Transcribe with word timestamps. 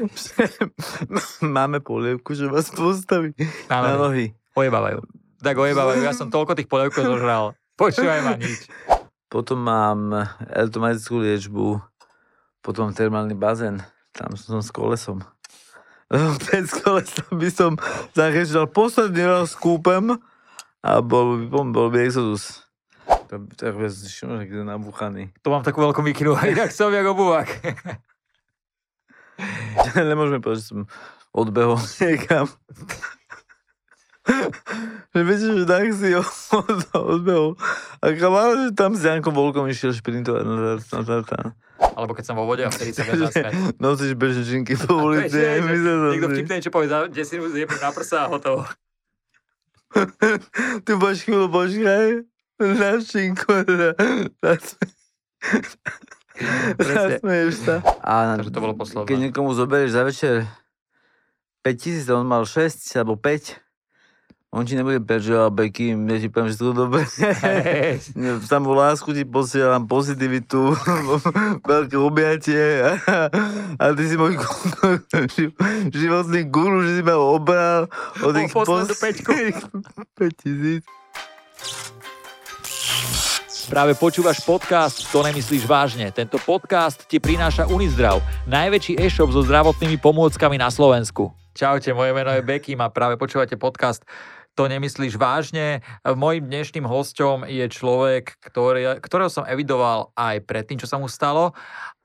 Máme 1.56 1.80
polievku, 1.80 2.32
že 2.32 2.48
vás 2.48 2.72
postaví 2.72 3.36
Na 3.68 3.84
na 3.84 3.96
nohy. 3.96 4.32
Ojebávajú. 4.56 5.04
Tak 5.40 5.56
ojebávajú, 5.56 6.00
ja 6.04 6.12
som 6.12 6.28
toľko 6.28 6.52
tých 6.56 6.68
polievkov 6.68 7.04
zožral. 7.04 7.56
Počúvaj 7.80 8.20
ma 8.24 8.34
nič. 8.36 8.68
Potom 9.30 9.62
mám 9.62 10.28
automatickú 10.52 11.22
liečbu, 11.22 11.80
potom 12.60 12.92
termálny 12.92 13.32
bazén, 13.32 13.80
tam 14.12 14.36
som 14.36 14.60
s 14.60 14.68
kolesom. 14.74 15.22
Lebo 16.10 16.34
Bez 16.50 16.74
kolesa 16.82 17.22
by 17.30 17.48
som 17.48 17.78
zachytal 18.12 18.66
posledný 18.66 19.22
raz 19.22 19.54
kúpem 19.54 20.18
a 20.82 20.90
bol, 20.98 21.46
bol, 21.46 21.70
bol 21.70 21.88
by 21.88 22.04
exodus. 22.04 22.66
To 23.30 23.46
tak 23.54 23.78
bez 23.78 24.02
všimol, 24.02 24.42
že 24.42 24.66
nabúchaný. 24.66 25.30
To 25.46 25.54
mám 25.54 25.62
takú 25.62 25.86
veľkú 25.86 26.02
mikinu, 26.02 26.34
inak 26.50 26.74
som 26.74 26.90
jak 26.90 27.06
obuvák. 27.06 27.48
Nemôžeme 30.10 30.40
povedať, 30.40 30.60
že 30.62 30.68
som 30.68 30.80
odbehol 31.30 31.78
niekam. 32.02 32.46
že 35.10 35.20
viete, 35.24 35.46
že 35.50 35.64
tak 35.66 35.90
si 35.94 36.14
od- 36.20 36.90
odbehol. 36.94 37.58
A 38.00 38.14
kamarát, 38.14 38.70
že 38.70 38.76
tam 38.76 38.94
s 38.94 39.02
Jankom 39.02 39.34
Volkom 39.34 39.66
išiel 39.66 39.90
šprintovať 39.92 40.42
na, 40.46 40.54
na 40.78 41.00
tartán. 41.02 41.46
Alebo 41.80 42.12
keď 42.12 42.24
som 42.28 42.36
vo 42.36 42.44
vode 42.44 42.62
a 42.62 42.70
vtedy 42.70 42.92
sa 42.92 43.02
viac 43.08 43.28
zasmiať. 43.28 43.80
Nosíš 43.80 44.12
bežečinky 44.14 44.76
po 44.76 45.00
ulici. 45.00 45.36
Niekto 45.40 46.28
vtipne 46.28 46.54
niečo 46.60 46.72
povie, 46.72 46.92
za 46.92 47.08
10 47.08 47.16
minút 47.40 47.52
zjebne 47.56 47.78
na 47.80 47.90
prsa 47.90 48.28
a 48.28 48.30
hotovo. 48.30 48.62
Ty 50.86 50.90
budeš 50.94 51.26
chvíľu 51.26 51.48
počkaj. 51.50 52.08
Na 52.60 53.00
šinku. 53.00 53.52
Presne. 54.38 54.84
Zasmeješ 56.80 57.54
sa. 57.64 57.76
A 58.00 58.40
Takže 58.40 58.52
to 58.52 58.60
bolo 58.60 58.74
posledné. 58.76 59.06
keď 59.08 59.18
niekomu 59.28 59.50
zoberieš 59.52 59.90
za 59.92 60.02
večer 60.02 60.34
5000, 61.62 62.08
on 62.16 62.24
mal 62.24 62.42
6 62.48 62.80
alebo 62.96 63.20
5, 63.20 63.60
on 64.50 64.66
ti 64.66 64.74
nebude 64.74 64.98
peržovať 64.98 65.54
beky, 65.54 65.94
ja 65.94 66.18
ti 66.18 66.26
poviem, 66.26 66.50
že 66.50 66.58
to 66.58 66.74
dobre. 66.74 67.06
Hej. 67.06 68.02
Samú 68.50 68.74
lásku 68.74 69.14
ti 69.14 69.22
posielam, 69.22 69.86
pozitivitu, 69.86 70.74
veľké 71.70 71.94
objatie 71.94 72.82
a, 72.82 73.30
a 73.78 73.84
ty 73.94 74.10
si 74.10 74.18
môj 74.18 74.42
životný 75.94 76.50
guru, 76.50 76.82
že 76.82 76.98
si 76.98 77.02
ma 77.06 77.14
obral 77.14 77.86
od 78.26 78.34
poslednú 78.50 78.94
peťku. 78.98 79.30
5000. 80.18 80.82
Práve 83.70 83.94
počúvaš 83.94 84.42
podcast 84.42 84.98
To 85.14 85.22
nemyslíš 85.22 85.62
vážne. 85.62 86.10
Tento 86.10 86.42
podcast 86.42 87.06
ti 87.06 87.22
prináša 87.22 87.70
Unizdrav, 87.70 88.18
najväčší 88.50 88.98
e-shop 88.98 89.30
so 89.30 89.46
zdravotnými 89.46 89.94
pomôckami 89.94 90.58
na 90.58 90.74
Slovensku. 90.74 91.30
Čaute, 91.54 91.94
moje 91.94 92.10
meno 92.10 92.34
je 92.34 92.42
Bekim 92.42 92.82
a 92.82 92.90
práve 92.90 93.14
počúvate 93.14 93.54
podcast 93.54 94.02
To 94.58 94.66
nemyslíš 94.66 95.14
vážne. 95.14 95.86
Mojím 96.02 96.50
dnešným 96.50 96.82
hosťom 96.82 97.46
je 97.46 97.62
človek, 97.70 98.42
ktorý, 98.42 98.98
ktorého 98.98 99.30
som 99.30 99.46
evidoval 99.46 100.10
aj 100.18 100.42
predtým, 100.50 100.82
čo 100.82 100.90
sa 100.90 100.98
mu 100.98 101.06
stalo 101.06 101.54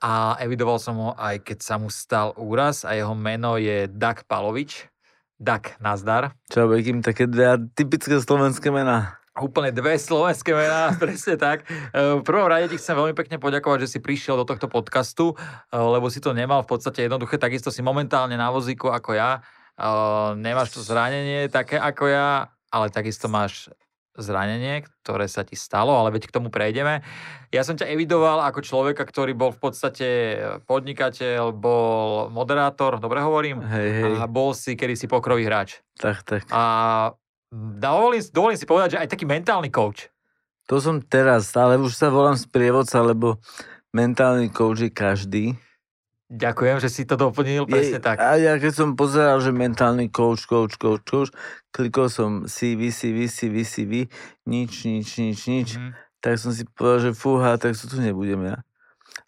a 0.06 0.38
evidoval 0.46 0.78
som 0.78 0.94
ho 1.02 1.12
aj 1.18 1.50
keď 1.50 1.66
sa 1.66 1.82
mu 1.82 1.90
stal 1.90 2.38
úraz 2.38 2.86
a 2.86 2.94
jeho 2.94 3.18
meno 3.18 3.58
je 3.58 3.90
Dak 3.90 4.30
Palovič. 4.30 4.86
Dak, 5.42 5.82
nazdar. 5.82 6.38
Čo, 6.46 6.70
Bekim, 6.70 7.02
také 7.02 7.26
dve 7.26 7.58
typické 7.74 8.22
slovenské 8.22 8.70
mená. 8.70 9.18
Úplne 9.36 9.76
dve 9.76 10.00
slovenské 10.00 10.56
mená, 10.56 10.96
presne 11.02 11.36
tak. 11.36 11.68
E, 11.92 12.20
V 12.20 12.24
prvom 12.24 12.48
rade 12.48 12.72
ti 12.72 12.80
chcem 12.80 12.96
veľmi 12.96 13.12
pekne 13.12 13.36
poďakovať, 13.36 13.84
že 13.84 13.92
si 13.96 14.00
prišiel 14.00 14.40
do 14.40 14.48
tohto 14.48 14.72
podcastu, 14.72 15.36
e, 15.36 15.76
lebo 15.76 16.08
si 16.08 16.24
to 16.24 16.32
nemal 16.32 16.64
v 16.64 16.72
podstate 16.72 17.04
jednoduché, 17.04 17.36
takisto 17.36 17.68
si 17.68 17.84
momentálne 17.84 18.40
na 18.40 18.48
vozíku 18.48 18.88
ako 18.88 19.12
ja. 19.12 19.44
E, 19.76 19.92
Nemáš 20.40 20.72
to 20.72 20.80
zranenie 20.80 21.52
také 21.52 21.76
ako 21.76 22.08
ja, 22.08 22.48
ale 22.72 22.88
takisto 22.88 23.28
máš 23.28 23.68
zranenie, 24.16 24.88
ktoré 25.04 25.28
sa 25.28 25.44
ti 25.44 25.60
stalo, 25.60 25.92
ale 25.92 26.16
veď 26.16 26.32
k 26.32 26.36
tomu 26.40 26.48
prejdeme. 26.48 27.04
Ja 27.52 27.68
som 27.68 27.76
ťa 27.76 27.92
evidoval 27.92 28.48
ako 28.48 28.64
človeka, 28.64 29.04
ktorý 29.04 29.36
bol 29.36 29.52
v 29.52 29.60
podstate 29.60 30.08
podnikateľ, 30.64 31.52
bol 31.52 32.32
moderátor, 32.32 33.04
dobre 33.04 33.20
hovorím? 33.20 33.60
Hej, 33.60 33.90
hej, 33.92 34.14
A 34.16 34.24
bol 34.32 34.56
si 34.56 34.80
kedysi 34.80 35.12
pokrový 35.12 35.44
hráč. 35.44 35.84
tak, 36.00 36.24
tak. 36.24 36.48
A 36.48 37.12
dovolím, 37.56 38.22
dovolím 38.30 38.60
si 38.60 38.68
povedať, 38.68 38.90
že 38.92 39.02
aj 39.02 39.10
taký 39.10 39.26
mentálny 39.26 39.72
coach. 39.72 40.12
To 40.66 40.82
som 40.82 40.98
teraz, 41.00 41.54
ale 41.54 41.78
už 41.78 41.94
sa 41.94 42.10
volám 42.10 42.36
sprievodca, 42.36 42.98
lebo 43.00 43.38
mentálny 43.94 44.50
coach 44.50 44.82
je 44.82 44.92
každý. 44.92 45.46
Ďakujem, 46.26 46.82
že 46.82 46.90
si 46.90 47.06
to 47.06 47.14
doplnil, 47.14 47.70
presne 47.70 48.02
Je- 48.02 48.04
tak. 48.04 48.18
A 48.18 48.34
ja 48.36 48.58
keď 48.58 48.74
som 48.74 48.98
pozeral, 48.98 49.38
že 49.38 49.54
mentálny 49.54 50.10
coach, 50.10 50.50
coach, 50.50 50.74
coach, 50.76 51.06
coach, 51.06 51.30
klikol 51.70 52.10
som 52.10 52.50
CV, 52.50 52.90
CV, 52.90 53.30
CV, 53.30 53.62
CV, 53.62 53.94
nič, 54.44 54.90
nič, 54.90 55.22
nič, 55.22 55.40
nič. 55.46 55.70
Mhm. 55.78 55.94
Tak 56.18 56.42
som 56.42 56.50
si 56.50 56.66
povedal, 56.66 57.00
že 57.00 57.12
fúha, 57.14 57.54
tak 57.62 57.78
to 57.78 57.86
tu 57.86 58.02
nebudem 58.02 58.42
ja. 58.42 58.58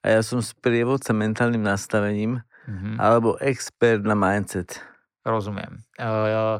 A 0.01 0.17
ja 0.17 0.21
som 0.25 0.41
sprievodca 0.41 1.13
mentálnym 1.13 1.61
nastavením, 1.61 2.41
Mhm. 2.66 2.97
alebo 2.97 3.37
expert 3.37 4.01
na 4.01 4.17
mindset. 4.17 4.81
Rozumiem. 5.21 5.85
Uh, 6.01 6.59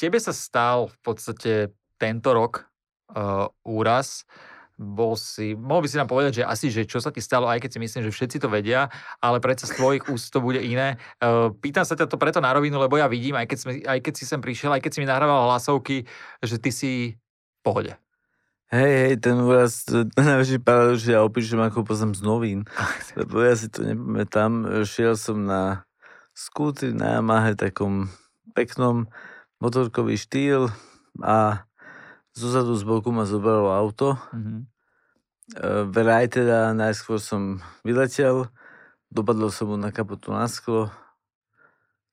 tebe 0.00 0.16
sa 0.16 0.32
stal 0.32 0.88
v 0.88 0.98
podstate 1.04 1.52
tento 2.00 2.32
rok 2.32 2.64
uh, 3.12 3.52
úraz. 3.68 4.24
Bol 4.80 5.12
si, 5.20 5.52
mohol 5.52 5.84
by 5.84 5.88
si 5.92 6.00
nám 6.00 6.08
povedať, 6.08 6.32
že 6.40 6.48
asi, 6.48 6.72
že 6.72 6.88
čo 6.88 7.04
sa 7.04 7.12
ti 7.12 7.20
stalo, 7.20 7.44
aj 7.44 7.60
keď 7.60 7.76
si 7.76 7.78
myslím, 7.84 8.02
že 8.08 8.16
všetci 8.16 8.40
to 8.40 8.48
vedia, 8.48 8.88
ale 9.20 9.36
predsa 9.36 9.68
z 9.68 9.76
tvojich 9.76 10.08
úst 10.08 10.32
to 10.32 10.40
bude 10.40 10.56
iné. 10.56 10.96
Uh, 11.20 11.52
pýtam 11.52 11.84
sa 11.84 11.92
ťa 11.92 12.08
to 12.08 12.16
preto 12.16 12.40
na 12.40 12.56
rovinu, 12.56 12.80
lebo 12.80 12.96
ja 12.96 13.04
vidím, 13.04 13.36
aj 13.36 13.44
keď, 13.44 13.58
sme, 13.60 13.72
aj 13.84 14.00
keď 14.00 14.14
si 14.16 14.24
sem 14.24 14.40
prišiel, 14.40 14.72
aj 14.72 14.80
keď 14.80 14.90
si 14.96 15.00
mi 15.04 15.08
nahrával 15.12 15.52
hlasovky, 15.52 16.08
že 16.40 16.56
ty 16.56 16.72
si 16.72 16.92
v 17.12 17.60
pohode. 17.60 17.92
Hej, 18.72 18.92
hej, 19.04 19.14
ten 19.20 19.36
úraz, 19.36 19.84
je 19.84 20.08
najväčší 20.16 20.64
paradox, 20.64 21.04
že 21.04 21.12
ja 21.12 21.28
opíšem, 21.28 21.60
ako 21.60 21.84
poznám 21.84 22.16
z 22.16 22.22
novín. 22.24 22.60
Lebo 23.20 23.44
ja 23.44 23.52
si 23.52 23.68
to 23.68 23.84
nepamätám. 23.84 24.64
Šiel 24.88 25.12
som 25.20 25.44
na 25.44 25.84
skútri 26.32 26.96
na 26.96 27.20
Yamahe, 27.20 27.52
takom 27.52 28.08
peknom 28.56 29.12
motorkový 29.60 30.16
štýl 30.16 30.72
a 31.20 31.68
zozadu 32.32 32.74
z 32.74 32.82
boku 32.88 33.12
ma 33.12 33.28
zobralo 33.28 33.70
auto. 33.70 34.16
Mhm. 34.32 34.64
E, 35.54 35.66
Vraj 35.92 36.32
teda 36.32 36.72
najskôr 36.72 37.20
som 37.20 37.60
vyletel, 37.84 38.48
dopadlo 39.12 39.52
som 39.52 39.68
mu 39.68 39.76
na 39.76 39.92
kapotu 39.92 40.32
na 40.32 40.48
sklo, 40.48 40.88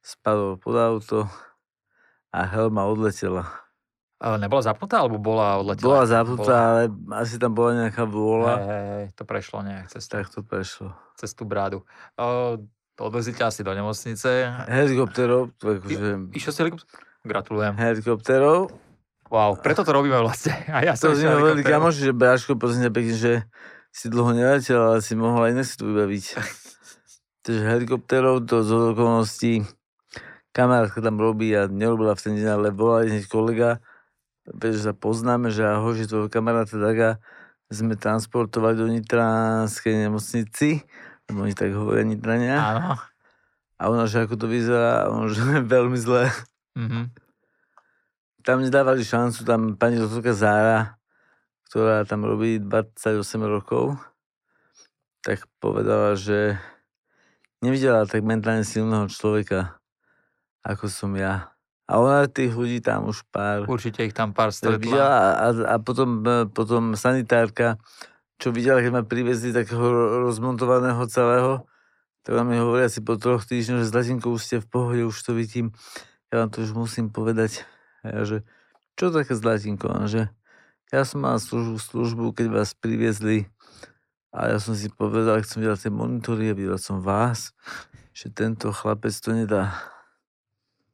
spadol 0.03 0.59
pod 0.59 0.75
auto 0.75 1.19
a 2.33 2.43
helma 2.45 2.85
odletela. 2.85 3.47
Uh, 4.17 4.33
nebola 4.41 4.65
zapnutá, 4.65 5.05
alebo 5.05 5.21
bola 5.21 5.61
odletela? 5.61 6.01
Bola 6.01 6.05
zapnutá, 6.09 6.57
ale 6.57 6.89
asi 7.21 7.37
tam 7.37 7.53
bola 7.53 7.85
nejaká 7.85 8.01
vôľa, 8.01 8.53
hej, 8.65 8.85
hej, 8.89 9.05
to 9.13 9.23
prešlo 9.29 9.61
nejak 9.61 9.93
cez, 9.93 10.09
tak 10.09 10.25
to 10.33 10.41
prešlo. 10.41 10.89
cez 11.13 11.37
tú 11.37 11.45
brádu. 11.45 11.85
Uh, 12.17 12.57
odvezli 12.97 13.37
ťa 13.37 13.53
asi 13.53 13.61
do 13.61 13.69
nemocnice. 13.77 14.49
Helikopterov, 14.65 15.53
to 15.61 15.77
akože... 15.77 16.33
Išiel 16.33 16.49
si 16.49 16.59
helikopter? 16.65 17.06
Gratulujem. 17.25 17.73
Helikopterov. 17.77 18.69
Wow, 19.27 19.59
preto 19.59 19.83
to 19.83 19.91
robíme 19.91 20.17
vlastne. 20.21 20.55
A 20.75 20.83
ja 20.85 20.93
To 20.93 21.11
si 21.15 21.23
išiel 21.23 21.31
mi 21.31 21.35
hovorili 21.39 21.61
helikopterom. 21.63 21.83
kamoši, 21.89 21.99
že 22.05 22.13
Bráško, 22.13 22.51
prosím 22.55 22.81
ťa 22.87 22.91
pekne, 22.93 23.15
že 23.17 23.33
si 23.91 24.05
dlho 24.11 24.31
neletel, 24.35 24.79
ale 24.79 24.99
si 25.01 25.13
mohol 25.17 25.49
aj 25.49 25.65
si 25.65 25.75
tu 25.75 25.89
vybaviť. 25.89 26.25
Takže 27.47 27.61
helikopterov, 27.63 28.43
to 28.45 28.61
z 28.61 28.71
okolností 28.93 29.53
kamarátka 30.57 31.05
tam 31.05 31.21
robí 31.21 31.53
a 31.53 31.69
nerobila 31.69 32.17
v 32.17 32.23
ten 32.25 32.33
deň, 32.33 32.49
ale 32.49 32.67
volali 32.73 33.13
hneď 33.13 33.29
kolega, 33.29 33.77
že 34.49 34.89
sa 34.89 34.93
poznáme, 34.97 35.53
že 35.53 35.61
ahoj, 35.61 35.93
že 35.93 36.09
tvojho 36.09 36.33
kamaráta 36.33 36.81
Daga 36.81 37.21
sme 37.69 37.93
transportovali 37.93 38.73
do 38.73 38.89
Nitranskej 38.89 40.07
nemocnici, 40.07 40.81
lebo 41.29 41.45
oni 41.45 41.53
tak 41.53 41.77
hovoria 41.77 42.07
Nitrania. 42.07 42.57
Áno. 42.57 42.97
A 43.77 43.83
ona, 43.85 44.09
že 44.09 44.25
ako 44.25 44.33
to 44.33 44.47
vyzerá, 44.49 45.05
on, 45.13 45.29
že 45.29 45.45
veľmi 45.61 45.99
zle. 46.01 46.33
Mhm. 46.77 47.09
Tam 48.45 48.63
nedávali 48.63 49.03
šancu, 49.03 49.43
tam 49.43 49.75
pani 49.75 49.99
doktorka 49.99 50.31
Zára, 50.31 50.95
ktorá 51.67 52.07
tam 52.07 52.23
robí 52.23 52.63
28 52.63 53.43
rokov, 53.43 53.99
tak 55.19 55.43
povedala, 55.59 56.15
že 56.15 56.55
nevidela 57.59 58.07
tak 58.07 58.23
mentálne 58.23 58.63
silného 58.63 59.11
človeka, 59.11 59.75
ako 60.63 60.87
som 60.87 61.11
ja. 61.19 61.51
A 61.87 61.99
ona 61.99 62.27
tých 62.27 62.55
ľudí 62.55 62.79
tam 62.83 63.11
už 63.11 63.23
pár 63.31 63.67
Určite 63.67 64.03
ich 64.07 64.15
tam 64.15 64.35
pár 64.35 64.51
stretla. 64.51 64.95
a, 64.95 65.47
a, 65.51 65.75
potom, 65.79 66.19
e, 66.23 66.47
potom 66.51 66.99
sanitárka, 66.99 67.79
čo 68.39 68.51
videla, 68.51 68.83
keď 68.83 68.91
ma 68.91 69.03
privezli 69.07 69.55
takého 69.55 69.79
ro- 69.79 70.11
rozmontovaného 70.27 70.99
celého, 71.07 71.63
tak 72.27 72.35
vám 72.35 72.47
mi 72.51 72.59
hovoria 72.59 72.91
asi 72.91 72.99
po 72.99 73.15
troch 73.15 73.47
týždňoch, 73.47 73.87
že 73.87 73.91
Zlatinko, 73.91 74.35
už 74.35 74.41
ste 74.43 74.57
v 74.59 74.67
pohode, 74.67 75.03
už 75.07 75.15
to 75.15 75.31
vidím. 75.31 75.71
Ja 76.27 76.43
vám 76.43 76.49
to 76.51 76.63
už 76.63 76.75
musím 76.75 77.07
povedať. 77.07 77.63
Ja, 78.03 78.27
že 78.27 78.43
čo 78.99 79.15
také 79.15 79.31
Zlatinko? 79.31 80.09
Že 80.11 80.27
ja 80.91 81.01
som 81.03 81.23
mal 81.23 81.39
službu, 81.39 81.79
službu, 81.79 82.25
keď 82.35 82.47
vás 82.51 82.71
priviezli 82.75 83.47
a 84.31 84.51
ja 84.51 84.57
som 84.59 84.75
si 84.75 84.91
povedal, 84.91 85.39
chcem 85.43 85.63
vidieť 85.63 85.87
tie 85.87 85.91
monitory 85.91 86.51
a 86.51 86.57
videl 86.57 86.75
som 86.75 86.99
vás, 86.99 87.55
že 88.11 88.27
tento 88.27 88.71
chlapec 88.75 89.15
to 89.15 89.31
nedá. 89.31 89.75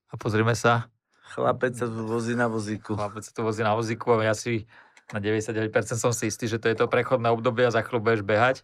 A 0.09 0.18
pozrime 0.18 0.53
sa. 0.53 0.88
Chlapec 1.33 1.74
sa 1.74 1.89
tu 1.89 2.06
vozí 2.06 2.38
na 2.38 2.45
vozíku. 2.45 2.94
Chlapec 2.94 3.25
sa 3.25 3.33
tu 3.33 3.41
vozí 3.41 3.65
na 3.65 3.74
vozíku 3.74 4.13
a 4.13 4.30
ja 4.30 4.38
si 4.38 4.69
na 5.09 5.18
99% 5.18 5.74
som 5.97 6.13
si 6.13 6.30
istý, 6.30 6.45
že 6.45 6.62
to 6.62 6.69
je 6.69 6.77
to 6.77 6.85
prechodné 6.85 7.33
obdobie 7.33 7.65
a 7.65 7.74
za 7.74 7.81
chvíľu 7.81 8.06
budeš 8.06 8.21
behať. 8.21 8.62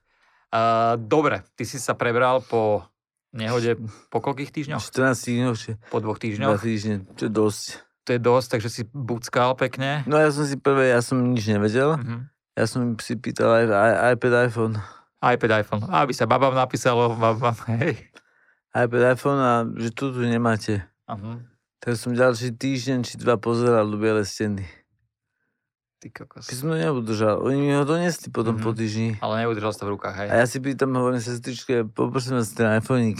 Uh, 0.49 0.97
dobre, 0.97 1.45
ty 1.57 1.65
si 1.65 1.81
sa 1.81 1.97
prebral 1.97 2.41
po 2.45 2.85
nehode 3.33 3.77
po 4.09 4.19
koľkých 4.19 4.49
týždňoch? 4.49 4.81
14 4.81 5.15
týždňov, 5.15 5.53
či 5.55 5.69
Po 5.89 5.99
dvoch 6.01 6.17
2 6.17 6.23
týždňoch? 6.25 6.59
týždne, 6.59 6.95
čo 7.15 7.23
je 7.27 7.33
dosť. 7.33 7.63
To 8.07 8.09
je 8.17 8.19
dosť, 8.19 8.47
takže 8.57 8.69
si 8.73 8.81
buckal 8.89 9.53
pekne. 9.53 10.01
No 10.09 10.17
ja 10.17 10.33
som 10.33 10.41
si 10.47 10.57
prvé, 10.57 10.89
ja 10.89 11.01
som 11.05 11.21
nič 11.21 11.45
nevedel. 11.45 11.97
Mhm. 11.99 12.17
Ja 12.57 12.65
som 12.67 12.97
si 12.99 13.15
pýtal 13.15 13.63
aj, 13.63 13.65
aj 13.71 13.91
iPad, 14.19 14.33
iPhone. 14.51 14.75
iPad, 15.23 15.51
iPhone. 15.63 15.83
Aby 15.87 16.11
sa 16.11 16.27
babám 16.27 16.51
napísalo, 16.51 17.15
babám, 17.15 17.55
hej. 17.79 17.95
iPad, 18.75 19.15
iPhone 19.15 19.39
a 19.39 19.51
že 19.79 19.89
tu 19.95 20.11
tu 20.11 20.19
nemáte. 20.27 20.83
Uh-huh. 21.07 21.39
Tak 21.79 21.95
som 21.95 22.11
ďalší 22.11 22.53
týždeň 22.59 23.07
či 23.07 23.15
dva 23.15 23.39
pozeral 23.39 23.87
do 23.87 23.95
biele 23.95 24.27
steny. 24.27 24.67
Ty 25.99 26.07
kokos. 26.15 26.47
Keď 26.47 26.55
som 26.55 26.71
to 26.71 26.79
neudržal. 26.79 27.43
Oni 27.43 27.59
mi 27.59 27.75
ho 27.75 27.83
donesli 27.83 28.31
potom 28.31 28.55
Mhm. 28.55 28.63
po 28.63 28.71
týždni. 28.71 29.19
Ale 29.19 29.43
neudržal 29.43 29.75
si 29.75 29.79
to 29.83 29.87
v 29.91 29.93
rukách, 29.99 30.15
hej. 30.15 30.27
A 30.31 30.35
ja 30.39 30.45
si 30.47 30.63
pýtam, 30.63 30.95
hovorím 30.95 31.19
sestričke, 31.19 31.83
poprosím 31.83 32.39
vás 32.39 32.55
ten 32.55 32.71
iPhoneík. 32.71 33.19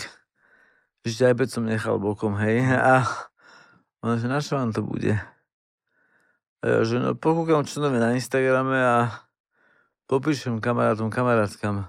Ešte 1.03 1.27
iPad 1.27 1.47
som 1.51 1.67
nechal 1.67 1.99
bokom, 1.99 2.39
hej. 2.39 2.63
A 2.63 3.03
ona, 3.99 4.15
že 4.15 4.31
na 4.31 4.39
čo 4.39 4.55
vám 4.55 4.71
to 4.71 4.79
bude? 4.79 5.19
A 6.59 6.63
ja, 6.63 6.79
že 6.87 7.03
no 7.03 7.15
pokúkam 7.19 7.67
čo 7.67 7.83
nové 7.83 7.99
na 7.99 8.15
Instagrame 8.15 8.79
a 8.79 8.95
popíšem 10.07 10.59
kamarátom, 10.59 11.11
kamarátkam. 11.11 11.87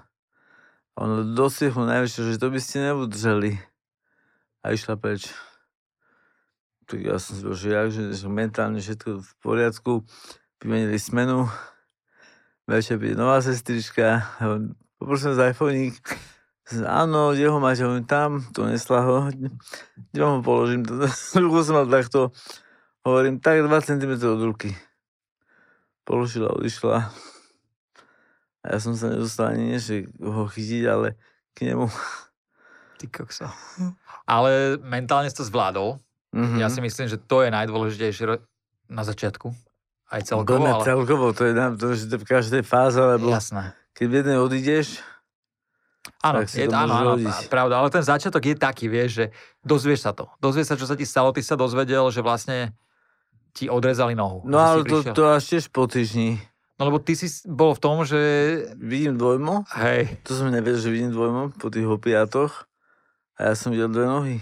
A 0.91 0.97
ono 0.99 1.23
dosiahlo 1.23 1.87
najväčšie, 1.87 2.35
že 2.35 2.39
to 2.39 2.51
by 2.51 2.59
ste 2.59 2.83
neudržali. 2.83 3.55
A 4.59 4.75
išla 4.75 4.99
preč. 4.99 5.31
Tak 6.83 6.99
ja 6.99 7.15
som 7.15 7.39
si 7.39 7.47
bol, 7.47 7.55
že 7.55 7.71
že, 7.95 8.11
že 8.11 8.27
mentálne 8.27 8.83
všetko 8.83 9.23
v 9.23 9.31
poriadku. 9.39 9.91
Vymenili 10.61 11.01
smenu. 11.01 11.49
Večer 12.69 13.01
príde 13.01 13.17
nová 13.17 13.41
sestrička. 13.41 14.21
Poprosím 15.01 15.33
za 15.33 15.49
iPhoneík. 15.49 15.97
Áno, 16.85 17.33
kde 17.33 17.49
ho 17.49 17.57
máte? 17.57 17.81
Hovorím, 17.81 18.05
tam, 18.05 18.45
to 18.53 18.69
nesla 18.69 19.01
ho. 19.01 19.17
Kde 20.13 20.19
vám 20.21 20.39
ho 20.39 20.43
položím? 20.45 20.85
Ruku 21.41 21.65
som 21.65 21.81
mal 21.81 21.89
takto. 21.89 22.29
Hovorím, 23.01 23.41
tak 23.41 23.65
2 23.65 23.73
cm 23.81 24.13
od 24.21 24.41
ruky. 24.45 24.69
Položila, 26.05 26.53
odišla. 26.53 27.09
A 28.61 28.65
ja 28.69 28.77
som 28.77 28.93
sa 28.93 29.09
nedostal 29.09 29.57
ani 29.57 29.73
nie, 29.73 29.79
že 29.81 30.05
ho 30.21 30.45
chytiť, 30.45 30.83
ale 30.85 31.17
k 31.57 31.73
nemu. 31.73 31.89
Ty 33.01 33.05
kokso. 33.09 33.49
Ale 34.29 34.77
mentálne 34.85 35.25
si 35.25 35.41
to 35.41 35.41
zvládol. 35.41 35.97
Mhm. 36.37 36.61
Ja 36.61 36.69
si 36.69 36.85
myslím, 36.85 37.09
že 37.09 37.17
to 37.17 37.41
je 37.41 37.49
najdôležitejšie 37.49 38.37
na 38.93 39.01
začiatku. 39.01 39.70
Aj 40.11 40.21
celkovo, 40.27 40.67
ale... 40.67 40.83
celkovo, 40.83 41.25
to 41.31 41.47
je, 41.47 41.53
na- 41.55 41.71
to 41.71 41.95
je 41.95 42.19
v 42.19 42.27
každej 42.27 42.67
fáze, 42.67 42.99
lebo 42.99 43.31
Jasné. 43.31 43.71
keď 43.95 44.05
v 44.11 44.15
jednej 44.19 44.37
odídeš, 44.37 44.87
Áno, 46.21 46.41
je, 46.41 46.65
áno, 46.65 46.93
áno, 46.97 47.13
pravda, 47.49 47.77
ale 47.81 47.89
ten 47.93 48.01
začiatok 48.01 48.41
je 48.41 48.55
taký, 48.57 48.89
vieš, 48.89 49.09
že 49.21 49.25
dozvieš 49.61 50.05
sa 50.05 50.11
to. 50.13 50.29
Dozvieš 50.41 50.73
sa, 50.73 50.75
čo 50.77 50.89
sa 50.89 50.97
ti 50.97 51.05
stalo, 51.05 51.29
ty 51.29 51.45
sa 51.45 51.53
dozvedel, 51.53 52.09
že 52.09 52.25
vlastne 52.25 52.73
ti 53.53 53.69
odrezali 53.69 54.17
nohu. 54.17 54.41
no 54.45 54.57
Že 54.57 54.65
ale 54.65 54.81
to, 54.85 54.97
to 55.13 55.23
až 55.29 55.43
tiež 55.45 55.69
po 55.69 55.85
týždni. 55.85 56.41
No 56.81 56.89
lebo 56.89 56.97
ty 56.97 57.13
si 57.13 57.29
bol 57.45 57.77
v 57.77 57.81
tom, 57.81 58.01
že... 58.01 58.17
Vidím 58.81 59.17
dvojmo, 59.17 59.69
Hej, 59.77 60.17
to 60.25 60.33
som 60.33 60.49
nevedel, 60.49 60.81
že 60.81 60.89
vidím 60.89 61.13
dvojmo 61.13 61.53
po 61.61 61.69
tých 61.69 61.85
opiatoch. 61.85 62.65
A 63.37 63.49
ja 63.49 63.53
som 63.53 63.69
videl 63.69 63.89
dve 63.93 64.05
nohy. 64.09 64.37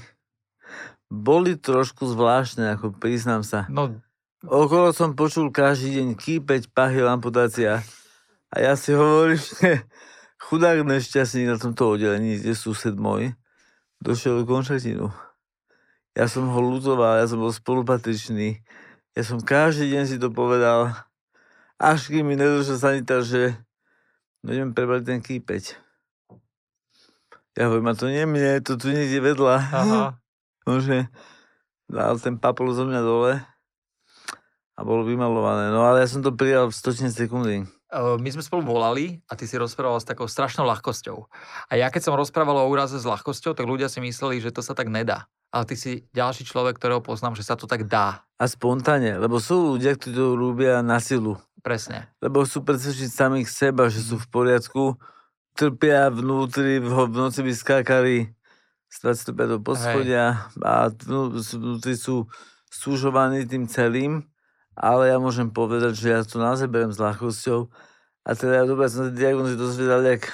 Boli 1.11 1.59
trošku 1.59 2.07
zvláštne, 2.07 2.79
ako 2.79 2.95
priznám 2.95 3.43
sa. 3.43 3.67
no 3.67 3.99
Okolo 4.39 4.95
som 4.95 5.19
počul 5.19 5.51
každý 5.51 5.99
deň 5.99 6.15
kýpeť, 6.15 6.71
pachy, 6.71 7.03
amputácia. 7.03 7.83
A 8.47 8.55
ja 8.63 8.79
si 8.79 8.95
hovorím, 8.95 9.35
že 9.35 9.83
chudák 10.39 10.87
nešťastník 10.87 11.51
na 11.51 11.57
tomto 11.59 11.91
oddelení, 11.91 12.39
kde 12.39 12.55
sused 12.55 12.95
môj, 12.95 13.35
došiel 13.99 14.39
do 14.39 14.47
končatinu. 14.47 15.11
Ja 16.15 16.31
som 16.31 16.47
ho 16.47 16.59
ľutoval, 16.63 17.19
ja 17.19 17.27
som 17.27 17.43
bol 17.43 17.51
spolupatričný. 17.51 18.63
Ja 19.11 19.27
som 19.27 19.43
každý 19.43 19.91
deň 19.91 20.03
si 20.07 20.15
to 20.15 20.31
povedal, 20.31 20.95
až 21.75 22.07
kým 22.07 22.31
mi 22.31 22.39
nedošiel 22.39 22.79
sanitár, 22.79 23.27
že 23.27 23.59
no 24.39 24.55
idem 24.55 24.71
prebrať 24.71 25.03
ten 25.03 25.19
kýpeť. 25.19 25.75
Ja 27.59 27.67
hovorím, 27.67 27.91
a 27.91 27.99
to 27.99 28.07
nie 28.07 28.23
mne, 28.23 28.63
to 28.63 28.79
tu 28.79 28.87
niekde 28.87 29.19
vedľa. 29.19 29.55
aha. 29.67 30.03
Nože 30.67 31.11
dal 31.91 32.15
ten 32.23 32.39
papul 32.39 32.71
zo 32.71 32.87
mňa 32.87 33.03
dole 33.03 33.43
a 34.79 34.81
bolo 34.87 35.03
vymalované. 35.03 35.75
No 35.75 35.83
ale 35.83 35.99
ja 35.99 36.07
som 36.07 36.23
to 36.23 36.31
prijal 36.31 36.71
v 36.71 36.75
100 36.79 37.11
sekundy. 37.11 37.67
Eh, 37.89 38.15
my 38.21 38.29
sme 38.31 38.45
spolu 38.45 38.63
volali 38.63 39.19
a 39.27 39.35
ty 39.35 39.43
si 39.43 39.59
rozprával 39.59 39.99
s 39.99 40.07
takou 40.07 40.29
strašnou 40.29 40.63
ľahkosťou. 40.63 41.17
A 41.67 41.73
ja 41.75 41.91
keď 41.91 42.07
som 42.07 42.15
rozprával 42.15 42.63
o 42.63 42.69
úraze 42.69 42.95
s 42.95 43.03
ľahkosťou, 43.03 43.57
tak 43.57 43.67
ľudia 43.67 43.91
si 43.91 43.99
mysleli, 43.99 44.39
že 44.39 44.55
to 44.55 44.63
sa 44.63 44.71
tak 44.71 44.87
nedá. 44.87 45.27
Ale 45.49 45.65
ty 45.65 45.75
si 45.75 46.05
ďalší 46.13 46.45
človek, 46.45 46.77
ktorého 46.77 47.01
poznám, 47.01 47.33
že 47.33 47.43
sa 47.43 47.57
to 47.57 47.65
tak 47.65 47.89
dá. 47.89 48.21
A 48.37 48.45
spontánne, 48.45 49.17
lebo 49.17 49.41
sú 49.41 49.75
ľudia, 49.75 49.97
ktorí 49.97 50.13
to 50.13 50.37
robia 50.37 50.85
na 50.85 51.01
silu. 51.01 51.41
Presne. 51.65 52.07
Lebo 52.21 52.45
chcú 52.45 52.61
presvedčiť 52.61 53.09
samých 53.09 53.49
seba, 53.49 53.89
že 53.89 54.05
sú 54.05 54.21
v 54.21 54.29
poriadku, 54.29 54.95
trpia 55.57 56.13
vnútri, 56.13 56.77
v, 56.77 57.09
noci 57.09 57.41
by 57.41 57.51
skákali 57.51 58.15
z 58.87 58.95
25 59.01 59.53
do 59.53 59.59
poschodia 59.59 60.47
a 60.61 60.93
vnú- 60.93 61.35
vnútri 61.35 61.97
sú 61.97 62.29
súžovaní 62.69 63.49
tým 63.49 63.65
celým, 63.65 64.29
ale 64.79 65.11
ja 65.11 65.19
môžem 65.19 65.51
povedať, 65.51 65.99
že 65.99 66.07
ja 66.07 66.23
to 66.23 66.39
naozaj 66.39 66.71
beriem 66.71 66.95
s 66.95 67.03
ľahkosťou 67.03 67.67
a 68.23 68.29
teda 68.31 68.63
ja 68.63 68.63
dobre 68.63 68.87
som 68.87 69.07
sa 69.07 69.11
diagnozy 69.11 69.59
dozvedal, 69.59 70.07
jak 70.07 70.31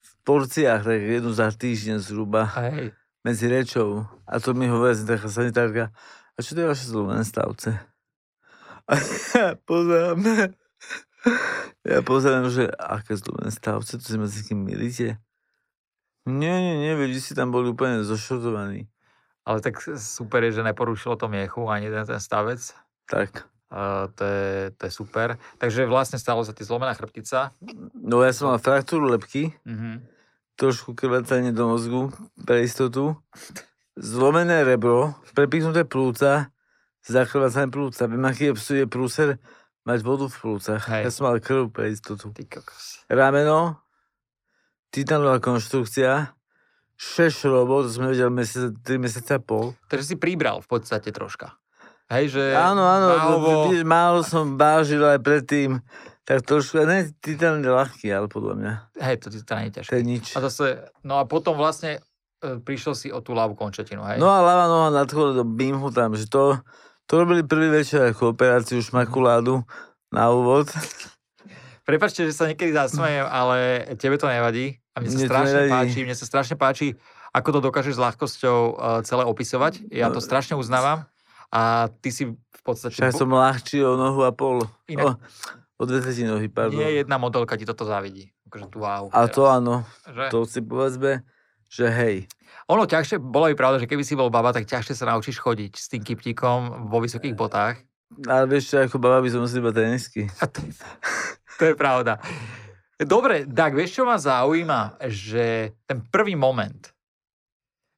v 0.00 0.12
porciách, 0.24 0.80
tak 0.80 0.98
jednu 1.04 1.36
za 1.36 1.52
týždeň 1.52 2.00
zhruba 2.00 2.48
Hej. 2.56 2.96
medzi 3.20 3.46
rečou. 3.52 4.08
A 4.24 4.40
to 4.40 4.56
mi 4.56 4.64
hovorí 4.64 4.96
taká 5.04 5.28
sanitárka, 5.28 5.92
a 6.34 6.38
čo 6.40 6.56
to 6.56 6.64
je 6.64 6.70
vaše 6.72 6.88
zlomené 6.88 7.22
stavce? 7.22 7.76
A 8.88 8.92
ja 9.36 9.48
pozerám, 9.60 10.18
ja 11.92 12.00
pozerám, 12.00 12.48
že 12.48 12.72
aké 12.72 13.20
zlomené 13.20 13.52
stavce, 13.52 14.00
to 14.00 14.04
si 14.04 14.16
ma 14.16 14.24
s 14.24 14.40
kým 14.48 14.64
milíte? 14.64 15.20
Nie, 16.24 16.56
nie, 16.56 16.76
nie, 16.80 16.92
vy 16.96 17.20
si 17.20 17.36
tam 17.36 17.52
boli 17.52 17.68
úplne 17.68 18.00
zošrotovaní. 18.00 18.88
Ale 19.44 19.60
tak 19.60 19.76
super 20.00 20.40
je, 20.48 20.56
že 20.56 20.64
neporušilo 20.64 21.20
to 21.20 21.28
miechu 21.28 21.68
ani 21.68 21.92
ten, 21.92 22.08
ten 22.08 22.16
stavec. 22.16 22.72
Tak. 23.06 23.44
Uh, 23.68 24.06
to, 24.14 24.22
je, 24.22 24.50
to 24.78 24.82
je 24.86 24.92
super. 24.92 25.28
Takže 25.58 25.84
vlastne 25.84 26.14
stalo 26.16 26.46
sa 26.46 26.54
ti 26.54 26.62
zlomená 26.62 26.94
chrbtica. 26.94 27.50
No 27.92 28.22
ja 28.22 28.30
som 28.30 28.48
mal 28.48 28.62
fraktúru 28.62 29.10
lepky, 29.10 29.50
Mhm. 29.66 30.06
trošku 30.54 30.94
krvácanie 30.94 31.50
do 31.50 31.66
mozgu 31.66 32.14
pre 32.38 32.62
istotu, 32.62 33.18
zlomené 33.98 34.62
rebro, 34.62 35.18
prepíchnuté 35.34 35.82
plúca, 35.82 36.54
zakrvácané 37.02 37.66
plúca. 37.66 38.06
Viem, 38.06 38.22
aký 38.22 38.54
je, 38.54 38.86
prúser 38.86 39.42
mať 39.82 40.00
vodu 40.00 40.30
v 40.30 40.36
plúcach. 40.38 40.86
Hej. 40.86 41.02
Ja 41.04 41.10
som 41.10 41.26
mal 41.26 41.42
krv 41.42 41.74
pre 41.74 41.90
istotu. 41.90 42.30
Ty 42.30 42.46
kokos. 42.46 43.02
rameno, 43.10 43.82
titanová 44.94 45.42
konštrukcia, 45.42 46.30
6 46.94 47.42
šrobov, 47.42 47.84
to 47.84 47.90
som 47.90 48.06
nevedel 48.06 48.30
mesiac, 48.30 48.70
3 48.86 49.02
mesiace 49.02 49.34
a 49.34 49.42
pol. 49.42 49.74
Takže 49.90 50.14
si 50.14 50.16
pribral 50.16 50.62
v 50.62 50.68
podstate 50.70 51.10
troška. 51.10 51.58
Hej, 52.12 52.36
že... 52.36 52.42
Áno, 52.52 52.84
áno, 52.84 53.06
málo, 53.16 53.36
vidíš, 53.40 53.82
málo 53.82 54.20
som 54.20 54.60
vážil 54.60 55.00
aj 55.00 55.24
predtým, 55.24 55.80
tak 56.24 56.44
trošku, 56.44 56.84
ne, 56.84 57.08
titan 57.24 57.64
je 57.64 57.72
ľahký, 57.72 58.12
ale 58.12 58.28
podľa 58.28 58.54
mňa, 58.60 58.72
hej, 59.00 59.16
to 59.24 59.32
ti 59.32 59.40
to 59.40 59.52
nie 59.56 59.66
je 59.68 59.72
to 59.72 59.76
ťažké. 59.80 59.92
je 59.96 60.04
nič. 60.04 60.24
A 60.36 60.38
zase, 60.44 60.64
no 61.00 61.16
a 61.16 61.24
potom 61.24 61.56
vlastne 61.56 62.04
e, 62.44 62.60
prišiel 62.60 62.92
si 62.92 63.08
o 63.08 63.24
tú 63.24 63.32
ľavú 63.32 63.56
končatinu, 63.56 64.04
hej? 64.04 64.20
No 64.20 64.28
a 64.28 64.44
ľava 64.44 64.68
noha 64.68 64.90
nad 64.92 65.08
do 65.08 65.44
bimhu 65.48 65.88
tam, 65.96 66.12
že 66.12 66.28
to, 66.28 66.60
to 67.08 67.12
robili 67.24 67.40
prvý 67.40 67.72
večer 67.72 68.12
ako 68.12 68.36
operáciu 68.36 68.84
šmakuládu 68.84 69.64
na 70.12 70.28
úvod. 70.28 70.68
Prepačte, 71.84 72.24
že 72.24 72.32
sa 72.32 72.48
niekedy 72.48 72.72
zasmejem, 72.72 73.28
ale 73.28 73.84
tebe 74.00 74.16
to 74.16 74.24
nevadí. 74.24 74.80
A 74.96 75.04
mne 75.04 75.08
sa 75.12 75.16
Mne 75.20 75.24
to 75.24 75.32
strašne 75.32 75.60
páči, 75.68 75.98
mne 76.04 76.16
sa 76.16 76.24
strašne 76.24 76.56
páči, 76.56 76.86
ako 77.34 77.48
to 77.50 77.60
dokážeš 77.60 77.98
s 77.98 78.00
ľahkosťou 78.00 78.58
uh, 78.72 78.72
celé 79.04 79.24
opisovať. 79.28 79.90
Ja 79.92 80.08
to 80.08 80.22
No. 80.22 80.24
strašne 80.24 80.54
uznávam. 80.56 81.04
A 81.54 81.86
ty 82.02 82.10
si 82.10 82.26
v 82.34 82.60
podstate... 82.66 82.98
Však 82.98 83.14
som 83.14 83.30
ľahčí 83.30 83.78
o 83.86 83.94
nohu 83.94 84.26
a 84.26 84.34
pol. 84.34 84.66
Inak- 84.90 85.22
O, 85.78 85.82
o 85.82 85.82
dve 85.86 86.02
nohy, 86.02 86.50
pardon. 86.50 86.82
Nie 86.82 87.06
jedna 87.06 87.14
modelka 87.14 87.54
ti 87.54 87.62
toto 87.62 87.86
závidí. 87.86 88.34
Akože 88.50 88.74
wow. 88.74 89.06
A 89.14 89.30
to 89.30 89.46
teraz. 89.46 89.54
áno, 89.58 89.74
Že? 90.10 90.24
to 90.30 90.38
si 90.46 90.60
povedzme, 90.62 91.12
že 91.70 91.86
hej. 91.90 92.16
Ono 92.70 92.86
ťažšie, 92.86 93.18
bolo 93.22 93.50
by 93.50 93.54
pravda, 93.54 93.76
že 93.82 93.90
keby 93.90 94.02
si 94.02 94.18
bol 94.18 94.30
baba, 94.34 94.50
tak 94.50 94.66
ťažšie 94.66 94.94
sa 94.98 95.10
naučíš 95.10 95.38
chodiť 95.38 95.72
s 95.74 95.86
tým 95.90 96.02
kyptíkom 96.02 96.90
vo 96.90 96.98
vysokých 96.98 97.34
botách. 97.34 97.82
Ale 98.24 98.46
vieš 98.46 98.70
čo, 98.70 98.82
ako 98.82 98.98
baba 99.02 99.18
by 99.18 99.28
som 99.30 99.42
musel 99.42 99.62
iba 99.62 99.74
tenisky. 99.74 100.26
A 100.42 100.46
to, 100.46 100.62
to 101.58 101.62
je 101.70 101.74
pravda. 101.74 102.18
Dobre, 102.94 103.42
tak 103.44 103.74
vieš, 103.74 103.98
čo 103.98 104.06
ma 104.06 104.14
zaujíma? 104.16 105.02
Že 105.02 105.74
ten 105.82 105.98
prvý 106.08 106.38
moment, 106.38 106.78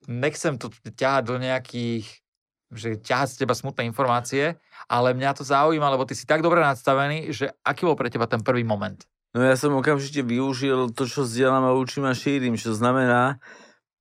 nechcem 0.09 0.57
to 0.57 0.73
ťahať 0.73 1.23
do 1.29 1.37
nejakých, 1.37 2.25
že 2.75 2.99
ťahať 2.99 3.29
z 3.31 3.39
teba 3.47 3.55
smutné 3.55 3.87
informácie, 3.87 4.59
ale 4.91 5.15
mňa 5.15 5.31
to 5.39 5.45
zaujíma, 5.47 5.87
lebo 5.93 6.03
ty 6.03 6.19
si 6.19 6.27
tak 6.27 6.43
dobre 6.43 6.59
nadstavený, 6.63 7.31
že 7.31 7.55
aký 7.63 7.87
bol 7.87 7.95
pre 7.95 8.11
teba 8.11 8.27
ten 8.27 8.43
prvý 8.43 8.67
moment? 8.67 8.99
No 9.37 9.45
ja 9.45 9.55
som 9.55 9.77
okamžite 9.77 10.25
využil 10.25 10.91
to, 10.97 11.05
čo 11.05 11.29
zdieľam 11.29 11.69
a 11.69 11.77
učím 11.77 12.09
a 12.09 12.17
šírim, 12.17 12.57
čo 12.57 12.73
znamená 12.73 13.37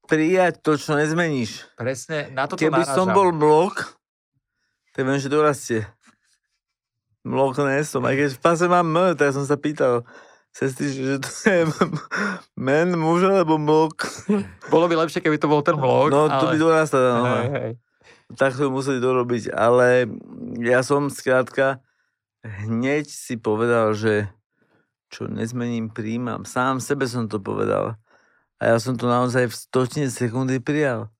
prijať 0.07 0.62
to, 0.62 0.77
čo 0.79 0.95
nezmeníš. 0.95 1.65
Presne, 1.75 2.31
na 2.31 2.45
toto 2.48 2.62
Keby 2.62 2.86
narážam. 2.86 2.95
som 2.95 3.07
bol 3.12 3.34
blok, 3.36 3.98
tak 4.95 5.03
viem, 5.03 5.19
že 5.19 5.27
dorastie. 5.27 5.81
Blok 7.25 7.57
nie 7.57 7.81
som, 7.81 8.05
aj 8.05 8.15
keď 8.15 8.29
v 8.38 8.41
pase 8.41 8.65
mám 8.69 8.86
M, 8.86 9.17
tak 9.17 9.34
som 9.34 9.43
sa 9.50 9.57
pýtal 9.57 10.05
sestry, 10.53 10.93
že 10.93 11.17
to 11.19 11.29
je 11.50 11.62
men, 12.69 12.93
muž 12.95 13.25
alebo 13.25 13.57
blok. 13.57 14.07
Bolo 14.69 14.86
by 14.88 15.03
lepšie, 15.03 15.19
keby 15.19 15.36
to 15.36 15.50
bol 15.50 15.60
ten 15.65 15.75
vlog, 15.75 16.13
No 16.13 16.29
to 16.31 16.48
ale... 16.48 16.51
by 16.53 16.57
dorastla 16.62 17.00
tá 17.01 17.12
noha. 17.17 17.36
Hej, 17.36 17.50
hej. 17.51 17.72
Tak 18.34 18.58
to 18.58 18.74
museli 18.74 18.98
dorobiť, 18.98 19.53
ale 19.53 20.10
ja 20.58 20.82
som 20.82 21.13
skrátka 21.13 21.86
hneď 22.41 23.05
si 23.05 23.38
povedal, 23.38 23.94
že 23.94 24.29
čo 25.13 25.29
nezmením, 25.29 25.94
príjmam. 25.94 26.44
Sám 26.44 26.82
sebe 26.82 27.05
som 27.05 27.29
to 27.29 27.38
povedal. 27.38 27.96
A 28.58 28.62
ja 28.74 28.77
som 28.82 28.98
to 28.98 29.05
naozaj 29.05 29.48
v 29.48 29.55
stotine 29.55 30.10
sekundy 30.10 30.58
prijal. 30.58 31.13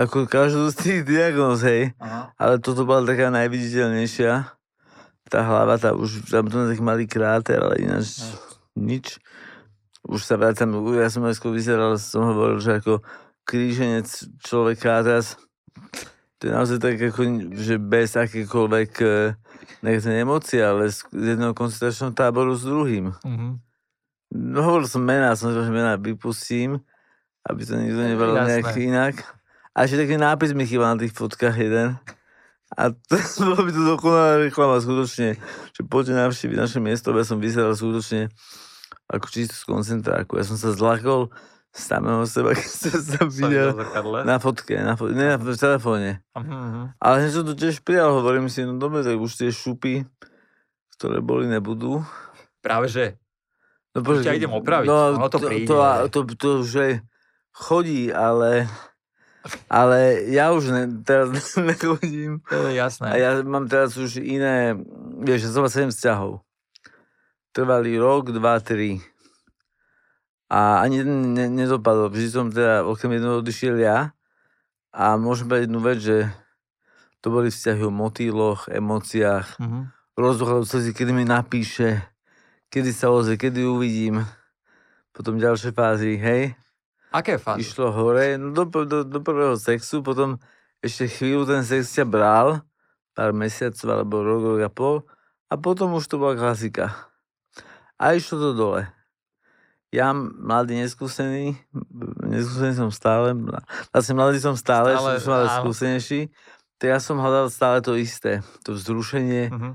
Ako 0.00 0.24
každú 0.24 0.72
z 0.72 0.76
tých 0.80 1.00
diagnóz, 1.04 1.60
hej. 1.60 1.92
Aha. 2.00 2.32
Ale 2.40 2.56
toto 2.56 2.88
bola 2.88 3.04
taká 3.04 3.28
najviditeľnejšia. 3.28 4.48
Tá 5.28 5.40
hlava, 5.44 5.76
tá 5.76 5.92
už 5.92 6.26
tam 6.32 6.48
to 6.48 6.64
taký 6.66 6.80
malý 6.80 7.04
kráter, 7.04 7.60
ale 7.60 7.84
ináč 7.84 8.24
nič. 8.74 9.20
Už 10.08 10.24
sa 10.24 10.40
vrátam, 10.40 10.72
ja 10.96 11.12
som 11.12 11.22
aj 11.28 11.36
skôr 11.36 11.52
vyzeral, 11.52 12.00
som 12.00 12.24
hovoril, 12.32 12.58
že 12.64 12.80
ako 12.80 13.04
kríženec 13.44 14.08
človeka 14.40 15.04
teraz 15.04 15.36
to 16.40 16.48
je 16.48 16.52
naozaj 16.56 16.78
tak 16.80 16.96
ako, 16.96 17.52
že 17.52 17.76
bez 17.76 18.16
akékoľvek 18.16 18.90
eh, 19.04 19.36
nechcem 19.84 20.24
emócie, 20.24 20.64
ale 20.64 20.88
z 20.88 21.04
jedného 21.12 21.52
koncentračného 21.52 22.16
táboru 22.16 22.56
s 22.56 22.64
druhým. 22.64 23.12
Mhm. 23.20 23.60
No, 24.30 24.58
hovoril 24.62 24.86
som 24.86 25.02
mená, 25.02 25.34
som 25.34 25.50
že 25.50 25.58
mená 25.68 25.98
vypustím, 25.98 26.78
aby 27.44 27.66
to 27.66 27.74
nikto 27.74 27.98
nebral 27.98 28.38
nejak 28.46 28.78
inak. 28.78 29.14
A 29.74 29.84
ešte 29.84 30.06
taký 30.06 30.16
nápis 30.16 30.54
mi 30.54 30.70
chýba 30.70 30.94
na 30.94 31.02
tých 31.02 31.12
fotkách 31.12 31.56
jeden. 31.58 31.98
A 32.78 32.94
to 32.94 33.18
bolo 33.42 33.66
by 33.66 33.70
to 33.74 33.82
dokonalá 33.82 34.32
reklama, 34.38 34.78
skutočne, 34.78 35.34
že 35.74 35.82
poďte 35.82 36.14
navštíviť 36.14 36.56
naše 36.56 36.78
miesto, 36.78 37.10
ja 37.10 37.26
som 37.26 37.42
vyzeral 37.42 37.74
skutočne 37.74 38.30
ako 39.10 39.26
čisto 39.26 39.58
z 39.58 39.64
koncentráku. 39.66 40.38
Ja 40.38 40.46
som 40.46 40.54
sa 40.54 40.70
zlakol 40.70 41.34
samého 41.70 42.26
seba, 42.26 42.54
keď 42.58 42.66
som 42.66 43.02
sa 43.02 43.22
videl 43.30 43.74
na 44.26 44.36
fotke, 44.42 44.74
na 44.82 44.98
fotke, 44.98 45.14
ne, 45.14 45.38
v 45.38 45.54
telefóne. 45.54 46.10
Mhm. 46.34 46.98
Ale 46.98 47.14
hneď 47.22 47.30
som 47.30 47.44
to 47.46 47.54
tiež 47.54 47.82
prijal, 47.86 48.18
hovorím 48.18 48.50
si, 48.50 48.66
no 48.66 48.76
dobre, 48.76 49.06
tak 49.06 49.16
už 49.18 49.38
tie 49.38 49.50
šupy, 49.54 50.02
ktoré 50.98 51.22
boli, 51.22 51.46
nebudú. 51.46 52.02
Práve 52.60 52.92
že. 52.92 53.16
No, 53.90 54.06
Už 54.06 54.22
ťa 54.22 54.38
idem 54.38 54.54
opraviť, 54.54 54.86
ono 54.86 55.26
to 55.26 55.38
príde. 55.42 55.66
To, 55.66 56.06
to, 56.06 56.18
to, 56.38 56.62
to 56.62 56.78
aj 56.78 56.92
chodí, 57.50 58.14
ale, 58.14 58.70
ale 59.66 60.30
ja 60.30 60.54
už 60.54 60.70
ne, 60.70 60.84
teraz 61.02 61.34
nechodím. 61.58 62.38
To 62.46 62.70
je 62.70 62.78
jasné. 62.78 63.10
A 63.10 63.14
ja 63.18 63.30
mám 63.42 63.66
teraz 63.66 63.98
už 63.98 64.22
iné, 64.22 64.78
vieš, 65.22 65.50
ja 65.50 65.50
som 65.50 65.66
mal 65.66 65.72
7 65.72 65.90
vzťahov. 65.90 66.42
Trvali 67.50 67.98
rok, 67.98 68.30
dva, 68.30 68.62
tri. 68.62 69.02
A 70.50 70.82
ani 70.82 71.00
jeden 71.00 71.32
ne, 71.32 71.46
nedopadol. 71.46 72.10
Vždy 72.10 72.28
som 72.28 72.46
teda 72.50 72.82
okrem 72.82 73.14
jedného 73.14 73.38
odišiel 73.38 73.78
ja. 73.78 74.10
A 74.90 75.14
môžem 75.14 75.46
povedať 75.46 75.64
jednu 75.64 75.80
vec, 75.80 75.98
že 75.98 76.26
to 77.20 77.30
boli 77.30 77.48
vzťahy 77.48 77.82
o 77.82 77.92
motýloch, 77.92 78.66
emóciách, 78.66 79.56
Mhm. 79.56 79.80
rozduchal 80.16 80.64
slzy, 80.64 80.90
kedy 80.90 81.12
mi 81.12 81.22
napíše, 81.22 82.02
kedy 82.68 82.90
sa 82.90 83.08
ozve, 83.08 83.36
kedy 83.36 83.62
uvidím. 83.62 84.26
Potom 85.10 85.36
ďalšie 85.36 85.70
fázy, 85.70 86.16
hej, 86.16 86.54
Aké 87.10 87.34
fázy? 87.36 87.62
išlo 87.62 87.90
hore, 87.90 88.34
no 88.34 88.50
do, 88.50 88.66
do, 88.66 89.02
do 89.02 89.18
prvého 89.20 89.54
sexu, 89.54 90.00
potom 90.00 90.38
ešte 90.78 91.06
chvíľu 91.08 91.44
ten 91.44 91.62
sex 91.62 91.90
ťa 91.92 92.04
bral, 92.04 92.62
pár 93.12 93.30
mesiacov 93.30 93.86
alebo 93.86 94.22
rok, 94.22 94.42
rok 94.48 94.60
a 94.60 94.70
pol, 94.70 94.96
a 95.46 95.54
potom 95.54 95.94
už 95.94 96.06
to 96.06 96.16
bola 96.16 96.34
klasika. 96.34 96.94
A 97.94 98.14
išlo 98.14 98.38
to 98.40 98.50
dole. 98.52 98.82
Ja, 99.90 100.14
mladý, 100.14 100.78
neskúsený, 100.78 101.58
neskúsený 102.22 102.78
som 102.78 102.90
stále, 102.94 103.34
vlastne 103.90 104.14
mladý 104.14 104.38
som 104.38 104.54
stále, 104.54 104.94
Stále, 104.94 105.18
som 105.18 105.34
ale 105.34 105.46
skúsenejší, 105.50 106.20
tak 106.78 106.94
ja 106.94 106.98
som 107.02 107.18
hľadal 107.18 107.50
stále 107.50 107.82
to 107.82 107.98
isté, 107.98 108.46
to 108.62 108.78
vzrušenie, 108.78 109.50
Mhm. 109.50 109.70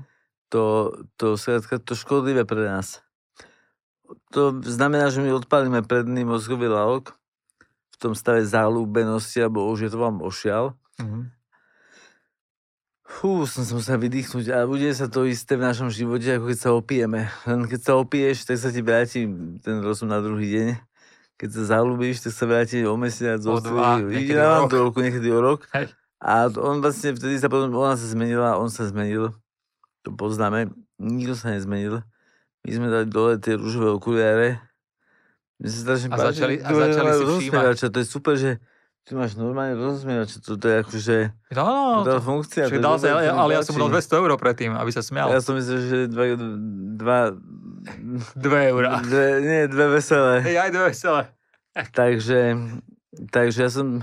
to, 0.48 0.88
to, 1.20 1.36
to 1.60 1.92
škodlivé 1.92 2.48
pre 2.48 2.64
nás. 2.64 3.04
To 4.32 4.56
znamená, 4.64 5.12
že 5.12 5.20
my 5.20 5.36
odpálime 5.36 5.84
predný 5.84 6.24
mozgový 6.24 6.70
lalok 6.72 7.12
v 7.92 7.96
tom 8.00 8.16
stave 8.16 8.40
zalúbenosti, 8.46 9.44
alebo 9.44 9.68
už 9.68 9.84
je 9.84 9.90
to 9.92 9.98
vám 10.00 10.24
ošial. 10.24 10.72
Mhm. 10.96 11.28
Fú, 13.06 13.46
som 13.46 13.62
sa 13.62 13.72
musel 13.72 13.96
vydýchnuť 13.98 14.50
a 14.50 14.66
bude 14.66 14.90
sa 14.90 15.06
to 15.06 15.22
isté 15.24 15.54
v 15.54 15.62
našom 15.64 15.88
živote, 15.88 16.26
ako 16.26 16.50
keď 16.50 16.58
sa 16.58 16.70
opijeme. 16.70 17.20
Len 17.46 17.60
keď 17.64 17.80
sa 17.80 17.92
opiješ, 17.94 18.44
tak 18.44 18.58
sa 18.58 18.68
ti 18.68 18.82
vráti 18.82 19.30
ten 19.62 19.78
rozum 19.78 20.10
na 20.10 20.18
druhý 20.18 20.50
deň. 20.50 20.68
Keď 21.36 21.48
sa 21.48 21.78
zalúbíš, 21.78 22.20
tak 22.20 22.32
sa 22.34 22.44
vráti 22.44 22.82
o 22.82 22.96
mesiac, 22.96 23.38
O 23.40 23.56
o, 23.56 23.60
dva, 23.60 24.00
niekedy 24.00 24.34
o 24.34 24.66
rok. 24.66 24.68
do 24.68 24.78
roku, 24.82 24.98
niekedy 25.00 25.28
o 25.28 25.38
rok. 25.38 25.68
Hej. 25.70 25.92
A 26.18 26.48
on 26.50 26.80
vlastne 26.80 27.12
vtedy 27.12 27.38
sa 27.38 27.46
potom, 27.46 27.70
ona 27.70 27.94
sa 27.94 28.08
zmenila, 28.08 28.58
on 28.58 28.72
sa 28.72 28.88
zmenil. 28.88 29.30
To 30.02 30.10
poznáme. 30.10 30.72
Nikto 30.96 31.36
sa 31.36 31.52
nezmenil. 31.52 32.02
My 32.64 32.70
sme 32.72 32.88
dali 32.88 33.06
dole 33.06 33.36
tie 33.36 33.54
rúžové 33.54 33.92
okuliare. 33.92 34.58
Mne 35.56 35.68
sa 35.68 35.78
strašne 35.84 36.08
A 36.10 36.16
páči, 36.16 36.26
začali- 36.34 36.58
a 36.58 36.68
začali 36.68 37.10
si 37.12 37.24
všímať. 37.38 37.76
To 37.86 37.98
je 38.00 38.06
super, 38.08 38.34
že 38.34 38.50
ty 39.06 39.14
máš 39.14 39.38
normálne 39.38 39.78
rozosmievača. 39.78 40.42
To, 40.42 40.58
to 40.58 40.66
je 40.66 40.76
akože 40.82 41.16
No, 41.54 41.62
no, 41.62 42.02
tá 42.02 42.18
to, 42.18 42.26
funkcia. 42.26 42.66
Čiže 42.66 42.82
dal 42.82 42.98
sa, 42.98 43.14
ale, 43.14 43.30
ale 43.30 43.50
ja 43.54 43.62
som 43.62 43.78
dal 43.78 43.86
páči. 43.86 44.10
200 44.10 44.20
eur 44.20 44.30
predtým, 44.34 44.70
aby 44.74 44.90
sa 44.90 45.00
smial. 45.00 45.30
Ja 45.30 45.38
som 45.38 45.54
myslel, 45.54 45.78
že 45.86 45.98
dva, 46.10 46.24
dva, 46.98 47.18
2 48.34 48.72
eurá. 48.74 48.98
dve, 49.00 49.24
nie, 49.38 49.60
dve 49.70 49.86
veselé. 49.94 50.42
Hej, 50.42 50.56
aj 50.58 50.70
2 50.74 50.90
veselé. 50.90 51.22
Takže, 51.94 52.40
takže 53.30 53.58
ja 53.62 53.70
som 53.70 54.02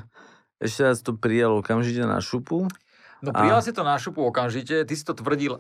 ešte 0.63 0.81
raz 0.81 1.03
to 1.03 1.12
prijal 1.13 1.60
okamžite 1.60 2.07
na 2.07 2.24
šupu. 2.24 2.72
No 3.19 3.29
A- 3.31 3.39
prijal 3.43 3.60
si 3.60 3.75
to 3.75 3.83
na 3.83 4.00
šupu 4.00 4.24
okamžite, 4.24 4.88
ty 4.88 4.93
si 4.95 5.03
to 5.03 5.12
tvrdil, 5.12 5.60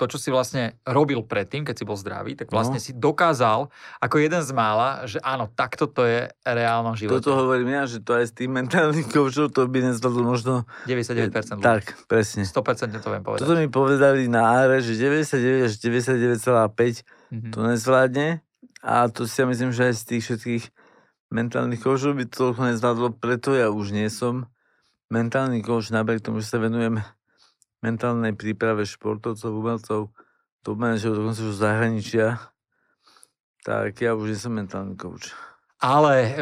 to, 0.00 0.08
čo 0.08 0.16
si 0.16 0.28
vlastne 0.28 0.80
robil 0.82 1.20
predtým, 1.20 1.60
keď 1.60 1.74
si 1.74 1.84
bol 1.84 1.92
zdravý, 1.94 2.32
tak 2.32 2.48
vlastne 2.48 2.80
No. 2.80 2.82
si 2.82 2.90
dokázal 2.90 3.68
ako 4.00 4.16
jeden 4.16 4.40
z 4.40 4.50
mála, 4.50 5.04
že 5.04 5.20
áno, 5.20 5.46
takto 5.46 5.84
to 5.84 6.02
je 6.02 6.24
reálnom 6.40 6.96
živote. 6.96 7.20
Toto 7.20 7.36
hovorím 7.36 7.68
ja, 7.70 7.84
že 7.84 8.00
to 8.00 8.16
aj 8.16 8.24
s 8.24 8.32
tým 8.32 8.56
mentálnym 8.56 9.04
koučom 9.12 9.46
to 9.46 9.68
by 9.68 9.84
nezvládlo 9.84 10.22
možno... 10.24 10.52
99% 10.86 11.28
ľudí. 11.52 11.62
Tak, 11.62 11.84
presne. 12.06 12.42
100% 12.42 12.96
to 12.96 13.08
viem 13.08 13.20
povedať. 13.20 13.40
Toto 13.40 13.54
mi 13.54 13.68
povedali 13.68 14.24
na 14.24 14.56
áre, 14.56 14.80
že 14.80 14.96
99 14.96 15.36
až 15.62 15.74
99,5 15.76 17.04
Mhm. 17.30 17.50
to 17.50 17.62
nezvládne. 17.62 18.42
A 18.80 19.06
to 19.06 19.22
si 19.22 19.36
ja 19.36 19.46
myslím, 19.46 19.70
že 19.70 19.86
aj 19.86 19.94
z 19.94 20.04
tých 20.04 20.22
všetkých 20.24 20.64
mentálnych 21.30 21.78
koučov 21.78 22.16
by 22.16 22.24
to 22.24 22.34
toľko 22.42 22.60
nezvládlo, 22.66 23.08
preto 23.14 23.52
ja 23.52 23.68
už 23.68 23.92
nie 23.92 24.08
som 24.08 24.48
mentálny 25.08 25.60
kouč, 25.60 25.90
napriek 25.90 26.18
tomu, 26.20 26.38
že 26.38 26.48
sa 26.48 26.58
venujem 26.58 26.98
mentálnej 27.80 28.36
príprave 28.36 28.84
športovcov, 28.84 29.50
umelcov, 29.50 30.00
top 30.60 30.76
manažerov, 30.76 31.24
dokonca 31.24 31.42
už 31.48 31.56
zahraničia, 31.56 32.26
tak 33.64 34.00
ja 34.00 34.16
už 34.16 34.32
nie 34.32 34.40
som 34.40 34.52
mentálny 34.52 34.96
kouč. 34.96 35.32
Ale 35.80 36.14
e, 36.16 36.32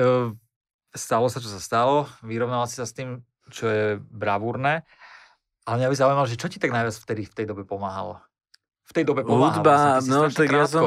stalo 0.94 1.30
sa, 1.30 1.38
čo 1.38 1.50
sa 1.50 1.62
stalo, 1.62 2.10
vyrovnal 2.26 2.66
si 2.66 2.78
sa 2.78 2.86
s 2.86 2.94
tým, 2.94 3.22
čo 3.48 3.70
je 3.70 3.84
bravúrne, 4.02 4.82
ale 5.68 5.74
mňa 5.84 5.90
by 5.92 5.96
zaujímalo, 5.96 6.26
že 6.30 6.40
čo 6.40 6.50
ti 6.50 6.58
tak 6.58 6.74
najviac 6.74 6.96
vtedy 6.96 7.22
v 7.28 7.34
tej 7.34 7.46
dobe 7.46 7.62
pomáhalo? 7.62 8.18
V 8.88 8.92
tej 8.96 9.04
dobe 9.04 9.22
pomáhalo. 9.22 9.60
Hudba, 9.60 10.00
no 10.08 10.32
tak 10.32 10.48
ja 10.48 10.64
krátko. 10.64 10.72
som, 10.72 10.86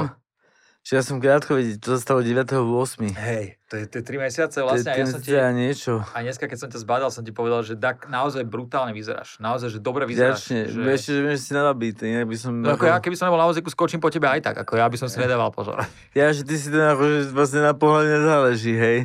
že 0.82 0.98
ja 0.98 1.06
som 1.06 1.22
krátko 1.22 1.54
vedieť, 1.54 1.78
to 1.78 1.94
sa 1.94 2.00
stalo 2.02 2.26
9.8. 2.26 3.14
Hej, 3.14 3.62
to 3.70 3.78
je, 3.78 3.84
to 3.86 3.96
je 4.02 4.04
3 4.04 4.18
mesiace 4.18 4.58
To 4.58 4.60
je 4.60 4.66
vlastne 4.66 4.90
a 4.90 4.98
ja 4.98 5.06
som 5.06 5.22
ti, 5.22 5.30
niečo. 5.38 6.02
a 6.02 6.18
dneska, 6.26 6.50
keď 6.50 6.58
som 6.58 6.70
ťa 6.74 6.80
zbadal, 6.82 7.10
som 7.14 7.22
ti 7.22 7.30
povedal, 7.30 7.62
že 7.62 7.78
tak 7.78 8.10
naozaj 8.10 8.42
brutálne 8.50 8.90
vyzeráš. 8.90 9.38
Naozaj, 9.38 9.78
že 9.78 9.80
dobre 9.80 10.10
vyzeráš. 10.10 10.42
Vďačne, 10.42 10.60
že... 10.74 10.80
že... 10.82 10.90
ešte, 10.90 11.12
že 11.14 11.22
viem, 11.22 11.36
že 11.38 11.44
si 11.46 11.52
nabitý, 11.54 12.04
inak 12.10 12.26
by 12.26 12.34
som... 12.34 12.52
No 12.58 12.74
ako 12.74 12.90
ja, 12.90 12.98
keby 12.98 13.14
som 13.14 13.30
nebol 13.30 13.38
na 13.38 13.46
voziku, 13.46 13.70
skočím 13.70 14.02
po 14.02 14.10
tebe 14.10 14.26
aj 14.26 14.42
tak, 14.42 14.56
ako 14.66 14.74
ja 14.82 14.90
by 14.90 14.98
som 14.98 15.06
si 15.06 15.22
nedával 15.22 15.54
pozor. 15.54 15.78
Ja, 16.12 16.28
že 16.36 16.44
ty 16.44 16.60
si 16.60 16.68
ten 16.68 16.82
akože 16.82 17.32
vlastne 17.32 17.64
na 17.64 17.72
pohľade 17.72 18.20
nezáleží, 18.20 18.74
hej. 18.76 18.98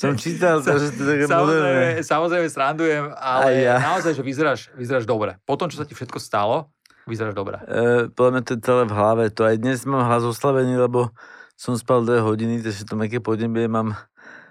Som 0.00 0.16
čítal 0.22 0.62
to, 0.64 0.78
že 0.78 0.94
to 0.94 1.04
je 1.04 1.08
také 1.10 1.24
Samozrejme, 1.28 1.86
samozrejme 2.00 2.48
srandujem, 2.48 3.04
ale 3.12 3.66
ja. 3.66 3.76
naozaj, 3.82 4.16
že 4.16 4.22
vyzeráš, 4.24 4.60
vyzeráš 4.72 5.04
dobre. 5.04 5.36
Po 5.44 5.58
tom, 5.58 5.68
čo 5.68 5.76
sa 5.76 5.84
ti 5.84 5.92
všetko 5.92 6.16
stalo, 6.16 6.70
vyzeráš 7.06 7.38
dobre. 7.38 7.56
E, 7.64 8.10
podľa 8.10 8.30
mňa 8.34 8.42
to 8.42 8.52
je 8.58 8.64
celé 8.66 8.82
v 8.84 8.96
hlave. 8.98 9.24
To 9.32 9.42
aj 9.46 9.56
dnes 9.62 9.78
mám 9.86 10.04
hlas 10.04 10.26
oslavený, 10.26 10.74
lebo 10.76 11.14
som 11.56 11.78
spal 11.78 12.04
dve 12.04 12.20
hodiny, 12.20 12.60
takže 12.60 12.84
to 12.84 12.98
meké 12.98 13.22
podnebie 13.22 13.70
mám 13.70 13.96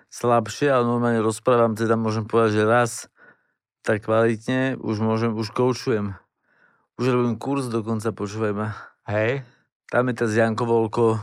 slabšie, 0.09 0.71
ale 0.71 0.87
normálne 0.87 1.21
rozprávam, 1.21 1.75
teda 1.75 1.99
môžem 1.99 2.25
povedať, 2.25 2.63
že 2.63 2.63
raz 2.63 2.91
tak 3.85 4.09
kvalitne, 4.09 4.81
už 4.81 4.97
môžem, 5.03 5.29
už 5.35 5.53
koučujem. 5.53 6.17
Už 6.97 7.05
robím 7.11 7.37
kurz 7.37 7.69
dokonca, 7.69 8.09
počúvaj 8.15 8.53
ma. 8.55 8.67
Hej. 9.05 9.45
Tam 9.91 10.09
je 10.09 10.15
tá 10.17 10.25
Janko 10.25 10.65
Volko, 10.65 11.21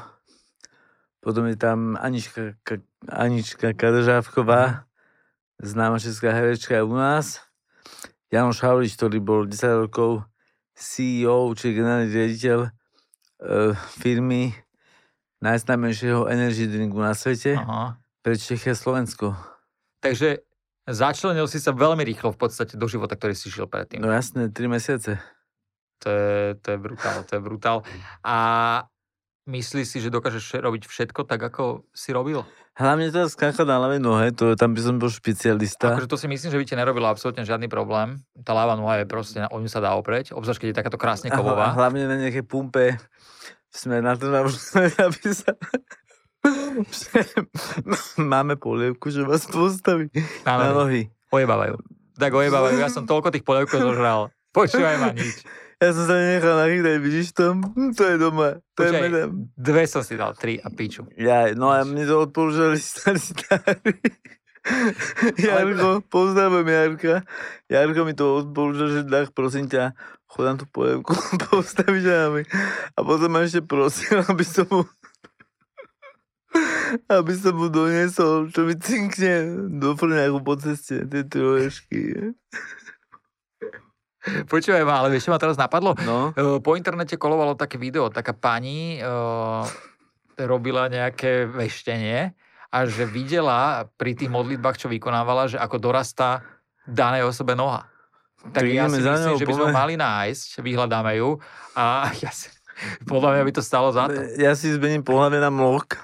potom 1.18 1.50
je 1.50 1.58
tam 1.58 1.98
Anička, 1.98 2.54
Ka- 2.62 2.84
Anička 3.10 3.74
Kadržávková, 3.74 4.86
známa 5.58 5.98
česká 5.98 6.30
herečka 6.30 6.78
aj 6.78 6.84
u 6.86 6.94
nás. 6.94 7.26
Janoš 8.30 8.62
Havlič, 8.62 8.94
ktorý 8.94 9.18
bol 9.18 9.40
10 9.44 9.86
rokov 9.86 10.22
CEO, 10.72 11.52
čiže 11.52 11.76
generálny 11.76 12.08
riaditeľ 12.08 12.58
e, 12.64 12.70
firmy 14.00 14.52
najznámejšieho 15.42 16.30
energy 16.30 16.70
drinku 16.70 17.02
na 17.02 17.12
svete 17.12 17.58
Aha. 17.58 17.98
pre 18.22 18.38
Čechy 18.38 18.72
a 18.72 18.76
Slovensko. 18.78 19.34
Takže 19.98 20.42
začlenil 20.86 21.50
si 21.50 21.58
sa 21.58 21.74
veľmi 21.74 22.06
rýchlo 22.06 22.30
v 22.34 22.38
podstate 22.38 22.78
do 22.78 22.86
života, 22.86 23.18
ktorý 23.18 23.34
si 23.34 23.50
žil 23.50 23.66
predtým. 23.66 24.02
No 24.02 24.10
jasné, 24.10 24.50
3 24.50 24.54
mesiace. 24.70 25.18
To 26.02 26.08
je, 26.10 26.58
to 26.58 26.74
je 26.74 26.78
brutál, 26.78 27.22
to 27.22 27.38
je 27.38 27.42
brutál. 27.42 27.78
A 28.26 28.38
myslíš 29.46 29.86
si, 29.86 29.98
že 30.02 30.10
dokážeš 30.10 30.58
robiť 30.58 30.86
všetko 30.86 31.26
tak, 31.26 31.42
ako 31.42 31.86
si 31.94 32.10
robil? 32.10 32.42
Hlavne 32.72 33.12
teda 33.12 33.28
skákať 33.28 33.68
na 33.68 33.76
ľavej 33.84 34.00
nohe, 34.00 34.32
to, 34.32 34.56
tam 34.56 34.72
by 34.72 34.80
som 34.80 34.96
bol 34.96 35.12
špecialista. 35.12 35.92
Akože 35.92 36.08
to 36.08 36.16
si 36.16 36.24
myslím, 36.24 36.48
že 36.48 36.58
by 36.58 36.64
ti 36.64 36.72
nerobilo 36.72 37.04
absolútne 37.04 37.44
žiadny 37.44 37.68
problém. 37.68 38.24
Tá 38.48 38.56
ľava 38.56 38.80
noha 38.80 39.04
je 39.04 39.06
proste, 39.06 39.44
o 39.44 39.56
ňu 39.60 39.68
sa 39.68 39.84
dá 39.84 39.92
oprieť, 39.92 40.32
obzvlášť 40.32 40.60
keď 40.64 40.68
je 40.72 40.78
takáto 40.80 40.96
krásne 40.96 41.28
A, 41.28 41.36
a 41.36 41.38
kovová. 41.38 41.76
hlavne 41.76 42.08
na 42.08 42.16
nejaké 42.16 42.40
pumpe 42.40 42.96
sme 43.68 44.00
na 44.00 44.16
to 44.16 44.32
aby 44.32 45.28
sa... 45.36 45.52
Máme 48.32 48.56
polievku, 48.56 49.12
že 49.12 49.22
vás 49.22 49.44
postaví 49.46 50.08
Na 50.42 50.58
na 50.58 50.72
nohy. 50.72 51.12
Ojebávajú. 51.28 51.76
Tak 52.16 52.32
ojebávajú, 52.32 52.76
ja 52.80 52.88
som 52.88 53.04
toľko 53.04 53.36
tých 53.36 53.44
polievkov 53.44 53.84
zožral. 53.84 54.32
Počúvaj 54.52 54.96
ma 55.00 55.12
nič. 55.12 55.44
Ja 55.82 55.90
som 55.90 56.06
sa 56.06 56.14
nechal 56.14 56.54
nachytať, 56.62 56.96
vidíš 57.02 57.34
to? 57.34 57.58
Hm, 57.58 57.90
To 57.98 58.02
je 58.06 58.14
doma. 58.14 58.62
To 58.78 58.80
je 58.86 58.90
Počkaj, 58.94 59.02
medem. 59.02 59.28
dve 59.58 59.82
som 59.90 60.06
si 60.06 60.14
dal, 60.14 60.30
tri 60.38 60.62
a 60.62 60.70
piču. 60.70 61.10
Ja, 61.18 61.50
no 61.58 61.74
a 61.74 61.82
mne 61.82 62.06
to 62.06 62.22
odporúčali 62.22 62.78
starí 62.78 63.18
starí. 63.18 63.98
Jarko, 65.42 66.06
pozdravujem 66.06 66.70
Jarka. 66.70 67.26
Jarko 67.66 68.06
mi 68.06 68.14
to 68.14 68.46
odporúčal, 68.46 68.94
že 68.94 69.00
tak 69.10 69.34
prosím 69.34 69.66
ťa, 69.66 69.98
chod 70.30 70.46
na 70.46 70.54
tú 70.54 70.70
polievku, 70.70 71.18
postaviť 71.50 72.04
nami. 72.06 72.42
A 72.94 72.98
potom 73.02 73.26
ma 73.34 73.42
ešte 73.42 73.66
prosil, 73.66 74.22
aby 74.30 74.46
som 74.46 74.70
mu 74.70 74.86
aby 77.08 77.32
som 77.32 77.56
mu 77.56 77.72
doniesol, 77.72 78.52
čo 78.52 78.68
mi 78.68 78.76
cinkne 78.76 79.66
do 79.80 79.96
frňaku 79.96 80.44
po 80.44 80.54
ceste, 80.60 81.08
tie 81.08 81.24
troješky. 81.24 82.36
Ma, 84.88 84.94
ale 84.98 85.10
vieš, 85.10 85.26
čo 85.26 85.32
ma 85.32 85.38
teraz 85.38 85.56
napadlo? 85.56 85.98
No, 86.00 86.30
E, 86.32 86.62
Po 86.62 86.74
internete 86.74 87.16
kolovalo 87.16 87.54
také 87.54 87.74
video, 87.76 88.06
taká 88.06 88.30
pani 88.30 88.96
e, 88.96 89.02
robila 90.38 90.86
nejaké 90.86 91.44
veštenie 91.44 92.32
a 92.68 92.78
že 92.86 93.04
videla 93.04 93.84
pri 93.94 94.14
tých 94.14 94.30
modlitbách, 94.30 94.78
čo 94.78 94.88
vykonávala, 94.88 95.46
že 95.46 95.58
ako 95.58 95.76
dorastá 95.76 96.40
danej 96.82 97.26
osobe 97.26 97.52
noha. 97.52 97.84
Tak 98.42 98.64
ja 98.64 98.90
si 98.90 98.98
myslím, 98.98 99.38
že 99.38 99.46
by 99.46 99.54
sme 99.54 99.66
poďme. 99.70 99.76
mali 99.76 99.94
nájsť, 99.94 100.48
vyhľadáme 100.58 101.12
ju 101.14 101.38
a 101.74 101.84
ja 102.24 102.30
si, 102.30 102.50
podľa 103.04 103.38
mňa 103.38 103.42
by 103.44 103.52
to 103.54 103.62
stalo 103.62 103.90
za 103.90 104.08
to. 104.08 104.18
ja 104.34 104.54
si 104.54 104.72
zmením 104.72 105.02
pohľave 105.02 105.38
na 105.38 105.50
mlok. 105.50 105.98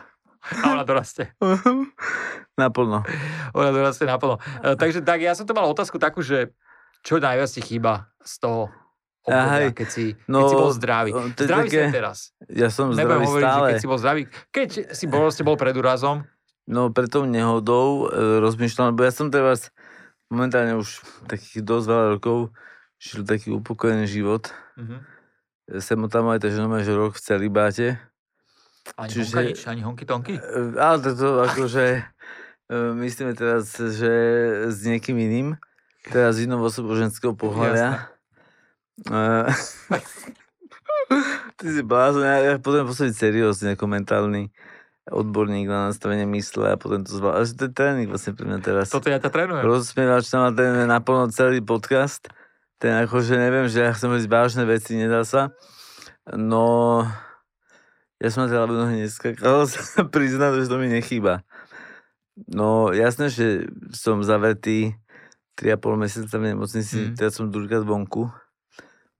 A 0.62 0.72
ona 0.72 0.82
dorastie. 0.82 1.34
Naplno. 2.58 3.06
Ona 3.54 3.70
dorastie 3.70 4.06
naplno. 4.06 4.38
E, 4.60 4.74
Takže 4.74 5.02
tak, 5.02 5.22
ja 5.22 5.34
som 5.34 5.46
to 5.46 5.54
mal 5.54 5.66
otázku 5.66 5.98
takú, 5.98 6.22
že 6.22 6.50
čo 7.00 7.16
najviac 7.16 7.48
ti 7.48 7.60
chýba 7.60 7.92
z 8.20 8.34
toho 8.38 8.60
obdobia, 9.22 9.70
keď 9.70 9.88
si, 9.88 10.04
No, 10.24 10.40
keď 10.40 10.46
si 10.46 10.56
bol 10.56 10.72
zdravý. 10.72 11.10
to 11.32 11.42
Zdravý 11.42 11.68
také- 11.68 11.84
si 11.84 11.92
teraz. 11.92 12.18
Ja 12.48 12.68
som 12.68 12.84
Nebudem 12.88 12.98
zdravý 12.98 13.24
hovoriť, 13.26 13.42
že 13.42 13.50
stále. 13.50 13.66
keď 13.66 13.76
si 13.76 13.86
bol 13.86 13.98
zdravý. 13.98 14.22
Keď 14.48 14.68
si 14.90 15.04
bol, 15.06 15.24
ste 15.28 15.42
bol 15.42 15.56
pred 15.56 15.74
úrazom, 15.74 16.24
No 16.66 16.88
pre 16.88 17.06
tou 17.06 17.24
nehodou 17.24 18.06
e, 18.06 18.20
rozmýšľam, 18.38 18.92
lebo 18.92 19.00
ja 19.00 19.08
som 19.08 19.28
teraz 19.28 19.72
momentálne 20.28 20.76
už 20.76 21.00
takých 21.24 21.64
dosť 21.64 21.84
veľa 21.86 22.06
rokov 22.10 22.38
žil 22.98 23.24
taký 23.24 23.48
upokojený 23.50 24.04
život. 24.04 24.52
mhm. 24.76 25.00
E, 25.66 25.80
Sem 25.80 25.96
tam 26.06 26.28
aj 26.28 26.40
takže 26.40 26.58
normálne, 26.58 26.84
že 26.84 26.92
rok 26.92 27.12
v 27.12 27.20
celibáte. 27.22 27.86
ani 28.96 29.10
Čiže- 29.10 29.24
honka 29.26 29.40
nič, 29.42 29.60
ani 29.66 29.80
honky 29.82 30.04
tonky. 30.04 30.34
E, 30.34 30.40
Ale 30.76 30.96
to, 30.98 31.10
to 31.12 31.28
akože 31.42 31.84
e, 32.68 32.76
myslíme 32.98 33.32
teraz, 33.32 33.72
že 33.72 34.12
s 34.68 34.78
niekým 34.82 35.16
iným, 35.16 35.56
teraz 36.06 36.38
inou 36.38 36.62
osobou 36.62 36.94
ženského 36.94 37.34
pohľavia. 37.34 38.12
E, 39.02 39.14
Ty 41.58 41.66
si 41.66 41.82
blázon, 41.82 42.22
ja, 42.22 42.36
ja 42.44 42.52
potrebujem 42.60 42.90
posúdiť 42.92 43.14
seriózne 43.16 43.74
ako 43.74 43.84
mentálny 43.90 44.52
odborník 45.08 45.66
na 45.66 45.88
nastavenie 45.90 46.28
mysle 46.36 46.76
a 46.76 46.76
potom 46.76 47.00
to 47.02 47.16
zvládať. 47.16 47.34
Ale 47.34 47.46
to 47.48 47.64
je 47.64 47.72
tréning 47.72 48.08
vlastne 48.12 48.32
pre 48.36 48.44
mňa 48.44 48.58
teraz. 48.60 48.92
Toto 48.92 49.08
ja 49.08 49.18
ťa 49.18 49.32
trénujem. 49.32 49.64
Rozsmievač 49.64 50.28
tam 50.28 50.44
má 50.44 50.50
ten 50.52 50.84
naplno 50.84 51.32
celý 51.32 51.64
podcast. 51.64 52.28
Ten 52.78 52.94
akože 53.02 53.34
neviem, 53.34 53.66
že 53.66 53.82
ja 53.82 53.90
chcem 53.96 54.12
hovoriť 54.12 54.28
vážne 54.30 54.62
veci, 54.68 54.94
nedá 54.94 55.26
sa. 55.26 55.50
No, 56.30 57.02
ja 58.20 58.28
som 58.30 58.46
na 58.46 58.52
ľavej 58.52 58.78
nohy 58.78 58.96
neskakal, 59.02 59.66
sa 59.70 60.04
priznám, 60.06 60.60
že 60.60 60.70
to 60.70 60.76
mi 60.78 60.92
nechýba. 60.92 61.42
No, 62.46 62.94
jasné, 62.94 63.34
že 63.34 63.66
som 63.90 64.22
zavretý 64.22 64.94
3,5 65.58 65.98
mesiaca 65.98 66.36
v 66.38 66.54
nemocnici, 66.54 66.98
Mm. 67.10 67.14
teraz 67.18 67.34
som 67.34 67.50
druhýkrát 67.50 67.82
vonku. 67.82 68.30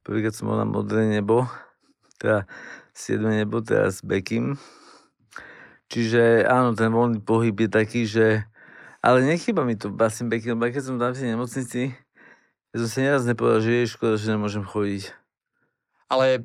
Prvýkrát 0.06 0.32
som 0.32 0.46
bol 0.46 0.56
na 0.56 0.64
modré 0.64 1.10
nebo, 1.10 1.50
teda 2.22 2.46
7 2.94 3.42
nebo, 3.42 3.58
teraz 3.58 4.00
Bekim. 4.06 4.54
Čiže 5.90 6.46
áno, 6.46 6.78
ten 6.78 6.94
voľný 6.94 7.18
pohyb 7.24 7.66
je 7.66 7.68
taký, 7.68 8.06
že... 8.06 8.46
Ale 9.02 9.22
nechýba 9.22 9.66
mi 9.66 9.74
to 9.74 9.90
Basim 9.90 10.30
Bekim, 10.30 10.54
lebo 10.54 10.70
keď 10.70 10.82
som 10.84 10.96
tam 11.00 11.10
v 11.10 11.18
tej 11.18 11.28
nemocnici, 11.34 11.82
ja 12.70 12.76
som 12.76 12.88
si 12.90 12.98
neraz 13.02 13.24
nepovedal, 13.24 13.64
že 13.64 13.72
je 13.82 13.92
škoda, 13.94 14.14
že 14.20 14.34
nemôžem 14.34 14.62
chodiť. 14.62 15.10
Ale 16.12 16.44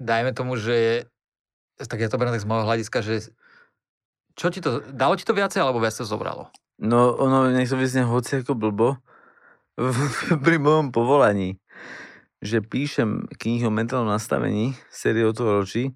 dajme 0.00 0.32
tomu, 0.32 0.56
že 0.56 1.06
tak 1.76 1.98
ja 2.00 2.08
to 2.08 2.16
beriem 2.16 2.34
tak 2.34 2.44
z 2.44 2.48
môjho 2.48 2.64
hľadiska, 2.66 2.98
že 3.02 3.34
čo 4.38 4.48
ti 4.48 4.64
to, 4.64 4.80
dalo 4.94 5.18
ti 5.18 5.26
to 5.26 5.36
viacej, 5.36 5.60
alebo 5.60 5.82
viac 5.82 5.92
to 5.92 6.06
zobralo? 6.08 6.48
No, 6.80 7.12
ono, 7.12 7.52
nech 7.52 7.68
to 7.68 7.76
vyznie 7.76 8.06
hoci 8.06 8.40
ako 8.40 8.56
blbo, 8.56 8.96
pri 10.44 10.56
mojom 10.60 10.92
povolaní, 10.92 11.56
že 12.42 12.60
píšem 12.60 13.28
knihu 13.40 13.70
o 13.70 13.74
mentálnom 13.74 14.10
nastavení, 14.10 14.76
série 14.92 15.24
otvoročí, 15.24 15.94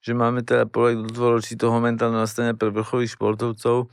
že 0.00 0.12
máme 0.16 0.40
teda 0.46 0.64
projekt 0.64 1.12
otvoročí 1.12 1.56
toho 1.56 1.76
mentálneho 1.82 2.24
nastavenia 2.24 2.56
pre 2.56 2.72
vrcholých 2.72 3.16
športovcov. 3.16 3.88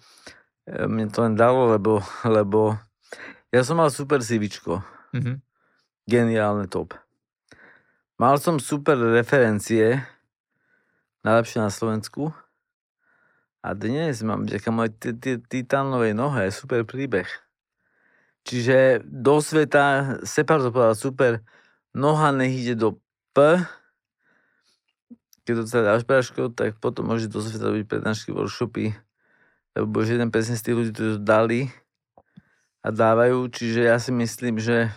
E, 0.68 0.86
Mne 0.88 1.12
to 1.12 1.26
len 1.26 1.36
dalo, 1.36 1.72
lebo, 1.74 2.00
lebo 2.28 2.78
ja 3.52 3.64
som 3.64 3.80
mal 3.80 3.90
super 3.92 4.22
CVčko, 4.22 4.84
Mhm. 5.16 5.40
geniálne 6.06 6.68
top. 6.68 6.94
Mal 8.18 8.38
som 8.42 8.58
super 8.58 8.98
referencie, 8.98 10.02
najlepšie 11.22 11.62
na 11.62 11.70
Slovensku. 11.70 12.34
A 13.62 13.76
dnes 13.76 14.24
mám 14.24 14.48
vďaka 14.48 14.70
mojej 14.72 14.92
ti- 14.96 15.18
ti- 15.18 15.42
titánovej 15.44 16.16
nohe 16.16 16.50
super 16.50 16.82
príbeh. 16.88 17.28
Čiže 18.48 19.04
do 19.04 19.44
sveta, 19.44 20.18
Separ 20.24 20.64
to 20.64 20.72
povedal 20.72 20.96
super, 20.96 21.32
noha 21.92 22.32
nech 22.32 22.56
ide 22.56 22.80
do 22.80 22.96
P, 23.36 23.60
keď 25.44 25.54
to 25.60 25.64
celé 25.68 25.84
dáš 25.84 26.04
práško, 26.08 26.56
tak 26.56 26.80
potom 26.80 27.12
môžeš 27.12 27.28
do 27.28 27.44
sveta 27.44 27.68
robiť 27.68 27.92
prednášky, 27.92 28.32
workshopy, 28.32 28.96
lebo 29.76 29.86
budeš 29.92 30.16
jeden 30.16 30.32
presne 30.32 30.56
z 30.56 30.64
tých 30.64 30.76
ľudí, 30.80 30.92
to 30.96 31.20
dali 31.20 31.68
a 32.84 32.88
dávajú, 32.88 33.52
čiže 33.52 33.84
ja 33.84 34.00
si 34.00 34.16
myslím, 34.16 34.64
že 34.64 34.96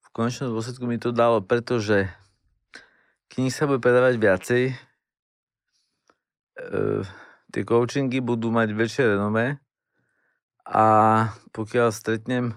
v 0.00 0.08
konečnom 0.16 0.48
dôsledku 0.48 0.88
mi 0.88 0.96
to 0.96 1.12
dalo, 1.12 1.44
pretože 1.44 2.08
knih 3.28 3.52
sa 3.52 3.68
bude 3.68 3.84
predávať 3.84 4.14
viacej, 4.16 4.62
e, 4.72 4.74
tie 7.52 7.62
coachingy 7.64 8.24
budú 8.24 8.48
mať 8.48 8.72
väčšie 8.72 9.16
renome 9.16 9.63
a 10.64 10.86
pokiaľ 11.52 11.92
stretnem 11.92 12.56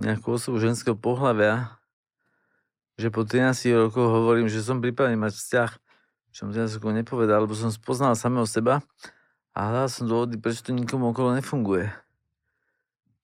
nejakú 0.00 0.34
osobu 0.34 0.58
ženského 0.58 0.98
pohľavia, 0.98 1.78
že 2.98 3.10
po 3.10 3.26
13 3.26 3.74
rokoch 3.74 4.10
hovorím, 4.10 4.46
že 4.50 4.62
som 4.62 4.82
pripravený 4.82 5.18
mať 5.18 5.32
vzťah, 5.34 5.70
čo 6.34 6.38
som 6.46 6.50
13 6.50 6.78
rokov 6.78 6.92
nepovedal, 6.94 7.46
lebo 7.46 7.54
som 7.54 7.70
spoznal 7.70 8.18
samého 8.18 8.46
seba 8.46 8.82
a 9.54 9.58
hľadal 9.70 9.90
som 9.90 10.04
dôvody, 10.10 10.38
prečo 10.38 10.66
to 10.66 10.74
nikomu 10.74 11.14
okolo 11.14 11.38
nefunguje. 11.38 11.90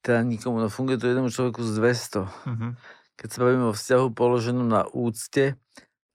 Teda 0.01 0.23
nikomu, 0.25 0.63
no 0.63 0.73
funguje 0.73 0.97
to 0.97 1.11
jednému 1.11 1.29
človeku 1.29 1.61
z 1.61 1.71
200 1.77 2.23
Mhm. 2.47 2.77
keď 3.21 3.29
sa 3.29 3.43
bavíme 3.45 3.67
o 3.69 3.77
vzťahu 3.77 4.07
položenom 4.17 4.65
na 4.65 4.89
úcte, 4.89 5.61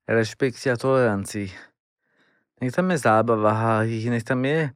rešpekte 0.10 0.73
a 0.73 0.80
tolerancii. 0.80 1.54
Nech 2.62 2.73
tam 2.73 2.89
je 2.89 2.97
zábava, 2.97 3.84
nech 3.86 4.25
tam 4.25 4.41
je 4.41 4.73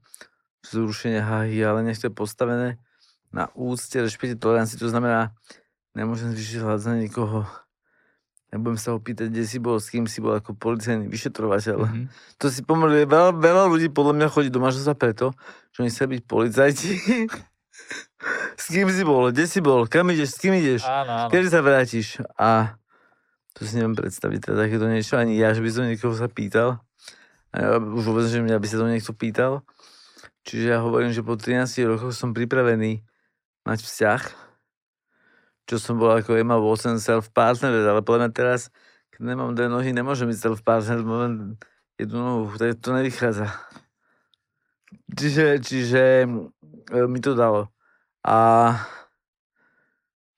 zrušenie 0.66 1.24
hahy, 1.24 1.60
ale 1.64 1.84
nech 1.86 2.00
to 2.00 2.08
je 2.08 2.14
postavené 2.14 2.80
na 3.30 3.48
úcte, 3.54 3.94
rešpekte, 3.94 4.42
tolerancii. 4.42 4.82
To 4.82 4.90
znamená, 4.90 5.34
nemôžem 5.94 6.34
zvýšiť 6.34 6.58
hľad 6.66 6.80
za 6.82 6.94
nikoho. 6.98 7.46
Nebudem 8.50 8.82
sa 8.82 8.98
ho 8.98 9.00
pýtať, 9.00 9.30
kde 9.30 9.46
si 9.46 9.62
bol, 9.62 9.78
s 9.78 9.94
kým 9.94 10.10
si 10.10 10.26
bol 10.26 10.34
ako 10.34 10.58
policajný 10.58 11.06
vyšetrovateľ. 11.06 11.78
Mhm. 11.86 12.04
To 12.42 12.46
si 12.50 12.66
pomaluje, 12.66 13.06
veľa, 13.06 13.38
veľa 13.38 13.64
ľudí 13.70 13.94
podľa 13.94 14.14
mňa 14.18 14.28
chodí 14.34 14.50
do 14.50 14.58
manželstva 14.58 14.98
preto, 14.98 15.38
že 15.70 15.86
oni 15.86 15.94
chceli 15.94 16.18
byť 16.18 16.22
policajti. 16.26 16.92
s 18.62 18.66
kým 18.74 18.90
si 18.90 19.04
bol, 19.06 19.30
kde 19.30 19.46
si 19.46 19.62
bol, 19.62 19.86
kam 19.86 20.10
ideš, 20.10 20.34
s 20.36 20.40
kým 20.42 20.58
ideš, 20.58 20.82
Áno, 20.90 21.26
áno. 21.26 21.30
kedy 21.30 21.48
sa 21.54 21.62
vrátiš. 21.62 22.18
A 22.42 22.74
to 23.54 23.70
si 23.70 23.78
neviem 23.78 23.94
predstaviť, 23.94 24.50
teda 24.50 24.66
takéto 24.66 24.90
niečo, 24.90 25.22
ani 25.22 25.38
ja, 25.38 25.54
že 25.54 25.62
by 25.62 25.70
som 25.70 25.84
niekoho 25.86 26.18
sa 26.18 26.26
pýtal. 26.26 26.82
A 27.54 27.56
ja 27.62 27.68
už 27.78 28.02
vôbec, 28.06 28.26
že 28.26 28.42
mňa 28.42 28.58
by 28.58 28.68
sa 28.70 28.78
to 28.82 28.86
niekto 28.90 29.14
pýtal. 29.14 29.62
Čiže 30.50 30.66
ja 30.74 30.82
hovorím, 30.82 31.14
že 31.14 31.22
po 31.22 31.38
13 31.38 31.86
rokoch 31.86 32.10
som 32.18 32.34
pripravený 32.34 33.06
mať 33.70 33.86
vzťah, 33.86 34.22
čo 35.70 35.78
som 35.78 36.02
bol 36.02 36.10
ako 36.10 36.42
Emma 36.42 36.58
Watson 36.58 36.98
self-partner, 36.98 37.70
ale 37.86 38.02
podľa 38.02 38.34
teraz, 38.34 38.74
keď 39.14 39.30
nemám 39.30 39.54
dve 39.54 39.70
nohy, 39.70 39.94
nemôžem 39.94 40.26
byť 40.26 40.42
self-partner, 40.42 41.06
len 41.06 41.34
jednu 42.02 42.18
nohu, 42.18 42.50
to, 42.58 42.66
to 42.74 42.90
nevychádza. 42.98 43.46
Čiže, 45.14 45.62
čiže 45.62 46.26
e, 46.26 46.28
mi 47.06 47.22
to 47.22 47.38
dalo. 47.38 47.70
A 48.26 48.74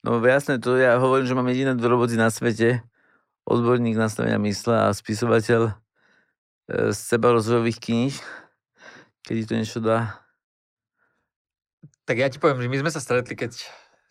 no 0.03 0.19
jasné, 0.19 0.59
to 0.59 0.75
ja 0.75 0.99
hovorím, 0.99 1.23
že 1.23 1.37
mám 1.39 1.47
jediné 1.47 1.71
dve 1.71 1.87
roboty 1.87 2.19
na 2.19 2.27
svete, 2.27 2.83
odborník 3.47 3.95
nastavenia 3.95 4.43
mysle 4.43 4.75
a 4.75 4.91
spisovateľ 4.91 5.71
e, 5.71 5.73
z 6.91 6.99
seba 6.99 7.31
rozvojových 7.31 7.79
kníh, 7.79 8.15
keď 9.21 9.33
ti 9.37 9.45
to 9.45 9.53
niečo 9.55 9.79
dá. 9.79 10.21
Tak 12.05 12.17
ja 12.17 12.27
ti 12.27 12.37
poviem, 12.37 12.61
že 12.61 12.69
my 12.69 12.77
sme 12.81 12.91
sa 12.91 12.99
stretli, 12.99 13.33
keď 13.33 13.55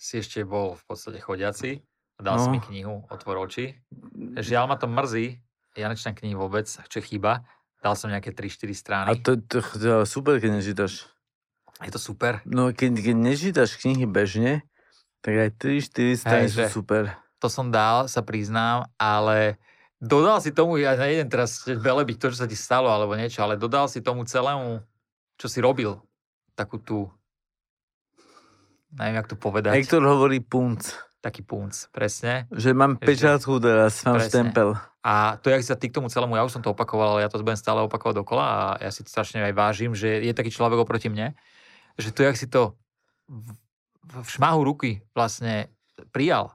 si 0.01 0.14
ešte 0.18 0.42
bol 0.42 0.79
v 0.79 0.85
podstate 0.87 1.20
chodiaci. 1.20 1.83
Dal 2.20 2.37
si 2.37 2.49
No. 2.49 2.53
mi 2.53 2.61
knihu 2.61 3.05
Otvor 3.09 3.40
oči. 3.40 3.81
Žiaľ 4.37 4.64
ma 4.68 4.77
to 4.77 4.85
mrzí. 4.88 5.40
Ja 5.77 5.88
nečítam 5.88 6.12
knihy 6.12 6.37
vôbec, 6.37 6.68
čo 6.68 7.01
chýba. 7.01 7.44
Dal 7.81 7.96
som 7.96 8.12
nejaké 8.12 8.37
3-4 8.37 8.77
strany. 8.77 9.09
A 9.09 9.16
to, 9.16 9.40
to, 9.40 9.64
to 9.64 10.05
je 10.05 10.05
super, 10.05 10.37
keď 10.37 10.61
nečítaš. 10.61 11.09
Je 11.81 11.88
to 11.88 11.96
super. 11.96 12.44
No 12.44 12.77
keď, 12.77 13.01
keď 13.01 13.16
nečítaš 13.16 13.81
knihy 13.81 14.05
bežne, 14.05 14.68
tak 15.25 15.33
aj 15.33 15.51
3-4 15.57 16.20
strany 16.20 16.46
sú 16.53 16.85
super. 16.85 17.16
To 17.40 17.49
som 17.49 17.73
dal, 17.73 18.05
sa 18.05 18.20
priznám, 18.20 18.85
ale 19.01 19.57
dodal 19.96 20.44
si 20.44 20.53
tomu, 20.53 20.77
ja 20.77 20.92
nejdem 20.92 21.33
teraz 21.33 21.64
belebiť 21.64 22.16
to, 22.20 22.27
čo 22.37 22.44
sa 22.44 22.49
ti 22.49 22.53
stalo, 22.53 22.92
alebo 22.92 23.16
niečo, 23.16 23.40
ale 23.40 23.57
dodal 23.57 23.88
si 23.88 24.05
tomu 24.05 24.29
celému, 24.29 24.85
čo 25.40 25.48
si 25.48 25.64
robil, 25.64 25.96
takú 26.53 26.76
tú, 26.76 27.09
neviem, 28.92 29.16
jak 29.16 29.33
to 29.33 29.37
povedať, 29.40 29.72
Hektor 29.72 30.05
hovorí 30.05 30.44
punc, 30.44 30.92
taký 31.24 31.40
punc, 31.40 31.88
presne. 31.88 32.44
že 32.53 32.76
mám 32.76 33.00
pečátku 33.00 33.57
teraz, 33.57 34.05
mám 34.05 34.20
Presne. 34.20 34.29
štempel. 34.29 34.76
A 35.00 35.40
to, 35.40 35.48
jak 35.48 35.64
sa 35.64 35.81
ty 35.81 35.88
k 35.88 35.96
tomu 35.96 36.12
celému, 36.12 36.37
ja 36.37 36.44
už 36.44 36.61
som 36.61 36.64
to 36.64 36.76
opakoval, 36.76 37.16
ale 37.16 37.24
ja 37.24 37.33
to 37.33 37.40
budem 37.40 37.57
stále 37.57 37.81
opakovať 37.88 38.20
dokola 38.20 38.44
a 38.44 38.57
ja 38.85 38.92
si 38.92 39.00
to 39.00 39.09
strašne 39.09 39.40
aj 39.40 39.57
vážim, 39.57 39.96
že 39.96 40.20
je 40.20 40.37
taký 40.37 40.53
človek 40.53 40.85
oproti 40.85 41.09
mne, 41.09 41.33
že 41.96 42.12
to, 42.12 42.20
jak 42.20 42.37
si 42.37 42.44
to 42.44 42.76
v, 43.24 43.57
v 44.05 44.29
šmahu 44.29 44.61
ruky 44.61 45.00
vlastne 45.16 45.72
prijal, 46.12 46.53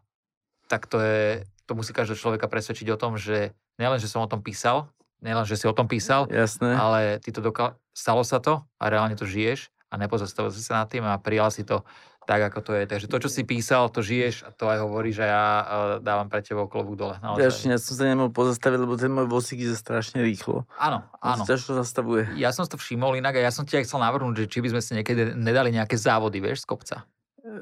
tak 0.69 0.85
to 0.85 1.01
je, 1.01 1.41
to 1.65 1.73
musí 1.73 1.89
každého 1.89 2.21
človeka 2.21 2.45
presvedčiť 2.45 2.85
o 2.93 3.01
tom, 3.01 3.17
že 3.17 3.57
nielen, 3.81 3.97
že 3.97 4.09
som 4.09 4.21
o 4.21 4.29
tom 4.29 4.45
písal, 4.45 4.93
nielen, 5.23 5.45
že 5.47 5.59
si 5.59 5.65
o 5.67 5.75
tom 5.75 5.87
písal, 5.87 6.27
Jasné. 6.27 6.75
ale 6.75 6.99
ty 7.23 7.31
to 7.31 7.39
doka- 7.39 7.77
stalo 7.95 8.23
sa 8.23 8.43
to 8.43 8.63
a 8.79 8.85
reálne 8.91 9.15
to 9.15 9.23
žiješ 9.23 9.71
a 9.91 9.95
nepozastavil 9.95 10.51
si 10.51 10.59
sa 10.59 10.83
nad 10.83 10.87
tým 10.91 11.05
a 11.07 11.15
prijal 11.21 11.53
si 11.53 11.63
to 11.63 11.85
tak, 12.25 12.41
ako 12.41 12.59
to 12.65 12.71
je. 12.73 12.83
Takže 12.89 13.05
to, 13.05 13.17
čo 13.21 13.29
si 13.29 13.45
písal, 13.45 13.87
to 13.93 14.01
žiješ 14.01 14.43
a 14.43 14.49
to 14.49 14.65
aj 14.65 14.81
hovoríš 14.81 15.21
a 15.21 15.25
ja 15.29 15.45
uh, 15.45 15.63
dávam 16.01 16.25
pre 16.25 16.41
tebou 16.41 16.65
klobúk 16.65 16.97
dole. 16.97 17.15
Naozaj. 17.21 17.39
Ďačne, 17.39 17.69
ja 17.77 17.79
som 17.79 17.93
sa 17.93 18.03
nemohol 18.09 18.33
pozastaviť, 18.33 18.77
lebo 18.81 18.97
ten 18.97 19.13
môj 19.13 19.29
vozík 19.29 19.61
ide 19.61 19.77
strašne 19.77 20.25
rýchlo. 20.25 20.65
Áno, 20.81 21.05
áno. 21.21 21.45
ťažko 21.45 21.77
zastavuje. 21.77 22.33
Ja 22.41 22.49
som 22.49 22.65
si 22.65 22.73
to 22.73 22.81
všimol 22.81 23.13
inak 23.13 23.37
a 23.37 23.45
ja 23.45 23.53
som 23.53 23.63
ti 23.63 23.77
aj 23.77 23.85
chcel 23.85 24.01
navrhnúť, 24.01 24.41
že 24.41 24.45
či 24.49 24.59
by 24.65 24.73
sme 24.73 24.81
si 24.81 24.91
niekedy 24.97 25.37
nedali 25.37 25.69
nejaké 25.69 25.95
závody, 25.95 26.41
vieš, 26.41 26.65
z 26.65 26.67
kopca. 26.73 26.95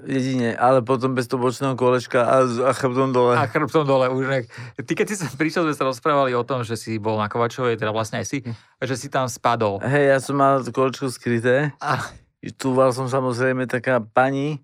Jedine, 0.04 0.60
ale 0.60 0.84
potom 0.84 1.16
bez 1.16 1.32
toho 1.32 1.40
bočného 1.40 1.80
kolečka 1.80 2.28
a, 2.28 2.44
a 2.44 2.72
chrbtom 2.76 3.16
dole. 3.16 3.40
A 3.40 3.48
chrbtom 3.48 3.88
dole 3.88 4.12
už 4.12 4.26
nek... 4.28 4.44
Ty 4.76 4.92
keď 5.00 5.06
si 5.08 5.16
sa 5.16 5.32
prišiel, 5.32 5.64
sme 5.64 5.76
sa 5.80 5.88
rozprávali 5.88 6.36
o 6.36 6.44
tom, 6.44 6.68
že 6.68 6.76
si 6.76 7.00
bol 7.00 7.16
na 7.16 7.32
Kovačovej, 7.32 7.80
teda 7.80 7.96
vlastne 7.96 8.20
aj 8.20 8.28
si, 8.28 8.38
že 8.84 8.96
si 9.00 9.08
tam 9.08 9.32
spadol. 9.32 9.80
Hej, 9.80 10.06
ja 10.12 10.18
som 10.20 10.36
mal 10.36 10.60
kolečko 10.60 11.08
skryté. 11.08 11.72
A, 11.80 12.12
Túval 12.60 12.92
som 12.92 13.08
samozrejme 13.08 13.64
taká 13.72 14.04
pani, 14.04 14.60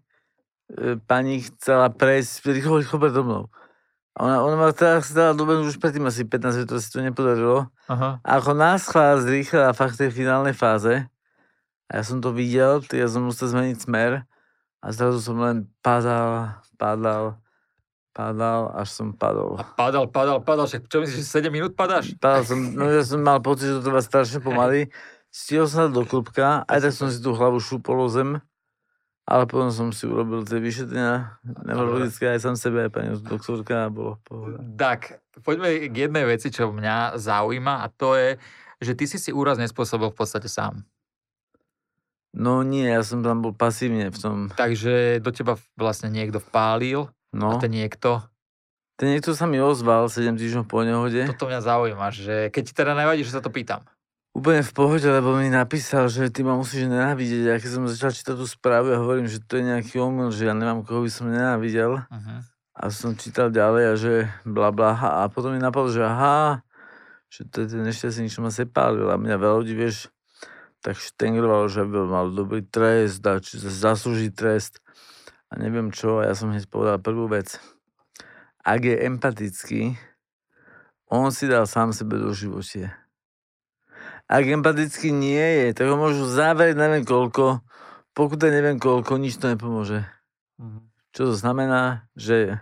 e, 0.76 1.00
pani 1.08 1.48
chcela 1.48 1.88
prejsť 1.88 2.52
rýchlo, 2.52 2.84
rýchlo 2.84 2.98
predo 3.00 3.24
mnou. 3.24 3.44
A 4.20 4.28
ona, 4.28 4.38
ona 4.44 4.56
ma 4.60 4.68
teraz 4.76 5.16
dala 5.16 5.32
dobehnúť 5.32 5.72
už 5.72 5.80
predtým 5.80 6.04
asi 6.04 6.28
15 6.28 6.60
minút, 6.60 6.70
to 6.76 6.84
si 6.84 6.92
to 6.92 7.00
nepodarilo. 7.00 7.72
aha. 7.88 8.20
A 8.20 8.30
ako 8.36 8.52
nás 8.52 8.84
chvála 8.84 9.24
zrýchlila 9.24 9.72
fakt 9.72 9.96
tej 9.96 10.12
finálnej 10.12 10.52
fáze, 10.52 11.08
a 11.90 11.92
ja 11.98 12.04
som 12.06 12.22
to 12.22 12.30
videl, 12.30 12.86
ja 12.94 13.10
som 13.10 13.26
musel 13.26 13.50
zmeniť 13.50 13.78
smer 13.82 14.29
a 14.80 14.96
zrazu 14.96 15.20
som 15.20 15.36
len 15.40 15.68
padal, 15.84 16.56
padal, 16.80 17.36
padal, 18.16 18.72
až 18.76 18.88
som 18.92 19.12
padol. 19.12 19.60
A 19.60 19.64
padal, 19.64 20.08
padal, 20.08 20.40
padal, 20.40 20.66
však 20.68 20.88
čo 20.88 21.04
myslíš, 21.04 21.20
že 21.24 21.48
7 21.48 21.52
minút 21.52 21.76
padáš? 21.76 22.16
Padal 22.20 22.44
som, 22.48 22.60
no 22.60 22.88
ja 22.88 23.04
som 23.04 23.20
mal 23.20 23.44
pocit, 23.44 23.72
že 23.72 23.80
to 23.80 23.92
trvá 23.92 24.00
strašne 24.00 24.40
pomaly. 24.40 24.88
Stihol 25.30 25.70
som 25.70 25.94
do 25.94 26.08
klubka, 26.08 26.66
aj 26.66 26.90
tak 26.90 26.94
som 26.96 27.08
si 27.12 27.22
tú 27.22 27.38
hlavu 27.38 27.62
šúpol 27.62 28.02
o 28.02 28.10
zem, 28.10 28.42
ale 29.30 29.46
potom 29.46 29.70
som 29.70 29.94
si 29.94 30.10
urobil 30.10 30.42
tie 30.42 30.58
vyšetrenia 30.58 31.38
neurologické 31.46 32.34
aj 32.34 32.50
sám 32.50 32.56
sebe, 32.58 32.90
aj 32.90 32.92
pani 32.92 33.14
doktorka 33.14 33.86
a 33.86 33.94
bolo 33.94 34.18
v 34.18 34.22
pohode. 34.26 34.58
Tak, 34.74 35.22
poďme 35.46 35.86
k 35.86 36.10
jednej 36.10 36.26
veci, 36.26 36.50
čo 36.50 36.74
mňa 36.74 37.22
zaujíma 37.22 37.86
a 37.86 37.94
to 37.94 38.18
je, 38.18 38.42
že 38.82 38.98
ty 38.98 39.06
si 39.06 39.22
si 39.22 39.30
úraz 39.30 39.62
nespôsobil 39.62 40.10
v 40.10 40.18
podstate 40.18 40.50
sám. 40.50 40.82
No 42.34 42.62
nie, 42.62 42.86
ja 42.86 43.02
som 43.02 43.26
tam 43.26 43.42
bol 43.42 43.58
pasívne 43.58 44.14
v 44.14 44.18
tom, 44.22 44.38
Takže 44.54 45.18
do 45.18 45.34
teba 45.34 45.58
vlastne 45.74 46.14
niekto 46.14 46.38
vpálil 46.38 47.10
no. 47.34 47.48
a 47.50 47.54
ten 47.58 47.74
niekto, 47.74 48.22
Ten 49.00 49.16
niekto 49.16 49.34
sa 49.34 49.50
mi 49.50 49.58
ozval 49.58 50.12
7 50.12 50.38
týždňov 50.38 50.66
po 50.70 50.86
nehode. 50.86 51.26
toto 51.26 51.50
mňa 51.50 51.62
zaujíma, 51.66 52.08
že 52.14 52.36
keď 52.54 52.64
ti 52.68 52.74
teda 52.76 52.94
nevadí, 52.94 53.26
že 53.26 53.34
sa 53.34 53.42
to 53.42 53.50
pýtam. 53.50 53.82
Úplne 54.38 54.62
v 54.62 54.74
pohode, 54.78 55.08
lebo 55.10 55.34
mi 55.42 55.50
napísal, 55.50 56.06
že 56.06 56.30
ty 56.30 56.46
ma 56.46 56.54
musíš 56.54 56.86
nenávidieť. 56.86 57.50
A 57.50 57.58
keď 57.58 57.70
som 57.74 57.90
začal 57.90 58.14
čítať 58.14 58.36
tú 58.38 58.46
správu, 58.46 58.94
ja 58.94 59.02
hovorím, 59.02 59.26
že 59.26 59.42
to 59.42 59.58
je 59.58 59.66
nejaký 59.66 59.98
omyl, 59.98 60.30
že 60.30 60.46
ja 60.46 60.54
nemám 60.54 60.86
koho 60.86 61.02
by 61.02 61.10
som 61.10 61.34
nenávidel. 61.34 62.06
Uh-huh. 62.06 62.40
A 62.78 62.94
som 62.94 63.18
čítal 63.18 63.50
ďalej 63.50 63.84
a 63.90 63.94
že 63.98 64.14
bla 64.46 64.70
bla. 64.70 64.94
A 64.94 65.26
potom 65.34 65.50
mi 65.50 65.58
napadlo, 65.58 65.90
že 65.90 66.06
aha, 66.06 66.62
že 67.26 67.42
to 67.50 67.66
je 67.66 67.74
ten 67.74 67.82
nešťastný, 67.82 68.30
čo 68.30 68.46
ma 68.46 68.54
sepálil. 68.54 69.10
A 69.10 69.18
mňa 69.18 69.34
veľa 69.34 69.56
ľudí, 69.66 69.74
vieš, 69.74 70.14
tak 70.80 70.96
štengrovalo, 70.96 71.68
že 71.68 71.84
by 71.84 72.08
mal 72.08 72.28
dobrý 72.32 72.64
trest, 72.64 73.20
a 73.28 73.44
či 73.44 73.60
zaslúži 73.60 74.32
trest. 74.32 74.80
A 75.50 75.58
neviem 75.60 75.90
čo, 75.90 76.22
a 76.22 76.30
ja 76.30 76.34
som 76.38 76.54
hneď 76.54 76.70
povedal 76.70 77.02
prvú 77.02 77.28
vec. 77.28 77.58
Ak 78.64 78.86
je 78.86 78.96
empatický, 78.96 79.98
on 81.10 81.34
si 81.34 81.50
dal 81.50 81.66
sám 81.66 81.90
sebe 81.90 82.22
do 82.22 82.30
živote. 82.32 82.94
Ak 84.30 84.46
empatický 84.46 85.10
nie 85.10 85.42
je, 85.42 85.68
tak 85.74 85.90
ho 85.90 85.98
môžu 85.98 86.30
zavrieť 86.30 86.78
neviem 86.78 87.02
koľko, 87.02 87.66
pokuta 88.14 88.54
neviem 88.54 88.78
koľko, 88.78 89.18
nič 89.18 89.42
to 89.42 89.50
nepomôže. 89.50 90.06
Uh-huh. 90.62 90.86
Čo 91.18 91.34
to 91.34 91.36
znamená, 91.36 92.06
že 92.14 92.62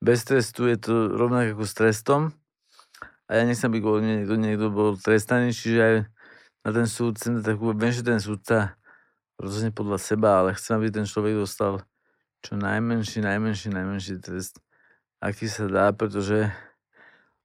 bez 0.00 0.24
trestu 0.24 0.64
je 0.64 0.80
to 0.80 1.12
rovnako 1.12 1.60
ako 1.60 1.64
s 1.68 1.76
trestom. 1.76 2.20
A 3.28 3.36
ja 3.36 3.42
nechcem, 3.44 3.68
aby 3.68 3.84
kvôli 3.84 4.00
mne 4.00 4.14
niekto, 4.24 4.36
niekto 4.40 4.66
bol 4.72 4.96
trestaný, 4.96 5.52
čiže 5.52 5.80
aj 5.80 5.94
na 6.64 6.70
ten 6.72 6.88
súd 6.88 7.20
takú, 7.20 7.76
viem, 7.76 7.92
že 7.92 8.00
ten 8.00 8.16
súdca 8.16 8.80
rozhodne 9.36 9.70
podľa 9.70 9.98
seba, 10.00 10.40
ale 10.40 10.56
chcem, 10.56 10.80
aby 10.80 10.88
ten 10.88 11.04
človek 11.04 11.36
dostal 11.36 11.84
čo 12.40 12.56
najmenší, 12.56 13.20
najmenší, 13.20 13.68
najmenší 13.72 14.20
trest, 14.24 14.60
aký 15.20 15.48
sa 15.48 15.68
dá, 15.68 15.92
pretože 15.92 16.48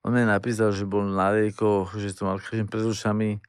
on 0.00 0.16
mi 0.16 0.24
napísal, 0.24 0.72
že 0.72 0.88
bol 0.88 1.04
na 1.04 1.36
liekoch, 1.36 1.92
že 2.00 2.16
to 2.16 2.24
mal 2.24 2.40
každým 2.40 2.68
pred 2.68 2.84
ušami. 2.84 3.40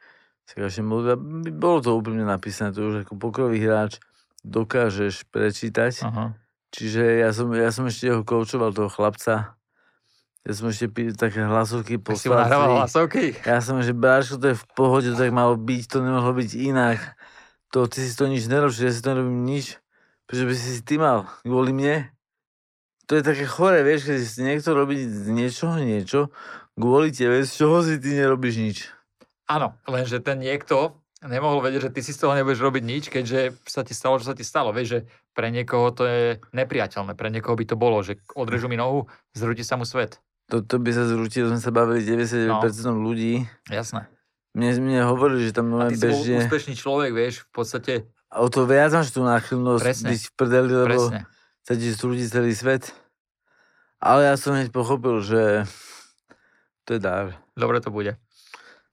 Bolo 1.55 1.79
to 1.79 1.95
úplne 1.95 2.27
napísané, 2.27 2.75
to 2.75 2.91
už 2.91 3.07
ako 3.07 3.15
pokrový 3.15 3.63
hráč 3.63 4.03
dokážeš 4.43 5.31
prečítať. 5.31 6.03
Uh-huh. 6.03 6.35
Čiže 6.75 7.23
ja 7.23 7.31
som, 7.31 7.47
ja 7.55 7.71
som 7.71 7.87
ešte 7.87 8.11
ho 8.11 8.27
koučoval, 8.27 8.75
toho 8.75 8.91
chlapca. 8.91 9.55
Ja 10.41 10.57
som 10.57 10.73
ešte 10.73 10.89
pí, 10.89 11.13
také 11.13 11.45
hlasovky 11.45 12.01
Tak 12.01 12.17
si 12.17 12.25
nahrával 12.25 12.65
poslal. 12.65 12.79
hlasovky? 12.81 13.23
Ja 13.45 13.61
som, 13.61 13.77
že 13.85 13.93
Bráško, 13.93 14.41
to 14.41 14.53
je 14.53 14.57
v 14.57 14.65
pohode, 14.73 15.07
to 15.13 15.17
tak 15.17 15.29
malo 15.29 15.53
byť, 15.53 15.83
to 15.85 15.97
nemohlo 16.01 16.33
byť 16.33 16.51
inak. 16.57 16.97
To, 17.71 17.85
ty 17.85 18.01
si 18.01 18.17
to 18.17 18.25
nič 18.25 18.49
nerobíš, 18.49 18.81
ja 18.81 18.91
si 18.91 19.05
to 19.05 19.13
nerobím 19.13 19.45
nič. 19.45 19.77
Prečo 20.25 20.49
by 20.49 20.53
si 20.57 20.67
si 20.75 20.81
ty 20.81 20.97
mal? 20.97 21.29
Kvôli 21.45 21.71
mne? 21.77 22.09
To 23.05 23.19
je 23.19 23.21
také 23.21 23.45
chore, 23.45 23.85
vieš, 23.85 24.09
keď 24.09 24.17
si 24.17 24.39
niekto 24.41 24.73
robí 24.73 24.97
z 25.05 25.29
niečoho 25.29 25.77
niečo, 25.77 26.33
kvôli 26.73 27.13
tebe, 27.13 27.45
z 27.45 27.51
čoho 27.51 27.85
si 27.85 28.01
ty 28.01 28.17
nerobíš 28.17 28.55
nič. 28.57 28.77
Áno, 29.45 29.77
lenže 29.85 30.23
ten 30.23 30.41
niekto 30.41 30.97
nemohol 31.21 31.61
vedieť, 31.61 31.91
že 31.91 31.93
ty 31.93 32.01
si 32.01 32.17
z 32.17 32.23
toho 32.23 32.33
nebudeš 32.33 32.65
robiť 32.65 32.83
nič, 32.87 33.03
keďže 33.13 33.61
sa 33.69 33.85
ti 33.85 33.93
stalo, 33.93 34.17
čo 34.17 34.31
sa 34.31 34.35
ti 34.35 34.41
stalo. 34.41 34.73
Vieš, 34.73 34.87
že 34.89 34.99
pre 35.37 35.53
niekoho 35.53 35.93
to 35.93 36.03
je 36.09 36.41
nepriateľné, 36.49 37.13
pre 37.13 37.29
niekoho 37.29 37.53
by 37.53 37.65
to 37.69 37.75
bolo, 37.77 38.01
že 38.01 38.17
odrežu 38.33 38.65
mi 38.65 38.79
nohu, 38.79 39.05
zrúti 39.37 39.61
sa 39.61 39.77
mu 39.77 39.85
svet. 39.85 40.17
Toto 40.51 40.83
by 40.83 40.91
sa 40.91 41.07
zrútilo, 41.07 41.47
sme 41.47 41.63
sa 41.63 41.71
bavili 41.71 42.03
99% 42.03 42.51
no. 42.91 42.99
ľudí. 42.99 43.47
Jasné. 43.71 44.11
Mne, 44.51 44.83
mne 44.83 44.99
hovorili, 45.07 45.47
že 45.47 45.55
tam 45.55 45.71
len 45.79 45.95
bol 45.95 46.11
bežne... 46.11 46.43
úspešný 46.43 46.75
človek, 46.75 47.15
vieš, 47.15 47.47
v 47.47 47.51
podstate, 47.55 47.93
A 48.27 48.43
o 48.43 48.51
to 48.51 48.67
viac 48.67 48.91
máš 48.91 49.15
tú 49.15 49.23
náchylnosť 49.23 49.83
Presne. 49.87 50.07
byť 50.11 50.21
v 50.27 50.31
prdeli, 50.35 50.73
lebo 50.75 51.01
presne. 51.07 51.19
sa 51.63 51.73
ti 51.79 51.87
zrúti 51.95 52.27
celý 52.27 52.51
svet. 52.51 52.91
Ale 54.03 54.27
ja 54.27 54.35
som 54.35 54.51
hneď 54.51 54.75
pochopil, 54.75 55.23
že 55.23 55.63
to 56.83 56.95
je 56.95 56.99
dar. 56.99 57.39
Dobre 57.55 57.79
to 57.79 57.87
bude. 57.87 58.19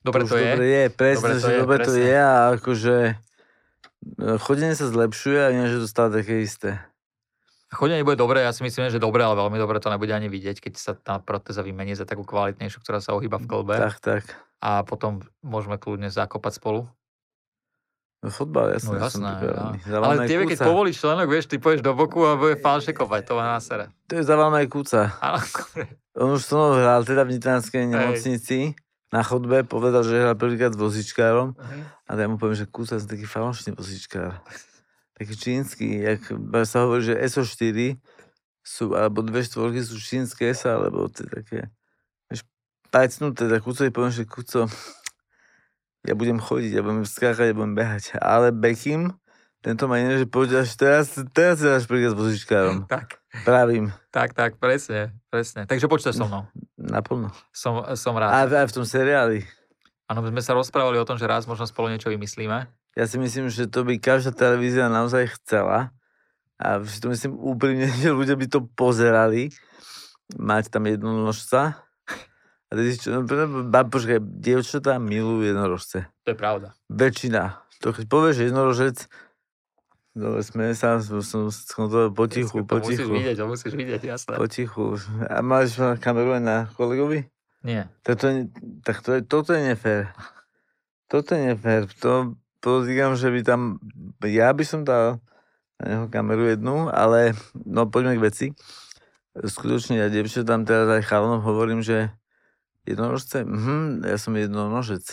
Dobre 0.07 0.23
už 0.23 0.31
to 0.31 0.37
je. 0.39 0.53
Dobre 0.55 0.67
je, 0.71 0.85
presne, 0.95 1.27
Dobre 1.27 1.35
to 1.35 1.43
že 1.43 1.51
je, 1.51 1.59
dobre 1.59 1.77
to 1.83 1.91
presne. 1.91 2.07
je 2.07 2.19
a 2.23 2.35
akože 2.55 2.97
e, 3.03 3.15
chodenie 4.39 4.75
sa 4.79 4.87
zlepšuje 4.87 5.41
a 5.43 5.51
nie, 5.51 5.67
že 5.67 5.83
to 5.83 5.89
stále 5.91 6.15
také 6.15 6.47
isté. 6.47 6.79
Chodenie 7.69 8.01
bude 8.01 8.17
dobre, 8.17 8.41
ja 8.41 8.53
si 8.57 8.65
myslím, 8.65 8.89
že 8.89 8.97
dobre, 8.97 9.21
ale 9.21 9.37
veľmi 9.37 9.61
dobre 9.61 9.77
to 9.77 9.93
nebude 9.93 10.09
ani 10.09 10.33
vidieť, 10.33 10.57
keď 10.57 10.73
sa 10.81 10.93
tá 10.97 11.21
protéza 11.21 11.61
vymení 11.61 11.93
za 11.93 12.09
takú 12.09 12.25
kvalitnejšiu, 12.25 12.81
ktorá 12.81 13.05
sa 13.05 13.13
ohýba 13.13 13.37
v 13.37 13.45
klbe. 13.45 13.77
Tak, 13.77 14.01
tak. 14.01 14.25
A 14.65 14.81
potom 14.89 15.21
môžeme 15.45 15.77
kľudne 15.77 16.09
zakopať 16.09 16.57
spolu. 16.57 16.89
No 18.19 18.35
fotbal, 18.35 18.75
jasné. 18.75 18.99
No 18.99 19.05
jasné. 19.05 19.31
Ja. 19.31 19.65
Zavalme 19.85 20.25
Ale 20.25 20.27
tebe, 20.27 20.45
keď 20.51 20.59
povolíš 20.65 20.97
členok, 20.99 21.29
vieš, 21.31 21.47
ty 21.47 21.63
pôjdeš 21.63 21.87
do 21.87 21.95
boku 21.95 22.25
a 22.27 22.35
bude 22.35 22.59
falše 22.59 22.91
kopať, 22.91 23.31
to 23.31 23.33
má 23.39 23.55
na 23.55 23.61
sere. 23.63 23.95
To 24.11 24.19
je 24.19 24.25
zavalme 24.27 24.59
aj 24.65 24.69
kúca. 24.73 25.15
On 26.19 26.35
už 26.35 26.43
mnou 26.51 26.83
hral 26.83 27.07
teda 27.07 27.23
v 27.23 27.39
Nitranskej 27.39 27.87
nemocnici 27.87 28.75
na 29.15 29.23
chodbe, 29.23 29.63
povedal, 29.63 30.03
že 30.03 30.19
hral 30.19 30.35
prvýkrát 30.35 30.75
s 30.75 30.81
vozičkárom 30.81 31.55
a 32.05 32.11
ja 32.13 32.27
mu 32.27 32.37
poviem, 32.43 32.59
že 32.59 32.67
kúca 32.67 32.99
som 32.99 33.07
taký 33.07 33.25
falošný 33.25 33.73
vozičkár. 33.73 34.43
Taký 35.19 35.35
čínsky, 35.35 35.87
jak 35.99 36.23
sa 36.63 36.87
hovorí, 36.87 37.03
že 37.03 37.19
SO4 37.19 37.99
sú, 38.63 38.95
alebo 38.95 39.27
dve 39.27 39.43
štvorky 39.43 39.83
sú 39.83 39.99
čínske 39.99 40.47
SA, 40.55 40.79
alebo 40.79 41.11
to 41.11 41.27
je 41.27 41.29
také, 41.43 41.59
vieš, 42.31 42.47
pajcnuté, 42.95 43.51
tak 43.51 43.67
kúcovi 43.67 43.91
poviem, 43.91 44.15
že 44.15 44.29
kúco, 44.29 44.71
ja 46.07 46.15
budem 46.15 46.39
chodiť, 46.39 46.71
ja 46.71 46.83
budem 46.87 47.03
skákať, 47.03 47.51
ja 47.51 47.57
budem 47.57 47.75
behať. 47.75 48.15
Ale 48.23 48.55
Beckham, 48.55 49.19
tento 49.59 49.91
má 49.91 49.99
iné, 49.99 50.23
že 50.23 50.31
povedal, 50.31 50.63
že 50.63 50.79
teraz, 50.79 51.19
teraz 51.35 51.59
si 51.59 51.67
dáš 51.67 51.91
príklad 51.91 52.15
s 52.15 52.19
vozičkárom. 52.21 52.87
tak, 52.93 53.19
Pravím, 53.43 53.93
tak, 54.09 54.33
tak, 54.33 54.57
presne, 54.57 55.13
presne. 55.29 55.69
Takže 55.69 55.91
počte 55.91 56.15
so 56.15 56.25
mnou. 56.25 56.49
naplno. 56.79 57.29
Som, 57.53 57.85
som 57.99 58.17
rád. 58.17 58.49
aj 58.49 58.71
v 58.71 58.77
tom 58.79 58.87
seriáli. 58.87 59.45
Áno, 60.09 60.25
my 60.25 60.33
sme 60.33 60.41
sa 60.41 60.57
rozprávali 60.57 60.97
o 60.97 61.05
tom, 61.05 61.21
že 61.21 61.29
raz 61.29 61.45
možno 61.45 61.69
spolu 61.69 61.93
niečo 61.93 62.09
vymyslíme. 62.09 62.65
Ja 62.99 63.07
si 63.07 63.15
myslím, 63.15 63.47
že 63.47 63.71
to 63.71 63.87
by 63.87 64.03
každá 64.03 64.35
televízia 64.35 64.91
naozaj 64.91 65.39
chcela. 65.39 65.95
A 66.59 66.83
si 66.83 66.99
to 66.99 67.15
myslím 67.15 67.39
úprimne, 67.39 67.87
že 68.03 68.11
ľudia 68.11 68.35
by 68.35 68.47
to 68.51 68.67
pozerali. 68.75 69.55
Mať 70.35 70.75
tam 70.75 70.91
jednonožca. 70.91 71.79
A 72.69 72.71
ty 72.77 72.93
si 72.93 73.01
čo, 73.01 73.15
no, 73.15 73.25
ba, 73.71 73.87
počkaj, 73.87 74.21
dievčatá 74.21 75.01
milujú 75.01 75.47
jednorožce. 75.47 76.05
To 76.27 76.35
je 76.35 76.37
pravda. 76.37 76.77
Väčšina. 76.93 77.65
To 77.81 77.97
keď 77.97 78.05
povieš 78.11 78.37
jednorožec, 78.45 79.09
dobre, 80.13 80.45
smeje 80.45 80.75
sa, 80.77 81.01
som, 81.01 81.49
skontroloval 81.49 82.13
potichu, 82.13 82.61
to 82.61 82.77
musíš 82.77 83.01
potichu, 83.01 83.13
vidieť, 83.15 83.37
to 83.41 83.47
musíš 83.49 83.73
vidieť, 83.73 84.03
jasné. 84.05 84.35
potichu. 84.37 85.01
A 85.33 85.41
máš 85.41 85.81
kameru 86.05 86.37
aj 86.37 86.43
na 86.45 86.57
kolegovi? 86.77 87.25
Nie. 87.65 87.89
Tak, 88.05 88.21
to, 88.21 88.25
je- 88.29 88.49
tak 88.85 88.97
to 89.01 89.17
je, 89.17 89.21
toto 89.25 89.57
je 89.57 89.63
nefér. 89.65 90.13
Toto 91.09 91.33
je 91.33 91.41
nefér. 91.55 91.89
To 92.05 92.37
podotýkam, 92.61 93.15
že 93.15 93.29
by 93.31 93.41
tam, 93.43 93.61
ja 94.25 94.51
by 94.53 94.65
som 94.65 94.83
dal 94.83 95.19
na 95.79 95.85
neho 95.87 96.05
kameru 96.11 96.51
jednu, 96.51 96.91
ale 96.91 97.35
no 97.55 97.87
poďme 97.87 98.19
k 98.19 98.25
veci. 98.25 98.47
Skutočne 99.39 100.03
ja 100.03 100.11
tam 100.43 100.67
teraz 100.67 100.91
aj 100.91 101.07
chalanom 101.07 101.39
hovorím, 101.43 101.81
že 101.81 102.11
jednorožce, 102.83 103.47
mhm, 103.47 104.03
ja 104.03 104.19
som 104.19 104.35
jednonožec. 104.35 105.05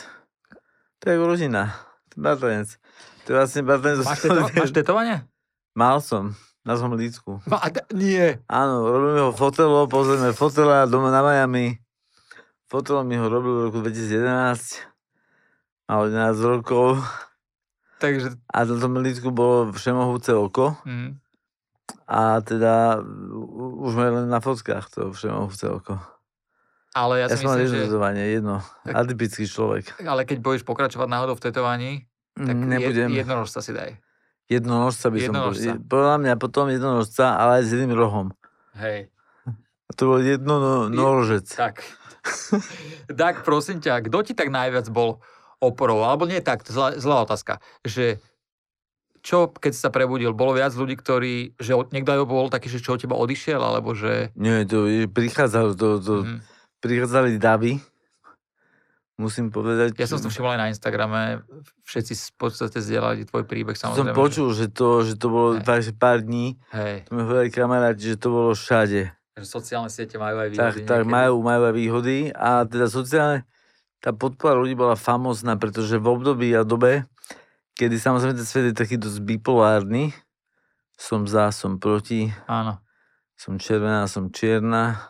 To 1.03 1.11
je 1.11 1.17
rodina. 1.19 1.75
Bratranec. 2.17 2.79
To 3.25 3.27
je 3.29 3.35
vlastne 3.37 3.61
bratranec. 3.61 4.01
Máš, 4.07 4.21
teto- 4.23 4.49
máš 4.55 4.71
tetovanie? 4.73 5.17
Mal 5.75 5.99
som. 6.01 6.33
Na 6.65 6.73
som 6.73 6.89
lícku. 6.97 7.45
Ma, 7.45 7.61
d- 7.69 7.85
nie. 7.93 8.41
Áno, 8.49 8.81
robíme 8.89 9.21
ho 9.29 9.31
fotelo, 9.37 9.85
pozrieme 9.85 10.33
fotela 10.33 10.89
doma 10.89 11.13
na 11.13 11.21
Miami. 11.21 11.77
Fotelo 12.65 13.05
mi 13.05 13.13
ho 13.21 13.29
robil 13.29 13.53
v 13.53 13.63
roku 13.69 13.77
2011. 13.85 14.81
Mal 15.85 16.09
11 16.09 16.41
rokov. 16.41 16.97
Takže, 18.05 18.27
A 18.45 18.57
na 18.61 18.75
tom 18.75 18.93
lístku 18.97 19.29
bolo 19.29 19.71
všemohúce 19.71 20.29
oko. 20.31 20.77
mm, 20.83 21.17
A 22.05 22.39
teda 22.39 23.01
už 23.81 23.91
sme 23.91 24.05
len 24.11 24.25
na 24.25 24.37
fotkách 24.37 24.85
to 24.89 25.01
všemohúce 25.11 25.65
oko. 25.67 25.97
ale 26.93 27.21
ja, 27.21 27.27
Ja, 27.27 27.35
si 27.35 27.43
som 27.43 27.57
myslím, 27.57 27.89
že... 27.89 27.89
jedno. 28.31 28.61
Tak- 28.83 28.93
Atypický 28.95 29.43
človek. 29.43 29.97
Ale 29.99 30.23
keď 30.23 30.37
budeš 30.39 30.63
pokračovať 30.63 31.07
náhodou 31.07 31.33
v 31.33 31.43
tetovaní, 31.43 31.91
tak 32.33 32.55
Nebudem. 32.55 33.09
Jed, 33.09 33.23
jednorožca 33.23 33.59
si 33.59 33.71
daj. 33.71 33.95
Jednonožca 34.45 35.07
by 35.07 35.17
som 35.17 35.33
Jednonožca. 35.33 35.71
bol. 35.75 35.87
Podľa 35.89 36.15
mňa 36.21 36.33
potom 36.35 36.65
jednonožca, 36.69 37.25
ale 37.33 37.51
aj 37.57 37.63
s 37.63 37.69
jedným 37.71 37.95
rohom. 37.95 38.29
Hej, 38.75 39.09
A 39.85 39.91
to 39.93 40.01
bol 40.05 40.19
jedno 40.19 40.53
no, 40.57 40.73
norožec. 40.87 41.47
tak. 41.49 41.81
tak, 43.07 43.41
prosím 43.41 43.79
ťa, 43.79 44.01
kto 44.03 44.17
ti 44.21 44.33
tak 44.33 44.49
najviac 44.49 44.89
bol 44.89 45.21
oporou? 45.57 46.01
Alebo 46.01 46.23
nie 46.23 46.39
tak, 46.39 46.63
zlá, 46.63 46.93
zlá 46.93 47.21
otázka. 47.21 47.57
Že 47.81 48.19
čo, 49.19 49.49
keď 49.49 49.73
sa 49.73 49.89
prebudil, 49.89 50.31
bolo 50.31 50.53
viac 50.53 50.71
ľudí, 50.71 50.93
ktorí, 50.93 51.33
že 51.55 51.73
od, 51.73 51.89
niekto 51.89 52.13
bol 52.23 52.45
taký, 52.45 52.67
že 52.67 52.77
čo 52.77 52.93
od 52.93 53.01
teba 53.01 53.15
odišiel, 53.15 53.57
alebo 53.57 53.91
že... 53.91 54.29
Nie, 54.33 54.63
to 54.63 54.85
prichádzalo, 55.07 55.73
to, 55.73 55.87
to, 55.97 56.13
Mhm. 56.21 56.37
prichádzali 56.77 57.29
davy. 57.35 57.81
Musím 59.15 59.47
povedať. 59.47 59.95
Ja 59.95 60.05
som 60.05 60.19
to 60.19 60.27
všimol 60.27 60.51
aj 60.51 60.59
na 60.59 60.67
Instagrame, 60.67 61.39
všetci 61.81 62.13
v 62.13 62.37
podstate 62.37 62.77
zdieľali 62.77 63.23
tvoj 63.23 63.47
príbeh, 63.47 63.71
som 63.73 63.95
samozrejme. 63.95 64.11
počul, 64.13 64.51
že 64.51 64.67
to, 64.67 65.01
že 65.01 65.15
to 65.15 65.27
bolo 65.27 65.49
Hej. 65.55 65.63
fakt, 65.63 65.83
že 65.83 65.93
pár 65.95 66.19
dní. 66.19 66.59
Že, 66.67 66.75
hej, 66.75 66.97
To 67.01 67.11
mi 67.15 67.21
hovorili 67.23 67.47
kamaráti, 67.49 68.03
že 68.05 68.17
to 68.17 68.27
bolo 68.27 68.51
všade. 68.51 69.01
že 69.33 69.45
sociálne 69.45 69.87
siete 69.87 70.15
majú 70.15 70.35
aj 70.37 70.47
Tak, 70.49 70.55
výhody. 70.75 70.81
tak 70.85 70.99
niekedy. 71.01 71.11
majú, 71.13 71.35
majú 71.41 71.61
aj 71.63 71.73
výhody. 71.73 72.17
A 72.29 72.49
teda 72.63 72.85
sociálne, 72.85 73.47
tá 74.05 74.13
podpora 74.13 74.53
ľudí 74.53 74.77
bola 74.77 74.93
famózna, 74.93 75.57
pretože 75.57 75.97
v 75.97 76.13
období 76.13 76.53
a 76.53 76.61
dobe, 76.61 77.09
kedy 77.73 77.97
samozrejme 77.97 78.37
ten 78.37 78.45
svet 78.45 78.69
je 78.69 78.77
taký 78.77 79.01
dosť 79.01 79.17
bipolárny, 79.25 80.13
som 80.93 81.25
za, 81.25 81.49
som 81.49 81.81
proti, 81.81 82.29
Áno. 82.45 82.77
som 83.33 83.57
červená, 83.57 84.05
som 84.05 84.29
čierna, 84.29 85.09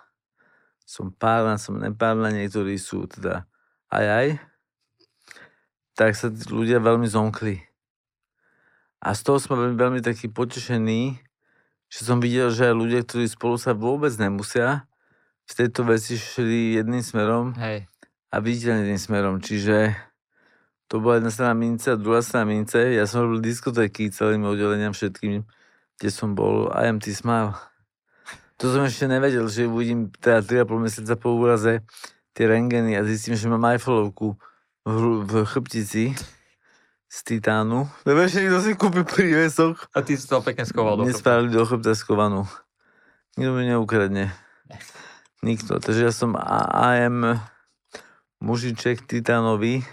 som 0.88 1.12
párna, 1.12 1.60
som 1.60 1.76
nepárna, 1.76 2.32
niektorí 2.32 2.80
sú 2.80 3.04
teda 3.04 3.44
aj 3.92 4.06
aj, 4.08 4.28
tak 6.00 6.16
sa 6.16 6.32
tí 6.32 6.48
ľudia 6.48 6.80
veľmi 6.80 7.12
zomkli. 7.12 7.60
A 9.04 9.12
z 9.12 9.28
toho 9.28 9.44
som 9.44 9.60
veľmi, 9.60 9.76
veľmi 9.76 10.00
taký 10.00 10.32
potešený, 10.32 11.20
že 11.92 12.00
som 12.00 12.24
videl, 12.24 12.48
že 12.48 12.72
aj 12.72 12.80
ľudia, 12.80 13.04
ktorí 13.04 13.28
spolu 13.28 13.60
sa 13.60 13.76
vôbec 13.76 14.16
nemusia, 14.16 14.88
v 15.46 15.54
tejto 15.54 15.86
veci 15.86 16.18
šli 16.18 16.82
jedným 16.82 17.06
smerom 17.06 17.54
Hej. 17.54 17.86
A 18.36 18.44
viditeľným 18.44 19.00
smerom. 19.00 19.40
Čiže 19.40 19.96
to 20.92 21.00
bola 21.00 21.24
jedna 21.24 21.32
strana 21.32 21.56
mince 21.56 21.96
a 21.96 21.98
druhá 21.98 22.20
strana 22.20 22.52
mince. 22.52 22.78
Ja 22.92 23.08
som 23.08 23.26
robil 23.26 23.40
diskotéky 23.40 24.12
celým 24.12 24.44
oddeleniam 24.44 24.92
všetkým, 24.92 25.48
kde 25.96 26.10
som 26.12 26.36
bol 26.36 26.68
IMT 26.76 27.16
Smile. 27.16 27.56
To 28.60 28.72
som 28.72 28.84
ešte 28.84 29.08
nevedel, 29.08 29.48
že 29.48 29.68
uvidím 29.68 30.12
teda 30.20 30.44
3,5 30.44 30.84
mesiaca 30.84 31.16
po 31.16 31.36
úraze 31.40 31.80
tie 32.36 32.46
rengeny 32.48 33.00
a 33.00 33.08
zistím, 33.08 33.40
že 33.40 33.48
mám 33.48 33.64
Eiffelovku 33.64 34.36
v, 34.84 35.24
v 35.24 35.34
chrbtici 35.48 36.12
z 37.08 37.18
titánu. 37.24 37.88
Lebo 38.04 38.20
ešte 38.28 38.44
niekto 38.44 38.60
si 38.60 38.76
kúpi 38.76 39.08
prívesok. 39.08 39.88
A 39.96 40.04
ty 40.04 40.20
si 40.20 40.28
to 40.28 40.44
pekne 40.44 40.68
schoval 40.68 41.00
do 41.00 41.08
chrbta. 41.08 41.20
spravili 41.24 41.50
do 41.56 41.64
chrbta 41.64 41.96
skovanú. 41.96 42.44
Nikto 43.40 43.52
mi 43.56 43.64
neukradne. 43.72 44.36
Nikto. 45.40 45.80
Takže 45.80 46.12
ja 46.12 46.12
som 46.12 46.36
AM 46.36 47.40
mužiček 48.42 49.06
titánový. 49.08 49.84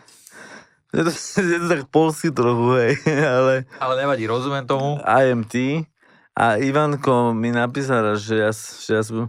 Je 0.92 1.02
to, 1.04 1.12
je 1.40 1.58
to 1.58 1.68
tak 1.68 1.82
polsky 1.88 2.28
trochu, 2.30 2.68
hej, 2.76 2.92
ale 3.38 3.64
Ale 3.80 3.94
nevadí, 3.96 4.28
rozumiem 4.28 4.66
tomu. 4.68 5.00
IMT. 5.02 5.86
A 6.32 6.56
Ivanko 6.56 7.36
mi 7.36 7.52
napísal 7.52 8.12
raz, 8.12 8.24
že 8.24 8.40
ja, 8.40 8.50
že 8.56 8.90
ja 8.96 9.02
som 9.04 9.28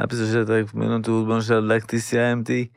napísal, 0.00 0.26
že 0.28 0.36
ja 0.40 0.46
tak 0.48 0.72
minútu 0.72 1.20
hudbom, 1.20 1.44
že 1.44 1.60
tak 1.60 1.84
ty 1.84 2.00
si 2.00 2.16
IMT. 2.16 2.72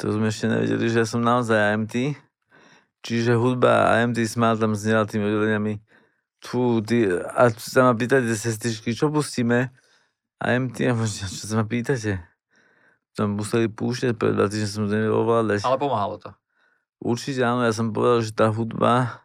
To 0.00 0.16
sme 0.16 0.32
ešte 0.32 0.48
nevedeli, 0.48 0.88
že 0.88 1.04
ja 1.04 1.06
som 1.08 1.20
naozaj 1.20 1.76
IMT. 1.76 2.16
Čiže 3.04 3.36
hudba 3.36 3.92
IMT 4.00 4.24
Smile 4.24 4.56
tam 4.56 4.72
znela 4.72 5.04
tými 5.04 5.28
oddeleniami. 5.28 5.80
Fú, 6.40 6.80
ty, 6.80 7.04
a 7.12 7.52
sa 7.52 7.84
ma 7.84 7.92
pýtate, 7.92 8.32
sestričky, 8.32 8.96
čo 8.96 9.12
pustíme? 9.12 9.68
IMT, 10.40 10.88
a 10.88 10.96
možno, 10.96 11.28
čo 11.28 11.44
sa 11.44 11.60
ma 11.60 11.68
pýtate? 11.68 12.29
Tam 13.20 13.36
museli 13.36 13.68
púšťať, 13.68 14.16
pred 14.16 14.32
20 14.32 14.64
som 14.64 14.88
to 14.88 14.96
nevedel 14.96 15.20
ovládať. 15.20 15.60
Ale 15.68 15.76
pomáhalo 15.76 16.16
to. 16.16 16.32
Určite 17.04 17.44
áno, 17.44 17.68
ja 17.68 17.72
som 17.76 17.92
povedal, 17.92 18.24
že 18.24 18.32
tá 18.32 18.48
hudba 18.48 19.20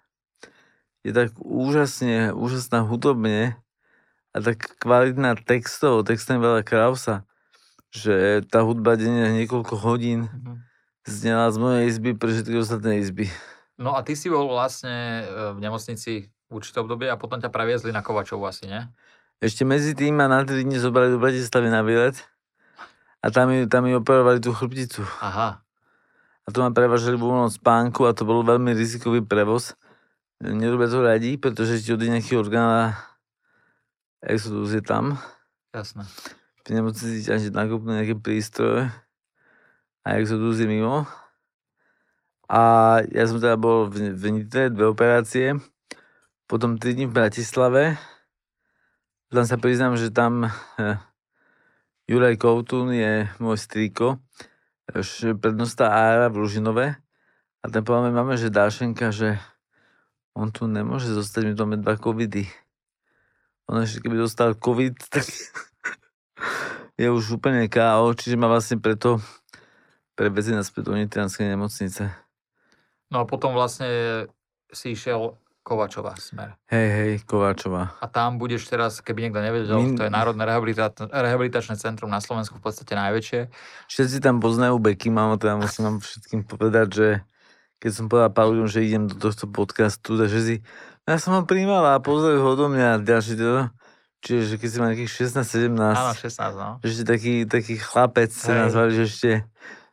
je 1.07 1.15
tak 1.15 1.31
úžasne, 1.39 2.35
úžasná 2.35 2.83
hudobne 2.83 3.55
a 4.35 4.43
tak 4.43 4.75
kvalitná 4.83 5.39
textov, 5.39 6.03
textem 6.03 6.43
veľa 6.43 6.67
Krausa, 6.67 7.23
že 7.87 8.43
tá 8.51 8.67
hudba 8.67 8.99
denne 8.99 9.31
niekoľko 9.31 9.79
hodín 9.79 10.27
Mhm. 10.27 10.59
znela 11.07 11.47
z 11.53 11.57
mojej 11.61 11.83
izby 11.87 12.11
pre 12.19 12.35
všetky 12.35 12.59
ostatné 12.59 12.99
izby. 12.99 13.31
No 13.79 13.95
a 13.95 14.03
ty 14.03 14.19
si 14.19 14.27
bol 14.27 14.43
vlastne 14.51 15.23
e, 15.23 15.23
v 15.55 15.63
nemocnici 15.63 16.27
v 16.47 16.51
určité 16.51 16.83
obdobie 16.83 17.07
a 17.07 17.15
potom 17.15 17.39
ťa 17.39 17.47
previezli 17.47 17.95
na 17.95 18.03
Kovačovu 18.03 18.43
asi, 18.43 18.67
nie? 18.67 18.83
Ešte 19.39 19.63
medzi 19.67 19.91
tým 19.95 20.15
ma 20.15 20.27
na 20.27 20.43
3 20.43 20.63
dní 20.63 20.79
zobrali 20.79 21.11
do 21.11 21.19
Bratislavy 21.19 21.67
na 21.67 21.83
výlet 21.83 22.15
a 23.25 23.33
tam 23.33 23.49
mi, 23.49 23.65
tam 23.65 23.89
mi 23.89 23.97
operovali 23.97 24.37
tú 24.37 24.53
chrbticu. 24.53 25.01
Aha. 25.25 25.65
A 26.45 26.47
to 26.53 26.61
ma 26.61 26.69
prevažili 26.69 27.17
vo 27.17 27.33
voľnom 27.33 27.49
spánku 27.49 28.05
a 28.05 28.13
to 28.13 28.21
bol 28.21 28.45
veľmi 28.45 28.69
rizikový 28.77 29.25
prevoz. 29.25 29.73
Nerobia 30.37 30.85
to 30.85 31.01
radi, 31.01 31.41
pretože 31.41 31.81
ti 31.81 31.89
odíde 31.89 32.13
nejaký 32.13 32.37
orgán 32.37 32.69
a 32.69 32.83
exodus 34.21 34.77
je 34.77 34.85
tam. 34.85 35.17
Jasné. 35.73 36.05
V 36.69 36.69
nemocnici 36.69 37.25
ťa 37.25 37.49
nakopnú 37.49 37.97
nejaké 37.97 38.13
prístroje 38.13 38.93
a 40.05 40.21
exodus 40.21 40.61
je 40.61 40.69
mimo. 40.69 41.09
A 42.45 42.61
ja 43.09 43.25
som 43.25 43.41
teda 43.41 43.57
bol 43.57 43.89
v, 43.89 44.13
v 44.13 44.23
Nitre, 44.29 44.69
dve 44.69 44.93
operácie, 44.93 45.57
potom 46.45 46.77
3 46.77 46.93
dní 46.93 47.05
v 47.09 47.17
Bratislave. 47.17 47.97
Tam 49.33 49.49
sa 49.49 49.57
priznám, 49.57 49.97
že 49.97 50.13
tam 50.13 50.45
eh, 50.77 51.01
Juraj 52.05 52.37
Koutún 52.37 52.93
je 52.93 53.25
môj 53.41 53.57
strýko, 53.57 54.21
š- 54.93 55.33
prednosta 55.41 55.89
Ára 55.89 56.29
v 56.29 56.37
Lužinove. 56.37 56.93
A 57.61 57.65
ten 57.65 57.81
povedal 57.81 58.13
máme, 58.13 58.37
že 58.37 58.53
Dášenka, 58.53 59.09
že 59.09 59.41
on 60.37 60.53
tu 60.53 60.69
nemôže 60.69 61.09
zostať, 61.09 61.41
my 61.49 61.51
tu 61.57 61.61
máme 61.65 61.81
dva 61.81 61.97
covidy. 61.97 62.45
On 63.65 63.81
ešte 63.81 64.05
keby 64.05 64.21
dostal 64.21 64.53
covid, 64.53 64.93
tak 65.13 65.25
je 66.93 67.07
už 67.09 67.41
úplne 67.41 67.65
KO, 67.65 68.13
čiže 68.13 68.37
ma 68.37 68.53
vlastne 68.53 68.77
preto 68.77 69.17
prevezli 70.13 70.53
naspäť 70.53 70.93
do 70.93 70.93
Nitranskej 70.93 71.49
nemocnice. 71.57 72.13
No 73.09 73.23
a 73.23 73.25
potom 73.25 73.57
vlastne 73.57 73.89
si 74.69 74.93
išiel 74.93 75.33
Kovačová 75.65 76.13
smer. 76.15 76.53
Hej, 76.69 76.87
hej, 76.87 77.11
Kováčová. 77.25 77.97
A 77.97 78.05
tam 78.05 78.37
budeš 78.37 78.69
teraz, 78.69 79.01
keby 79.01 79.25
niekto 79.25 79.41
nevedel, 79.41 79.73
Min- 79.75 79.97
to 79.97 80.05
je 80.05 80.13
Národné 80.13 80.45
rehabilita- 80.45 80.93
rehabilitačné 81.01 81.73
centrum 81.75 82.05
na 82.05 82.21
Slovensku 82.21 82.55
v 82.55 82.63
podstate 82.63 82.93
najväčšie. 82.93 83.49
Všetci 83.89 84.21
tam 84.21 84.37
poznajú 84.37 84.77
Beky, 84.77 85.09
mám 85.09 85.33
teda 85.35 85.57
musím 85.57 85.89
vám 85.89 85.97
všetkým 85.99 86.45
povedať, 86.45 86.87
že 86.93 87.07
keď 87.75 87.91
som 87.91 88.05
povedal 88.05 88.29
Paulium, 88.29 88.69
že 88.69 88.85
idem 88.85 89.09
do 89.09 89.17
tohto 89.17 89.49
podcastu, 89.49 90.13
takže 90.13 90.39
si, 90.39 90.55
ja 91.03 91.17
som 91.17 91.33
ho 91.33 91.41
príjmala 91.41 91.97
a 91.97 91.99
pozdravujú 91.99 92.39
ho 92.39 92.53
do 92.55 92.67
mňa 92.69 93.01
ďalší 93.01 93.33
to, 93.33 93.65
čiže 94.21 94.41
že 94.45 94.55
keď 94.55 94.69
si 94.69 94.77
má 94.77 94.85
nejakých 94.87 95.11
16-17, 95.27 95.75
Áno, 95.75 96.13
16, 96.13 96.29
no. 96.55 96.69
ešte 96.79 97.03
taký, 97.03 97.33
taký 97.43 97.75
chlapec 97.75 98.29
sa 98.29 98.69
nazvali, 98.69 98.93
že 98.93 99.03
ešte 99.03 99.31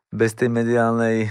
bez 0.09 0.37
tej 0.37 0.53
mediálnej 0.53 1.17
eh, 1.25 1.31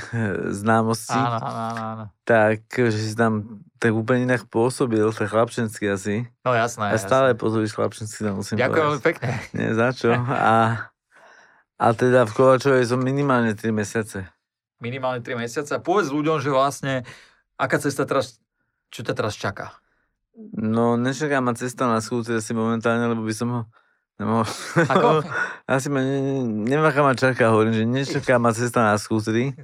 známosti, 0.50 1.14
Áno, 1.14 1.38
áno, 1.38 1.62
áno, 1.64 1.82
áno. 1.94 2.06
tak 2.26 2.66
že 2.68 2.98
si 3.00 3.14
tam 3.14 3.62
tak 3.82 3.98
úplne 3.98 4.30
inak 4.30 4.46
pôsobil, 4.46 5.02
tak 5.10 5.34
chlapčenský 5.34 5.90
asi. 5.90 6.30
No 6.46 6.54
jasné. 6.54 6.94
A 6.94 7.02
jasné. 7.02 7.10
stále 7.10 7.28
pôsobíš 7.34 7.74
chlapčenský, 7.74 8.30
to 8.30 8.38
musím 8.38 8.62
Ďakujem 8.62 8.86
veľmi 8.86 9.02
pekne. 9.02 9.30
Nie, 9.58 9.74
za 9.74 9.90
čo. 9.90 10.14
A, 10.14 10.86
a 11.82 11.86
teda 11.98 12.30
v 12.30 12.32
Kovačovej 12.38 12.86
som 12.86 13.02
minimálne 13.02 13.58
3 13.58 13.74
mesiace. 13.74 14.30
Minimálne 14.78 15.26
3 15.26 15.34
mesiace. 15.34 15.74
A 15.74 15.82
povedz 15.82 16.14
ľuďom, 16.14 16.38
že 16.38 16.54
vlastne, 16.54 17.10
aká 17.58 17.82
cesta 17.82 18.06
teraz, 18.06 18.38
čo 18.94 19.02
ťa 19.02 19.18
teraz 19.18 19.34
čaká? 19.34 19.74
No, 20.54 20.94
nečaká 20.94 21.42
ma 21.42 21.58
cesta 21.58 21.90
na 21.90 22.06
skúter 22.06 22.38
asi 22.38 22.54
momentálne, 22.54 23.10
lebo 23.10 23.26
by 23.26 23.34
som 23.34 23.50
ho 23.50 23.62
nemohol. 24.22 24.46
Ako? 24.78 25.26
asi 25.74 25.90
ma 25.90 26.06
ne, 26.06 26.22
ne, 26.22 26.38
neviem, 26.70 26.86
aká 26.86 27.02
ma 27.02 27.18
čaká, 27.18 27.50
hovorím, 27.50 27.74
že 27.74 27.90
nečaká 27.90 28.38
ma 28.38 28.54
cesta 28.54 28.94
na 28.94 29.02
skúteri. 29.02 29.58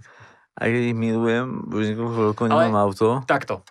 Aj 0.57 0.65
keď 0.65 0.89
ich 0.89 0.97
milujem, 0.97 1.69
už 1.69 1.93
niekoľko 1.93 2.19
rokov 2.33 2.49
Ale- 2.49 2.65
nemám 2.65 2.81
auto. 2.81 3.21
Takto. 3.29 3.61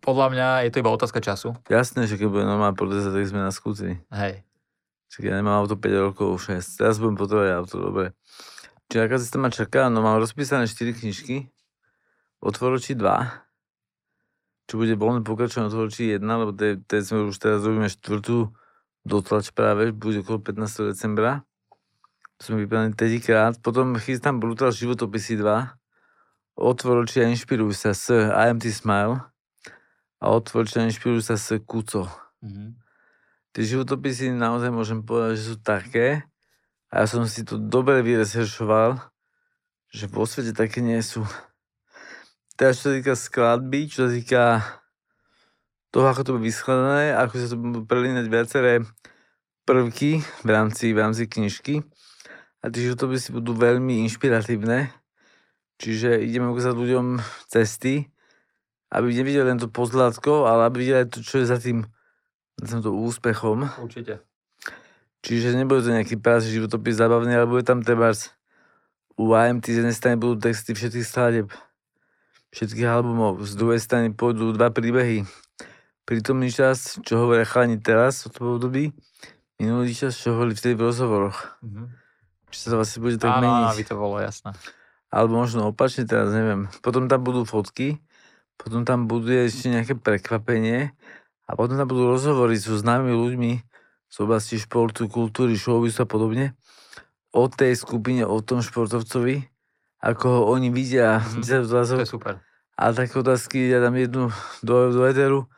Podľa 0.00 0.26
mňa 0.32 0.48
je 0.64 0.70
to 0.72 0.80
iba 0.80 0.90
otázka 0.94 1.20
času. 1.20 1.52
Jasné, 1.68 2.08
že 2.08 2.16
keď 2.16 2.28
bude 2.32 2.44
normálna 2.48 2.72
proteza, 2.72 3.12
tak 3.12 3.28
sme 3.28 3.44
na 3.44 3.52
skúteri. 3.52 4.00
Hej. 4.08 4.46
Čiže 5.12 5.28
ja 5.28 5.36
nemám 5.36 5.60
auto 5.60 5.76
5 5.76 6.06
rokov, 6.08 6.40
6. 6.48 6.80
Teraz 6.80 6.96
budem 6.96 7.20
potrebovať 7.20 7.50
auto, 7.52 7.76
dobre. 7.76 8.16
Čiže 8.88 9.00
aká 9.04 9.16
cesta 9.20 9.36
ma 9.36 9.52
čaká? 9.52 9.92
No 9.92 10.00
mám 10.00 10.16
rozpísané 10.16 10.64
4 10.64 10.96
knižky. 10.96 11.52
Otvoročí 12.40 12.96
2. 12.96 14.72
Čo 14.72 14.74
bude 14.80 14.96
voľné 14.96 15.20
pokračovanie 15.26 15.68
otvoročí 15.68 16.16
1, 16.16 16.24
lebo 16.24 16.56
te, 16.56 16.80
te 16.80 17.04
sme 17.04 17.28
už 17.28 17.36
teraz 17.36 17.60
robíme 17.60 17.92
štvrtú 17.92 18.52
dotlač 19.02 19.50
práve, 19.50 19.90
bude 19.90 20.22
okolo 20.22 20.38
15. 20.40 20.94
decembra. 20.94 21.42
To 22.38 22.40
sme 22.50 22.66
vypadali 22.66 22.94
tretíkrát. 22.94 23.58
Potom 23.62 23.94
chystám 23.98 24.42
Brutal 24.42 24.74
životopisy 24.74 25.38
2. 25.38 26.58
Otvoročí 26.58 27.22
a 27.22 27.30
inšpiruj 27.30 27.72
sa 27.72 27.96
s 27.96 28.10
IMT 28.12 28.68
Smile. 28.70 29.31
A 30.22 30.30
otvoročí 30.30 30.78
a 30.78 30.86
inšpiruj 30.86 31.26
sa 31.26 31.34
s 31.34 31.58
Kuco. 31.66 32.06
Mhm. 32.46 32.78
Tie 33.52 33.68
životopisy 33.68 34.32
naozaj 34.32 34.70
môžem 34.70 35.02
povedať, 35.02 35.36
že 35.36 35.44
sú 35.52 35.56
také, 35.60 36.24
a 36.92 37.02
ja 37.02 37.06
som 37.08 37.24
si 37.24 37.40
to 37.40 37.56
dobre 37.56 38.04
vyreseršoval, 38.04 39.00
že 39.88 40.04
vo 40.12 40.28
svete 40.28 40.52
také 40.52 40.84
nie 40.84 41.00
sú. 41.00 41.24
Teraz 42.56 42.80
čo 42.80 42.92
sa 42.92 42.96
týka 43.00 43.16
skladby, 43.16 43.80
čo 43.88 44.06
sa 44.06 44.10
týka 44.12 44.42
toho, 45.88 46.04
ako 46.04 46.20
to 46.20 46.30
bude 46.36 46.48
vyskladané, 46.48 47.16
ako 47.16 47.34
sa 47.40 47.48
to 47.48 47.56
budú 47.56 47.80
prelínať 47.88 48.26
viaceré 48.28 48.72
prvky 49.64 50.20
v 50.44 50.48
rámci, 50.48 50.92
v 50.92 51.00
rámci 51.00 51.24
knižky. 51.28 51.80
A 52.60 52.68
tie 52.68 52.92
životopisy 52.92 53.32
budú 53.32 53.56
veľmi 53.56 54.04
inšpiratívne. 54.04 54.92
Čiže 55.80 56.20
ideme 56.20 56.52
ukázať 56.52 56.76
ľuďom 56.76 57.06
cesty, 57.48 58.11
aby 58.92 59.08
nevideli 59.16 59.48
len 59.48 59.56
to 59.56 59.72
pozlátko, 59.72 60.44
ale 60.44 60.68
aby 60.68 60.84
videli 60.84 61.08
to, 61.08 61.24
čo 61.24 61.40
je 61.40 61.46
za 61.48 61.56
tým, 61.56 61.88
za 62.60 62.76
týmto 62.76 62.92
úspechom. 62.92 63.64
Určite. 63.80 64.20
Čiže 65.24 65.56
nebude 65.56 65.80
to 65.80 65.94
nejaký 65.96 66.20
prázdny 66.20 66.60
životopis 66.60 66.98
zabavný, 67.00 67.32
ale 67.32 67.48
bude 67.48 67.64
tam 67.64 67.80
treba 67.80 68.12
u 69.16 69.24
IMT 69.32 69.64
z 69.70 69.78
jednej 69.80 69.96
strany 69.96 70.16
budú 70.18 70.34
texty 70.40 70.74
všetkých 70.74 71.06
skladeb, 71.06 71.48
všetkých 72.52 72.88
albumov, 72.90 73.40
z 73.46 73.54
druhej 73.56 73.80
strany 73.80 74.10
pôjdu 74.12 74.52
dva 74.52 74.68
príbehy. 74.74 75.24
Prítomný 76.02 76.50
čas, 76.50 76.98
čo 77.06 77.22
hovoria 77.22 77.46
chalani 77.46 77.78
teraz 77.78 78.26
od 78.26 78.34
toho 78.34 78.58
období, 78.58 78.90
minulý 79.62 79.94
čas, 79.94 80.18
čo 80.18 80.34
hovorili 80.34 80.58
vtedy 80.58 80.74
v 80.74 80.90
rozhovoroch. 80.90 81.38
Mhm. 81.62 81.82
Či 82.52 82.58
sa 82.58 82.66
to 82.74 82.76
vlastne 82.82 83.00
bude 83.00 83.16
tak 83.16 83.32
Áno, 83.32 83.48
meniť. 83.48 83.62
áno, 83.64 83.72
aby 83.72 83.82
to 83.86 83.94
bolo 83.96 84.16
jasné. 84.20 84.50
Alebo 85.08 85.40
možno 85.40 85.72
opačne, 85.72 86.04
teraz 86.04 86.34
neviem. 86.34 86.68
Potom 86.84 87.08
tam 87.08 87.24
budú 87.24 87.48
fotky, 87.48 87.96
potom 88.58 88.84
tam 88.84 89.06
bude 89.06 89.46
ešte 89.46 89.68
nejaké 89.68 89.94
prekvapenie 89.94 90.92
a 91.46 91.50
potom 91.52 91.76
tam 91.76 91.88
budú 91.88 92.08
rozhovory 92.08 92.56
so 92.56 92.74
známymi 92.74 93.12
ľuďmi 93.14 93.52
z 94.12 94.16
oblasti 94.20 94.60
športu, 94.60 95.08
kultúry, 95.08 95.56
showbizu 95.56 96.04
a 96.04 96.06
podobne 96.06 96.46
o 97.32 97.48
tej 97.48 97.72
skupine, 97.80 98.28
o 98.28 98.44
tom 98.44 98.60
športovcovi, 98.60 99.48
ako 100.04 100.24
ho 100.28 100.40
oni 100.52 100.68
vidia, 100.68 101.24
Mhm. 101.24 101.40
10 101.40 101.64
otázok. 101.64 101.96
To 101.98 102.04
je 102.04 102.12
super. 102.12 102.34
A 102.76 102.92
také 102.92 103.14
otázky, 103.16 103.72
ja 103.72 103.80
dám 103.80 103.96
jednu 103.96 104.28
do, 104.60 104.92
do 104.92 105.00
eteru. 105.08 105.48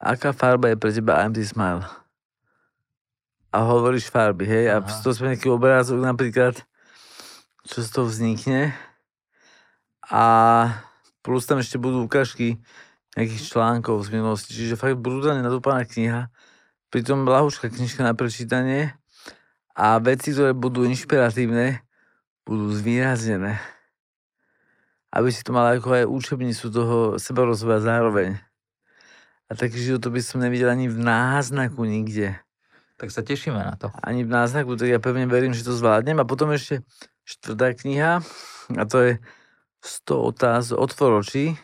Aká 0.00 0.32
farba 0.32 0.72
je 0.72 0.80
pre 0.80 0.92
teba 0.92 1.28
the 1.28 1.44
Smile? 1.44 1.84
A 3.52 3.66
hovoríš 3.66 4.08
farby, 4.08 4.46
hej? 4.46 4.70
A 4.72 4.78
Aha. 4.80 4.88
z 4.88 4.96
toho 5.04 5.12
sme 5.12 5.34
nejaký 5.34 5.50
obrázok 5.50 5.98
napríklad, 6.00 6.56
čo 7.68 7.82
z 7.84 7.88
toho 7.90 8.06
vznikne. 8.08 8.72
A 10.08 10.24
plus 11.20 11.44
tam 11.44 11.60
ešte 11.60 11.76
budú 11.76 12.04
ukážky 12.04 12.60
nejakých 13.14 13.52
článkov 13.52 14.00
z 14.06 14.08
minulosti. 14.14 14.50
Čiže 14.54 14.80
fakt 14.80 15.00
brutálne 15.00 15.44
nadúpaná 15.44 15.84
kniha. 15.84 16.30
Pritom 16.90 17.26
ľahúčka 17.26 17.70
knižka 17.70 18.02
na 18.02 18.14
prečítanie. 18.14 18.94
A 19.74 19.96
veci, 20.02 20.34
ktoré 20.34 20.52
budú 20.52 20.84
inšpiratívne, 20.84 21.82
budú 22.44 22.70
zvýraznené 22.74 23.62
aby 25.10 25.28
si 25.34 25.42
to 25.42 25.50
mal 25.50 25.66
ako 25.66 25.90
aj 25.90 26.04
učebnicu 26.06 26.70
toho 26.70 27.18
sebarozvoja 27.18 27.82
zároveň. 27.82 28.38
A 29.50 29.58
taký 29.58 29.82
život 29.82 30.06
by 30.06 30.22
som 30.22 30.38
nevidel 30.38 30.70
ani 30.70 30.86
v 30.86 31.02
náznaku 31.02 31.82
nikde. 31.82 32.38
Tak 32.94 33.10
sa 33.10 33.26
tešíme 33.26 33.58
na 33.58 33.74
to. 33.74 33.90
Ani 33.98 34.22
v 34.22 34.30
náznaku, 34.30 34.78
tak 34.78 34.86
ja 34.86 35.02
pevne 35.02 35.26
verím, 35.26 35.50
že 35.50 35.66
to 35.66 35.74
zvládnem. 35.74 36.22
A 36.22 36.28
potom 36.28 36.54
ešte 36.54 36.86
štvrtá 37.26 37.74
kniha, 37.74 38.22
a 38.78 38.82
to 38.86 38.96
je 39.02 39.12
100 39.80 40.36
otázok, 40.36 40.76
otvor 40.76 41.24
očí, 41.24 41.56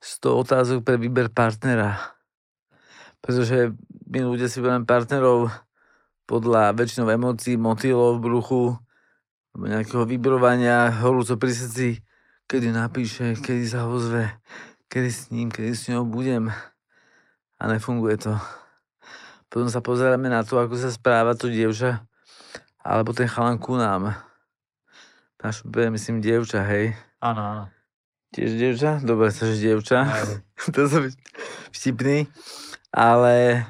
100 0.00 0.42
otázok 0.44 0.78
pre 0.84 0.96
výber 1.00 1.32
partnera. 1.32 1.96
Pretože 3.20 3.76
my 4.08 4.24
ľudia 4.24 4.48
si 4.48 4.64
berieme 4.64 4.88
partnerov 4.88 5.52
podľa 6.24 6.72
väčšinou 6.72 7.10
emócií, 7.10 7.60
motýlov 7.60 8.22
bruchu, 8.22 8.78
nejakého 9.58 10.06
vybrovania, 10.06 10.88
horúco 11.02 11.34
pri 11.36 11.52
srdci, 11.52 11.88
kedy 12.46 12.70
napíše, 12.70 13.34
kedy 13.34 13.64
sa 13.66 13.90
ho 13.90 13.98
zve, 13.98 14.30
kedy 14.86 15.10
s 15.10 15.28
ním, 15.34 15.50
kedy 15.50 15.74
s 15.74 15.90
ňou 15.90 16.06
budem. 16.06 16.48
A 17.60 17.62
nefunguje 17.66 18.16
to. 18.16 18.38
Potom 19.50 19.66
sa 19.66 19.82
pozeráme 19.82 20.30
na 20.30 20.46
to, 20.46 20.56
ako 20.62 20.78
sa 20.78 20.94
správa 20.94 21.34
to 21.34 21.50
dievča, 21.50 22.06
alebo 22.80 23.10
ten 23.10 23.26
chalan 23.26 23.58
ku 23.58 23.74
nám. 23.74 24.14
Náš 25.42 25.66
myslím, 25.66 26.22
dievča, 26.22 26.62
hej. 26.62 26.94
Áno, 27.20 27.40
áno. 27.44 27.64
Tiež 28.32 28.56
dievča? 28.56 28.96
Dobre, 29.04 29.28
že 29.28 29.60
dievča. 29.60 30.08
To 30.72 30.88
som 30.88 31.04
vtipný. 31.72 32.24
Ale, 32.92 33.64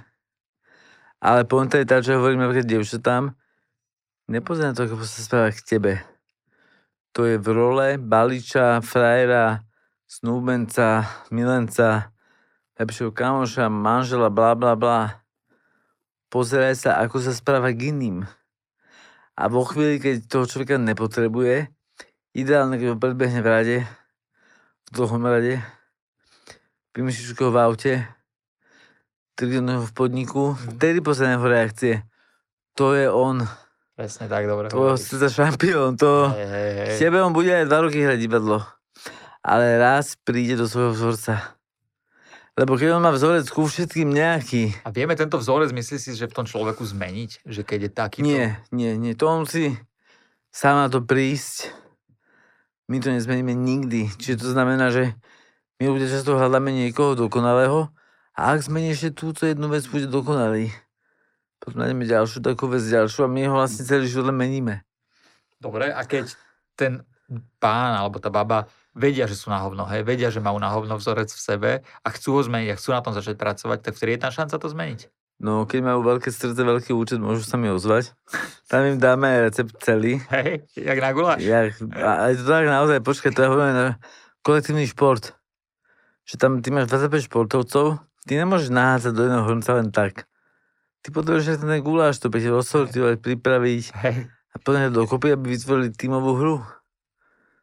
ale 1.19 1.41
pointa 1.47 1.83
je 1.83 1.87
tá, 1.87 1.99
čo 1.99 2.19
hovorím 2.19 2.47
napríklad 2.47 2.67
dievčatám, 2.67 3.35
nepozeraj 4.31 4.71
na 4.71 4.77
to, 4.79 4.87
ako 4.87 5.03
sa 5.03 5.21
správa 5.23 5.51
k 5.51 5.67
tebe. 5.67 5.93
To 7.19 7.27
je 7.27 7.43
v 7.43 7.49
role 7.51 7.89
baliča, 7.99 8.79
frajera, 8.87 9.67
snúbenca, 10.07 11.11
milenca, 11.35 12.15
lepšieho 12.79 13.11
kamoša, 13.11 13.67
manžela, 13.67 14.31
bla 14.31 14.55
bla 14.55 14.79
bla. 14.79 15.27
Pozeraj 16.31 16.75
sa, 16.79 16.91
ako 17.03 17.19
sa 17.19 17.35
správa 17.35 17.75
k 17.75 17.91
iným. 17.91 18.23
A 19.35 19.43
vo 19.51 19.67
chvíli, 19.67 19.99
keď 19.99 20.31
toho 20.31 20.47
človeka 20.47 20.79
nepotrebuje, 20.79 21.75
ideálne, 22.37 22.79
keď 22.79 22.95
ho 22.95 22.97
predbehne 23.01 23.41
v 23.43 23.49
rade, 23.49 23.77
v 24.87 24.89
dlhom 24.95 25.23
rade, 25.27 25.63
ho 26.95 27.51
v 27.51 27.59
aute, 27.59 27.95
ho 29.41 29.87
v 29.87 29.93
podniku, 29.95 30.59
vtedy 30.77 31.01
pozrie 31.01 31.33
jeho 31.33 31.49
reakcie. 31.49 31.95
To 32.77 32.93
je 32.93 33.09
on, 33.09 33.47
Presne 34.01 34.33
tak, 34.33 34.49
dobre. 34.49 34.73
tvojho 34.73 34.97
sveta 34.97 35.29
šampión, 35.29 35.93
to... 36.01 36.33
Hej, 36.33 36.49
hej, 36.49 36.71
hej. 36.73 36.97
Tebe 36.97 37.21
on 37.21 37.37
bude 37.37 37.53
aj 37.53 37.69
dva 37.69 37.85
roky 37.85 38.01
hrať 38.01 38.17
divadlo. 38.17 38.65
Ale 39.45 39.77
raz 39.77 40.17
príde 40.17 40.57
do 40.57 40.65
svojho 40.65 40.97
vzorca. 40.97 41.61
Lebo 42.57 42.81
keď 42.81 42.97
on 42.97 43.05
má 43.05 43.13
vzorec 43.13 43.45
ku 43.53 43.69
všetkým 43.69 44.09
nejaký, 44.09 44.73
A 44.85 44.93
vieme 44.93 45.17
tento 45.21 45.37
vzorec, 45.37 45.73
myslíš 45.77 46.01
si, 46.01 46.11
že 46.17 46.29
v 46.29 46.37
tom 46.37 46.49
človeku 46.49 46.81
zmeniť? 46.81 47.45
Že 47.45 47.61
keď 47.65 47.79
je 47.81 47.91
takýto... 47.93 48.25
nie, 48.25 48.57
nie, 48.73 48.97
nie, 48.97 49.13
to 49.13 49.29
on 49.29 49.45
musí 49.45 49.77
sám 50.49 50.85
na 50.85 50.89
to 50.89 51.05
prísť. 51.05 51.69
My 52.91 52.99
to 52.99 53.15
nezmeníme 53.15 53.55
nikdy. 53.55 54.11
Čiže 54.19 54.43
to 54.43 54.49
znamená, 54.51 54.91
že 54.91 55.15
my 55.79 55.95
ľudia 55.95 56.11
často 56.11 56.35
hľadáme 56.35 56.75
niekoho 56.75 57.15
dokonalého 57.15 57.95
a 58.35 58.41
ak 58.51 58.67
zmení 58.67 58.91
ešte 58.91 59.15
túto 59.15 59.47
jednu 59.47 59.71
vec, 59.71 59.87
bude 59.87 60.11
dokonalý. 60.11 60.75
Potom 61.63 61.87
nájdeme 61.87 62.03
ďalšiu 62.03 62.43
takú 62.43 62.67
vec, 62.67 62.83
ďalšiu 62.83 63.25
a 63.25 63.31
my 63.31 63.47
ho 63.47 63.55
vlastne 63.63 63.87
celý 63.87 64.11
život 64.11 64.35
meníme. 64.35 64.83
Dobre, 65.63 65.95
a 65.95 66.03
keď 66.03 66.35
ten 66.75 67.07
pán 67.63 67.95
alebo 67.95 68.19
tá 68.19 68.27
baba 68.27 68.67
vedia, 68.91 69.31
že 69.31 69.39
sú 69.39 69.55
na 69.55 69.63
hovno, 69.63 69.87
hej, 69.87 70.03
vedia, 70.03 70.35
že 70.35 70.43
majú 70.43 70.59
na 70.59 70.73
hovno 70.73 70.99
vzorec 70.99 71.31
v 71.31 71.41
sebe 71.41 71.71
a 71.87 72.09
chcú 72.11 72.35
ho 72.35 72.43
zmeniť 72.43 72.75
a 72.75 72.79
chcú 72.81 72.91
na 72.91 73.05
tom 73.07 73.15
začať 73.15 73.39
pracovať, 73.39 73.79
tak 73.87 73.95
vtedy 73.95 74.19
je 74.19 74.23
tam 74.27 74.33
šanca 74.35 74.57
to 74.59 74.67
zmeniť. 74.67 75.01
No, 75.41 75.65
keď 75.65 75.81
majú 75.81 76.05
veľké 76.05 76.29
srdce, 76.29 76.61
veľký 76.61 76.93
účet, 76.93 77.17
môžu 77.17 77.49
sa 77.49 77.57
mi 77.57 77.73
ozvať. 77.73 78.13
Tam 78.69 78.85
im 78.85 79.01
dáme 79.01 79.49
recept 79.49 79.73
celý. 79.81 80.21
Hej, 80.29 80.69
jak 80.77 81.01
na 81.01 81.17
guláš. 81.17 81.41
Ja, 81.41 81.65
a 81.97 82.29
je 82.29 82.37
to 82.37 82.45
tak 82.45 82.69
naozaj, 82.69 83.01
počkaj, 83.01 83.33
to 83.33 83.41
je 83.41 83.49
hovorím 83.49 83.73
na 83.73 83.89
kolektívny 84.45 84.85
šport. 84.85 85.33
Že 86.29 86.35
tam 86.37 86.53
ty 86.61 86.69
máš 86.69 86.93
25 86.93 87.33
športovcov, 87.33 88.05
ty 88.29 88.37
nemôžeš 88.37 88.69
nahádzať 88.69 89.13
do 89.17 89.23
jedného 89.25 89.45
hrnca 89.49 89.71
len 89.81 89.89
tak. 89.89 90.29
Ty 91.01 91.09
potrebuješ 91.09 91.57
ten 91.57 91.81
guláš, 91.81 92.21
to 92.21 92.29
budete 92.29 92.53
rozsortovať, 92.53 93.25
pripraviť 93.25 93.85
Hej, 93.97 94.29
a 94.29 94.57
plne 94.61 94.93
dokopy, 94.93 95.41
aby 95.41 95.57
vytvorili 95.57 95.89
tímovú 95.97 96.37
hru. 96.37 96.57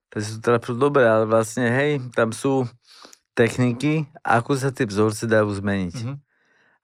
Takže 0.09 0.27
sú 0.33 0.37
teda 0.41 0.57
dobré, 0.73 1.05
ale 1.05 1.29
vlastne, 1.29 1.69
hej, 1.69 2.01
tam 2.17 2.33
sú 2.33 2.65
techniky, 3.37 4.09
ako 4.25 4.57
sa 4.57 4.73
tie 4.73 4.89
vzorce 4.89 5.29
dajú 5.29 5.53
zmeniť. 5.53 5.95
mhm. 6.01 6.26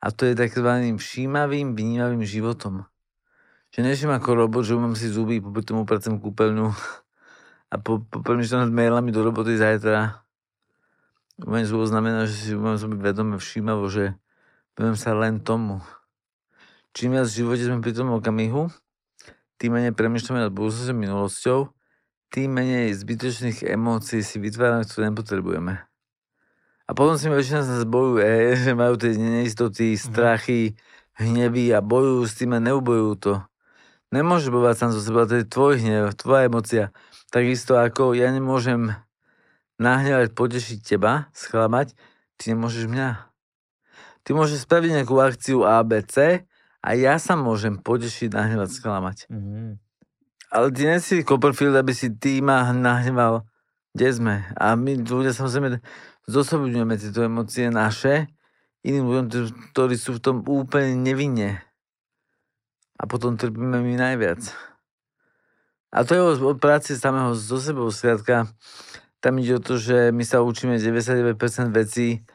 A 0.03 0.11
to 0.11 0.27
je 0.27 0.35
takzvaným 0.35 0.99
všímavým, 0.99 1.79
vnímavým 1.79 2.27
životom. 2.27 2.83
Že 3.71 3.87
nežím 3.87 4.11
ako 4.11 4.35
robot, 4.35 4.67
že 4.67 4.75
umám 4.75 4.99
si 4.99 5.07
zuby, 5.07 5.39
popri 5.39 5.63
tomu 5.63 5.87
pracujem 5.87 6.19
kúpeľňu 6.19 6.67
a 7.73 7.75
po, 7.79 8.03
popremýšľam 8.11 8.67
nad 8.67 8.75
mailami 8.75 9.15
do 9.15 9.23
roboty 9.23 9.55
zajtra. 9.55 10.19
Umiem 11.39 11.63
zúbo 11.63 11.87
znamená, 11.87 12.27
že 12.27 12.35
si 12.35 12.49
umiem 12.51 12.75
zoby 12.75 12.99
vedome 12.99 13.39
všímavo, 13.39 13.87
že 13.87 14.19
venujem 14.75 14.99
sa 14.99 15.15
len 15.15 15.39
tomu. 15.39 15.79
Čím 16.91 17.15
viac 17.15 17.31
v 17.31 17.39
živote 17.39 17.63
sme 17.63 17.79
pri 17.79 17.95
tom 17.95 18.11
okamihu, 18.11 18.69
tým 19.55 19.79
menej 19.79 19.95
premýšľame 19.95 20.45
nad 20.45 20.51
budúcnosťou 20.51 20.93
minulosťou, 20.99 21.59
tým 22.27 22.51
menej 22.51 22.91
zbytočných 22.91 23.65
emócií 23.71 24.19
si 24.19 24.35
vytvárame, 24.37 24.83
ktoré 24.83 25.09
nepotrebujeme. 25.09 25.92
A 26.83 26.91
potom 26.91 27.15
si 27.15 27.31
väčšina 27.31 27.63
z 27.63 27.69
nás 27.71 27.83
bojuje, 27.87 28.53
že 28.63 28.71
majú 28.75 28.99
tie 28.99 29.15
neistoty, 29.15 29.95
strachy, 29.95 30.75
hnevy 31.15 31.71
a 31.71 31.79
bojujú 31.79 32.21
s 32.27 32.33
tým 32.35 32.51
a 32.57 32.59
neubojujú 32.59 33.13
to. 33.19 33.33
Nemôžeš 34.13 34.53
bojovať 34.53 34.75
sám 34.77 34.91
zo 34.93 35.01
seba, 35.01 35.25
to 35.25 35.41
je 35.41 35.45
tvoj 35.49 35.81
hnev, 35.81 36.13
tvoja 36.13 36.45
emocia. 36.45 36.83
Takisto 37.33 37.73
ako 37.81 38.13
ja 38.13 38.29
nemôžem 38.29 38.93
nahnevať, 39.81 40.37
potešiť 40.37 40.79
teba, 40.85 41.33
sklamať, 41.33 41.97
ty 42.37 42.53
nemôžeš 42.53 42.85
mňa. 42.85 43.09
Ty 44.23 44.29
môžeš 44.37 44.69
spraviť 44.69 44.89
nejakú 45.01 45.17
akciu 45.17 45.65
A, 45.65 45.81
B, 45.81 46.05
C 46.05 46.45
a 46.83 46.89
ja 46.93 47.17
sa 47.17 47.33
môžem 47.33 47.81
potešiť, 47.81 48.37
nahnevať, 48.37 48.69
sklamať. 48.69 49.17
Mhm. 49.33 49.81
Ale 50.53 50.69
ty 50.69 50.85
nie 50.85 51.01
si 51.01 51.25
Copperfield, 51.25 51.73
aby 51.73 51.97
si 51.97 52.13
ty 52.13 52.37
ma 52.37 52.69
nahneval. 52.69 53.41
Kde 53.97 54.09
sme? 54.13 54.35
A 54.53 54.77
my 54.77 55.01
ľudia 55.01 55.33
samozrejme 55.33 55.81
zosobňujeme 56.27 56.95
tieto 56.95 57.25
emócie 57.25 57.67
naše 57.67 58.31
iným 58.83 59.07
ľuďom, 59.07 59.25
ktorí 59.71 59.95
sú 59.95 60.19
v 60.19 60.23
tom 60.23 60.37
úplne 60.43 60.99
nevinne. 60.99 61.63
A 62.99 63.07
potom 63.07 63.39
trpíme 63.39 63.79
my 63.79 63.95
najviac. 63.95 64.43
A 65.93 66.03
to 66.03 66.11
je 66.15 66.21
o, 66.21 66.31
o 66.49 66.53
práci 66.57 66.97
samého 66.97 67.35
so 67.37 67.59
sebou. 67.59 67.87
Skrátka, 67.93 68.49
tam 69.23 69.39
ide 69.39 69.55
o 69.55 69.63
to, 69.63 69.79
že 69.79 70.11
my 70.11 70.23
sa 70.27 70.43
učíme 70.43 70.75
99% 70.75 71.37
vecí, 71.71 72.25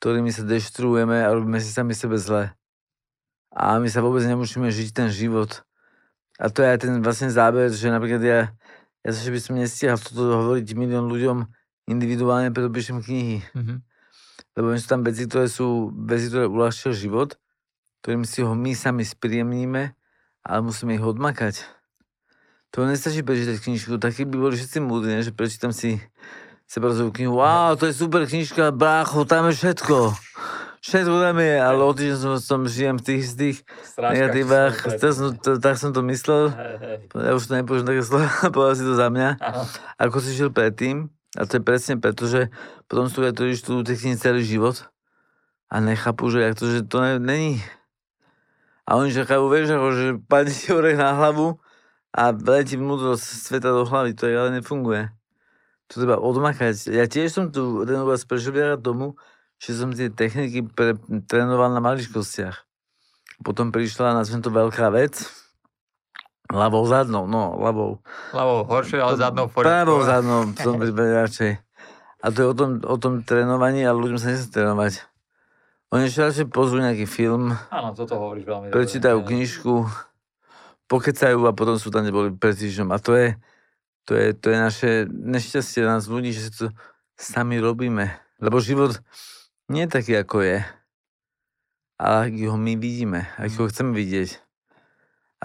ktorými 0.00 0.28
sa 0.28 0.44
deštruujeme 0.44 1.24
a 1.24 1.32
robíme 1.32 1.56
si 1.62 1.72
sami 1.72 1.96
sebe 1.96 2.20
zle. 2.20 2.52
A 3.56 3.80
my 3.80 3.88
sa 3.88 4.04
vôbec 4.04 4.20
nemusíme 4.20 4.68
žiť 4.68 4.88
ten 4.92 5.08
život. 5.08 5.64
A 6.36 6.52
to 6.52 6.60
je 6.60 6.68
aj 6.68 6.78
ten 6.84 7.00
vlastne 7.00 7.32
záber, 7.32 7.72
že 7.72 7.88
napríklad 7.88 8.20
ja, 8.20 8.40
ja 9.00 9.10
sa, 9.16 9.20
že 9.24 9.32
by 9.32 9.40
som 9.40 9.56
nestihal 9.56 9.96
toto 9.96 10.28
hovoriť 10.28 10.76
milión 10.76 11.08
ľuďom 11.08 11.48
individuálne, 11.86 12.50
preto 12.50 12.68
píšem 12.70 13.00
knihy. 13.00 13.42
Mhm. 13.54 13.82
Lebo 14.56 14.72
sú 14.76 14.88
tam 14.88 15.04
veci, 15.04 15.28
ktoré 15.28 15.46
sú 15.52 15.92
veci, 15.92 16.32
ktoré 16.32 16.48
uľahčia 16.48 16.92
život, 16.96 17.36
ktorým 18.00 18.24
si 18.24 18.40
ho 18.40 18.56
my 18.56 18.72
sami 18.72 19.04
spríjemníme, 19.04 19.92
ale 20.46 20.60
musíme 20.62 20.96
ich 20.96 21.04
odmakať. 21.04 21.60
To 22.72 22.84
nestačí 22.84 23.20
prečítať 23.20 23.60
knižku, 23.60 23.96
takí 24.00 24.24
by 24.28 24.36
boli 24.36 24.54
všetci 24.56 24.78
múdri, 24.84 25.16
ne? 25.16 25.22
že 25.24 25.32
prečítam 25.32 25.72
si 25.72 26.00
sebrazovú 26.66 27.14
knihu, 27.14 27.38
wow, 27.38 27.78
to 27.78 27.86
je 27.88 27.94
super 27.94 28.26
knižka, 28.26 28.74
brácho, 28.74 29.22
tam 29.24 29.48
je 29.48 29.54
všetko. 29.54 30.12
Všetko 30.86 31.14
tam 31.18 31.36
je, 31.42 31.54
ale 31.58 31.80
o 31.82 31.90
týždeň 31.90 32.18
som, 32.20 32.34
som 32.38 32.60
žijem 32.62 32.94
v 33.00 33.04
tých, 33.10 33.22
z 33.26 33.34
tých 33.34 33.56
negatívach, 33.98 34.86
som, 35.02 35.34
to, 35.34 35.58
tak 35.58 35.74
som 35.82 35.90
to 35.90 35.98
myslel. 36.06 36.54
Ja 37.10 37.34
už 37.34 37.50
to 37.50 37.58
nepoužijem 37.58 37.90
také 37.90 38.02
slova, 38.06 38.30
povedal 38.54 38.74
si 38.78 38.84
to 38.86 38.94
za 38.94 39.08
mňa. 39.10 39.28
Ako 39.98 40.22
si 40.22 40.30
žil 40.36 40.54
predtým, 40.54 41.10
a 41.36 41.44
to 41.44 41.60
je 41.60 41.62
presne 41.62 42.00
preto, 42.00 42.24
že 42.24 42.48
potom 42.88 43.12
sú 43.12 43.20
ľudia, 43.20 43.36
ktorí 43.36 43.52
študujú 43.54 43.94
knihy 43.94 44.16
celý 44.16 44.42
život 44.42 44.88
a 45.68 45.78
nechápu, 45.84 46.32
že 46.32 46.56
to, 46.56 46.64
že 46.66 46.80
to 46.88 46.98
ne, 47.04 47.12
není. 47.20 47.60
A 48.86 48.96
oni 48.96 49.10
čakajú, 49.12 49.50
vieš, 49.50 49.76
ako, 49.76 49.88
že 49.92 50.06
padne 50.24 50.54
ti 50.54 50.70
orech 50.70 50.96
na 50.96 51.12
hlavu 51.18 51.58
a 52.14 52.32
letí 52.32 52.78
múdrosť 52.78 53.22
sveta 53.22 53.74
do 53.74 53.84
hlavy, 53.84 54.14
to 54.14 54.30
ale 54.30 54.62
nefunguje. 54.62 55.10
To 55.92 55.94
treba 56.02 56.18
odmakať. 56.18 56.90
Ja 56.90 57.06
tiež 57.06 57.28
som 57.30 57.44
tu 57.52 57.82
obraz 57.82 58.26
prešiel 58.26 58.54
vďaka 58.54 58.76
tomu, 58.82 59.18
že 59.60 59.76
som 59.76 59.90
tie 59.92 60.10
techniky 60.10 60.66
pre, 60.66 60.98
trénoval 61.26 61.70
na 61.74 61.82
maličkostiach. 61.82 62.66
Potom 63.44 63.70
prišla, 63.70 64.16
nazvem 64.16 64.40
to 64.40 64.48
veľká 64.48 64.88
vec, 64.94 65.45
ľavou 66.50 66.82
zadnou, 66.86 67.26
no, 67.26 67.58
ľavou. 67.58 67.98
Ľavou 68.32 68.66
horšie, 68.66 68.98
ale 69.02 69.18
zadnou 69.18 69.46
Pravou 69.50 70.02
poriadku. 70.02 70.08
zadnou, 70.08 70.40
som 70.54 70.74
radšej. 70.78 71.52
A 72.22 72.26
to 72.32 72.38
je 72.42 72.46
o 72.48 72.56
tom, 72.56 72.70
o 72.82 72.96
tom 72.98 73.22
trénovaní, 73.22 73.84
ale 73.84 74.00
ľuďom 74.02 74.18
sa 74.18 74.32
nechce 74.32 74.50
trénovať. 74.50 75.04
Oni 75.94 76.10
ešte 76.10 76.26
radšej 76.26 76.46
pozrú 76.50 76.82
nejaký 76.82 77.06
film, 77.06 77.54
Áno, 77.70 77.94
toto 77.94 78.18
hovoríš 78.18 78.42
veľmi 78.42 78.66
dobre. 78.68 78.74
prečítajú 78.74 79.18
knižku, 79.22 79.74
pokecajú 80.90 81.46
a 81.46 81.54
potom 81.54 81.78
sú 81.78 81.94
tam 81.94 82.02
neboli 82.02 82.34
pred 82.34 82.58
týždňom. 82.58 82.90
A 82.90 82.98
to 82.98 83.14
je, 83.14 83.38
to 84.06 84.18
je, 84.18 84.34
to 84.34 84.46
je 84.50 84.58
naše 84.58 84.90
nešťastie 85.06 85.86
nás 85.86 86.10
ľudí, 86.10 86.34
že 86.34 86.50
to 86.50 86.64
sami 87.14 87.62
robíme. 87.62 88.10
Lebo 88.42 88.58
život 88.58 88.98
nie 89.70 89.86
je 89.86 89.94
taký, 89.94 90.18
ako 90.18 90.42
je. 90.42 90.58
Ale 91.96 92.28
aký 92.28 92.44
ho 92.50 92.58
my 92.60 92.76
vidíme, 92.76 93.24
aký 93.40 93.56
ho 93.62 93.70
chceme 93.70 93.96
vidieť. 93.96 94.45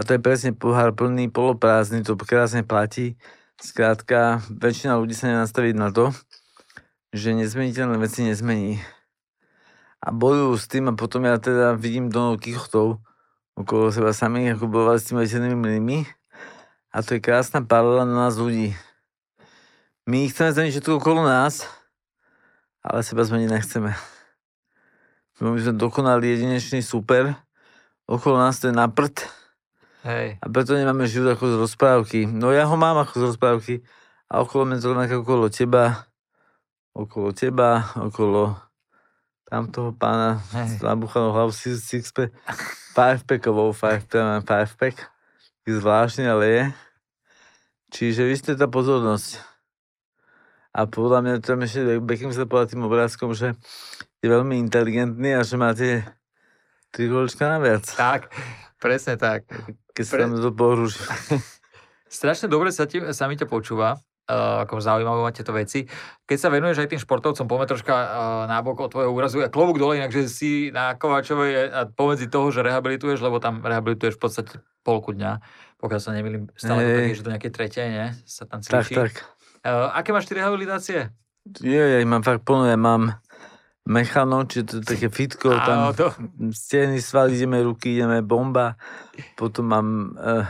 A 0.02 0.04
to 0.04 0.18
je 0.18 0.26
presne 0.26 0.50
pohár 0.50 0.98
plný, 0.98 1.30
poloprázdny, 1.30 2.02
to 2.02 2.18
krásne 2.18 2.66
platí. 2.66 3.22
Skrátka, 3.62 4.42
väčšina 4.50 4.98
ľudí 4.98 5.14
sa 5.14 5.30
nenastaví 5.30 5.78
na 5.78 5.94
to, 5.94 6.10
že 7.14 7.38
nezmeniteľné 7.38 8.02
veci 8.02 8.26
nezmení. 8.26 8.82
A 10.02 10.10
bojujú 10.10 10.58
s 10.58 10.66
tým 10.66 10.90
a 10.90 10.98
potom 10.98 11.22
ja 11.30 11.38
teda 11.38 11.78
vidím 11.78 12.10
Donov 12.10 12.42
Kichotov 12.42 12.98
okolo 13.54 13.94
seba 13.94 14.10
samých, 14.10 14.58
ako 14.58 14.74
bojovali 14.74 14.98
s 14.98 15.06
tými 15.06 15.22
veselnými 15.22 15.58
mlynmi. 15.62 16.10
A 16.90 17.06
to 17.06 17.14
je 17.14 17.22
krásna 17.22 17.62
paralela 17.62 18.02
na 18.02 18.26
nás 18.26 18.42
ľudí. 18.42 18.74
My 20.10 20.26
chceme 20.26 20.50
zmeniť 20.50 20.82
všetko 20.82 20.98
okolo 20.98 21.30
nás, 21.30 21.70
ale 22.82 23.06
seba 23.06 23.22
zmeniť 23.22 23.54
nechceme. 23.54 23.94
My 25.46 25.62
sme 25.62 25.78
dokonali 25.78 26.26
jedinečný 26.26 26.82
super, 26.82 27.38
okolo 28.10 28.42
nás 28.42 28.58
to 28.58 28.74
je 28.74 28.74
na 28.74 28.90
prd 28.90 29.41
Hej. 30.02 30.42
a 30.42 30.46
preto 30.50 30.74
nemáme 30.74 31.06
život 31.06 31.38
ako 31.38 31.46
z 31.46 31.56
rozprávky. 31.62 32.20
No 32.26 32.50
ja 32.50 32.66
ho 32.66 32.74
mám 32.74 32.98
ako 32.98 33.14
z 33.22 33.24
rozprávky 33.34 33.74
a 34.26 34.42
okolo 34.42 34.66
mňa 34.66 34.78
rovnako 34.82 35.14
okolo 35.22 35.46
teba, 35.54 36.10
okolo 36.98 37.30
teba, 37.38 37.86
okolo 37.94 38.58
tamtoho 39.46 39.92
pána 39.92 40.40
s 40.50 40.80
nabuchanou 40.80 41.36
hlavou 41.36 41.52
six, 41.54 41.84
sixpack, 41.84 42.32
fivepackovou, 42.96 43.76
fivepack, 43.76 44.48
fivepack. 44.48 44.96
Je 45.68 45.78
zvláštny, 45.78 46.26
ale 46.26 46.46
je. 46.48 46.64
Čiže 47.92 48.22
vy 48.26 48.34
ste 48.40 48.52
tá 48.58 48.66
pozornosť. 48.66 49.44
A 50.72 50.88
podľa 50.88 51.20
mňa 51.20 51.34
tam 51.44 51.60
ešte 51.68 52.00
Beckham 52.00 52.32
sa 52.32 52.48
povedal 52.48 52.72
tým 52.72 52.88
obrázkom, 52.88 53.36
že 53.36 53.60
je 54.24 54.28
veľmi 54.32 54.56
inteligentný 54.56 55.36
a 55.36 55.44
že 55.44 55.60
máte 55.60 56.08
tri 56.96 57.12
naviac. 57.12 57.84
Tak, 57.92 58.32
presne 58.82 59.16
tak. 59.16 59.46
Keď 59.94 60.04
sa 60.04 60.14
Pre- 60.18 60.42
to 60.42 60.52
pohrúži. 60.52 60.98
Strašne 62.12 62.50
dobre 62.52 62.74
sa, 62.76 62.90
ti, 62.90 63.00
sa 63.16 63.30
mi 63.32 63.40
ťa 63.40 63.48
počúva, 63.48 63.96
uh, 63.96 64.68
ako 64.68 64.84
zaujímavé 64.84 65.22
máte 65.24 65.48
to 65.48 65.56
veci. 65.56 65.88
Keď 66.28 66.38
sa 66.42 66.52
venuješ 66.52 66.84
aj 66.84 66.90
tým 66.92 67.00
športovcom, 67.00 67.48
poďme 67.48 67.72
troška 67.72 67.94
uh, 67.94 68.10
nábok 68.52 68.84
od 68.84 68.90
tvojho 68.92 69.12
úrazu. 69.16 69.40
Ja 69.40 69.48
klobúk 69.48 69.80
dole, 69.80 69.96
inak, 69.96 70.12
že 70.12 70.28
si 70.28 70.76
na 70.76 71.00
Kovačovej 71.00 71.72
a 71.72 71.88
pomedzi 71.88 72.28
toho, 72.28 72.52
že 72.52 72.66
rehabilituješ, 72.68 73.24
lebo 73.24 73.40
tam 73.40 73.64
rehabilituješ 73.64 74.20
v 74.20 74.22
podstate 74.28 74.54
polku 74.84 75.16
dňa, 75.16 75.40
pokiaľ 75.80 76.00
sa 76.04 76.12
nemýlim, 76.12 76.52
stále 76.58 76.84
to 76.84 76.90
Hej. 76.90 76.98
tak 76.98 77.06
je, 77.08 77.16
že 77.16 77.24
do 77.24 77.32
nejakej 77.32 77.54
tretej, 77.54 77.88
ne? 77.88 78.08
Sa 78.28 78.44
tam 78.44 78.60
Tak, 78.60 78.92
cvičí. 78.92 78.96
tak. 78.98 79.14
Uh, 79.62 79.94
aké 79.94 80.10
máš 80.12 80.26
ty 80.28 80.36
rehabilitácie? 80.36 81.14
Je, 81.62 81.80
ja 81.80 81.98
mám 82.04 82.26
fakt 82.28 82.44
plno, 82.44 82.68
ja 82.68 82.76
mám 82.76 83.21
mechano, 83.86 84.46
čiže 84.46 84.64
to 84.64 84.74
je 84.80 84.84
také 84.86 85.08
fitko, 85.10 85.58
Áno, 85.58 85.66
tam 85.66 85.78
to, 85.98 86.08
steny, 86.54 87.02
svaly, 87.02 87.34
ideme 87.36 87.62
ruky, 87.66 87.98
ideme 87.98 88.22
bomba, 88.22 88.78
potom 89.34 89.66
mám, 89.68 89.88
uh, 90.16 90.46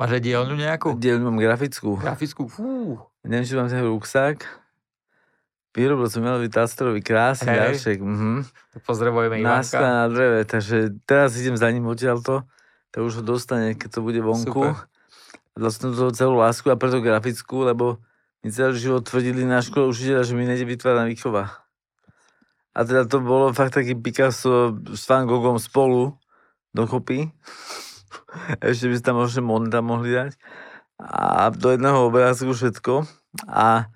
máš 0.00 0.16
aj 0.16 0.22
dielňu 0.24 0.56
nejakú? 0.56 0.88
dielňu 0.96 1.28
mám 1.28 1.38
grafickú, 1.38 2.00
Grafickú, 2.00 2.48
fú. 2.48 2.96
neviem, 3.22 3.44
či 3.44 3.54
mám 3.54 3.68
ten 3.68 3.84
ruksák, 3.84 4.40
vyrobil 5.74 6.06
som 6.08 6.24
Milovi 6.24 6.48
Tastorovi 6.48 7.04
krásny 7.04 7.50
Hej. 7.52 7.58
darček, 7.60 7.98
mhm. 8.00 8.46
Pozdravujeme 8.88 9.42
Ivanka. 9.42 9.78
na 9.78 10.08
dreve, 10.08 10.48
takže 10.48 10.96
teraz 11.04 11.36
idem 11.36 11.58
za 11.60 11.68
ním 11.70 11.84
odtiaľto, 11.86 12.46
tak 12.88 13.00
už 13.02 13.20
ho 13.20 13.24
dostane, 13.26 13.74
keď 13.74 13.88
to 13.90 14.00
bude 14.06 14.22
vonku. 14.22 14.70
Super. 14.70 14.86
Dal 15.54 15.70
som 15.70 15.94
toho 15.94 16.10
celú 16.10 16.34
lásku 16.38 16.66
a 16.66 16.74
preto 16.74 16.98
grafickú, 16.98 17.62
lebo 17.62 18.02
mi 18.42 18.50
celý 18.50 18.74
život 18.78 19.06
tvrdili 19.06 19.46
na 19.46 19.62
škole 19.62 19.86
učiteľa, 19.86 20.26
že 20.26 20.34
mi 20.34 20.46
nejde 20.46 20.66
vytvárať 20.66 21.06
výchova. 21.14 21.63
A 22.74 22.82
teda 22.82 23.06
to 23.06 23.22
bolo 23.22 23.54
fakt 23.54 23.78
taký 23.78 23.94
Picasso 23.94 24.74
s 24.90 25.06
Van 25.06 25.30
Goghom 25.30 25.62
spolu 25.62 26.18
dokopy. 26.74 27.30
Ešte 28.66 28.90
by 28.90 28.94
ste 28.98 29.06
tam 29.06 29.22
možno 29.22 29.46
Moneta 29.46 29.78
mohli 29.78 30.10
dať. 30.10 30.34
A 30.98 31.54
do 31.54 31.70
jedného 31.70 32.10
obrázku 32.10 32.50
všetko. 32.50 33.06
A 33.46 33.86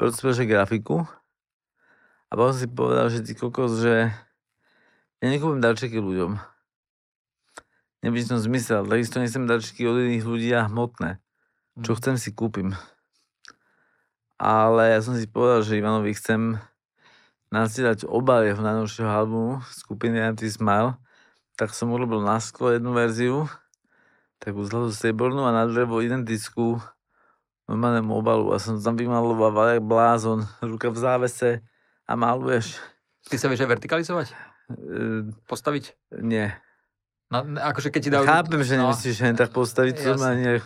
preto 0.00 0.16
som 0.16 0.32
že 0.32 0.48
grafiku. 0.48 1.04
A 2.32 2.36
potom 2.36 2.56
si 2.56 2.64
povedal, 2.64 3.12
že 3.12 3.20
ty 3.20 3.36
kokos, 3.36 3.84
že 3.84 4.08
ja 5.20 5.26
nekúpim 5.28 5.60
darčeky 5.60 6.00
ľuďom. 6.00 6.40
Nevidím 8.02 8.34
som 8.34 8.40
zmysel, 8.42 8.88
takisto 8.88 9.22
nechcem 9.22 9.46
darčeky 9.46 9.86
od 9.86 10.00
iných 10.02 10.24
ľudí 10.26 10.50
a 10.56 10.66
hmotné. 10.66 11.22
Čo 11.84 11.94
Mm. 11.94 11.98
chcem 12.02 12.14
si 12.18 12.30
kúpim. 12.34 12.74
Ale 14.40 14.96
ja 14.96 15.00
som 15.04 15.14
si 15.14 15.30
povedal, 15.30 15.62
že 15.62 15.78
Ivanovi 15.78 16.16
chcem 16.18 16.58
nasielať 17.52 18.08
obal 18.08 18.48
jeho 18.48 18.64
najnovšieho 18.64 19.12
albumu 19.12 19.60
skupiny 19.68 20.24
Anti-Smile. 20.24 20.96
Tak 21.60 21.76
som 21.76 21.92
urobil 21.92 22.24
na 22.24 22.40
sklo 22.40 22.72
jednu 22.72 22.96
verziu, 22.96 23.44
takú 24.40 24.64
zlatú 24.64 24.88
striebornú 24.90 25.44
a 25.44 25.52
na 25.52 25.68
drevo 25.68 26.00
identickú 26.00 26.80
normálnemu 27.68 28.08
obalu. 28.08 28.46
A 28.50 28.58
som 28.58 28.80
tam 28.80 28.96
vymaloval 28.96 29.76
jak 29.76 29.84
blázon, 29.84 30.48
ruka 30.64 30.88
v 30.88 30.98
závese 30.98 31.50
a 32.08 32.16
maluješ. 32.16 32.80
Ty 33.28 33.36
sa 33.38 33.46
vieš 33.52 33.68
aj 33.68 33.70
vertikalizovať? 33.78 34.26
E, 34.72 35.30
Postaviť? 35.46 35.94
nie. 36.24 36.48
No, 37.32 37.44
akože 37.44 37.88
keď 37.88 38.00
ti 38.00 38.10
dajú... 38.12 38.24
Chápem, 38.28 38.60
že 38.60 38.76
no, 38.76 38.92
nemyslíš 38.92 39.18
len 39.24 39.36
tak 39.36 39.56
postaviť, 39.56 39.94
to 40.04 40.12
ma 40.20 40.36
nie... 40.36 40.60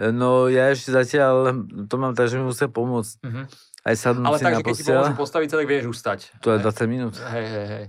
No 0.00 0.46
ja 0.46 0.70
ešte 0.72 0.94
zatiaľ, 0.94 1.66
to 1.90 1.94
mám 1.98 2.14
tak, 2.14 2.30
že 2.30 2.38
mi 2.38 2.46
musia 2.46 2.70
pomôcť. 2.70 3.20
Mhm. 3.26 3.42
Aj 3.80 3.94
sadnúť 3.94 4.26
Ale 4.26 4.36
si 4.36 4.42
tak, 4.42 4.52
na 4.52 4.56
že 4.56 4.62
keď 4.62 4.74
posteľ. 4.74 4.92
pomôžu 4.94 5.14
postaviť 5.16 5.48
sa, 5.48 5.56
tak 5.56 5.66
vieš 5.66 5.84
ustať. 5.88 6.20
To 6.40 6.48
je 6.50 6.58
20 6.60 6.84
minút. 6.86 7.14
Hej, 7.16 7.46
hej, 7.46 7.66
hej. 7.66 7.86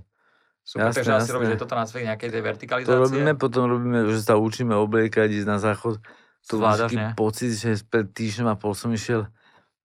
Super, 0.62 0.88
Jasné, 0.88 0.94
takže 0.94 1.10
asi 1.10 1.20
jasné. 1.20 1.34
robíš 1.34 1.48
aj 1.48 1.58
toto 1.58 1.74
na 1.74 1.84
svojej 1.84 2.04
nejakej 2.06 2.28
tej 2.28 2.38
To 2.38 2.46
vertikalizácie. 2.46 3.02
robíme, 3.02 3.32
potom 3.34 3.62
robíme, 3.66 3.98
že 4.08 4.20
sa 4.22 4.34
učíme 4.36 4.72
obliekať, 4.72 5.28
ísť 5.34 5.48
na 5.48 5.58
záchod. 5.58 5.98
To 6.44 6.54
bol 6.56 6.70
taký 6.70 6.96
pocit, 7.12 7.50
že 7.52 7.82
pred 7.82 8.06
týždňom 8.06 8.46
a 8.46 8.54
pol 8.54 8.72
som 8.72 8.88
išiel 8.88 9.26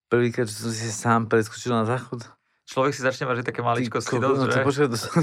prvýkrát, 0.08 0.45
že 0.45 0.55
som 0.55 0.70
si 0.70 0.88
sám 0.88 1.26
preskočil 1.26 1.74
na 1.74 1.84
záchod. 1.84 2.24
Človek 2.64 2.93
si 2.93 3.01
začne 3.01 3.26
vážiť 3.26 3.45
také 3.45 3.62
maličkosti 3.62 4.16
dosť, 4.18 4.38
no 4.38 4.45
to 4.45 4.53
že? 4.53 4.62
počkaj, 4.64 4.88
to 4.88 4.97
som, 4.97 5.14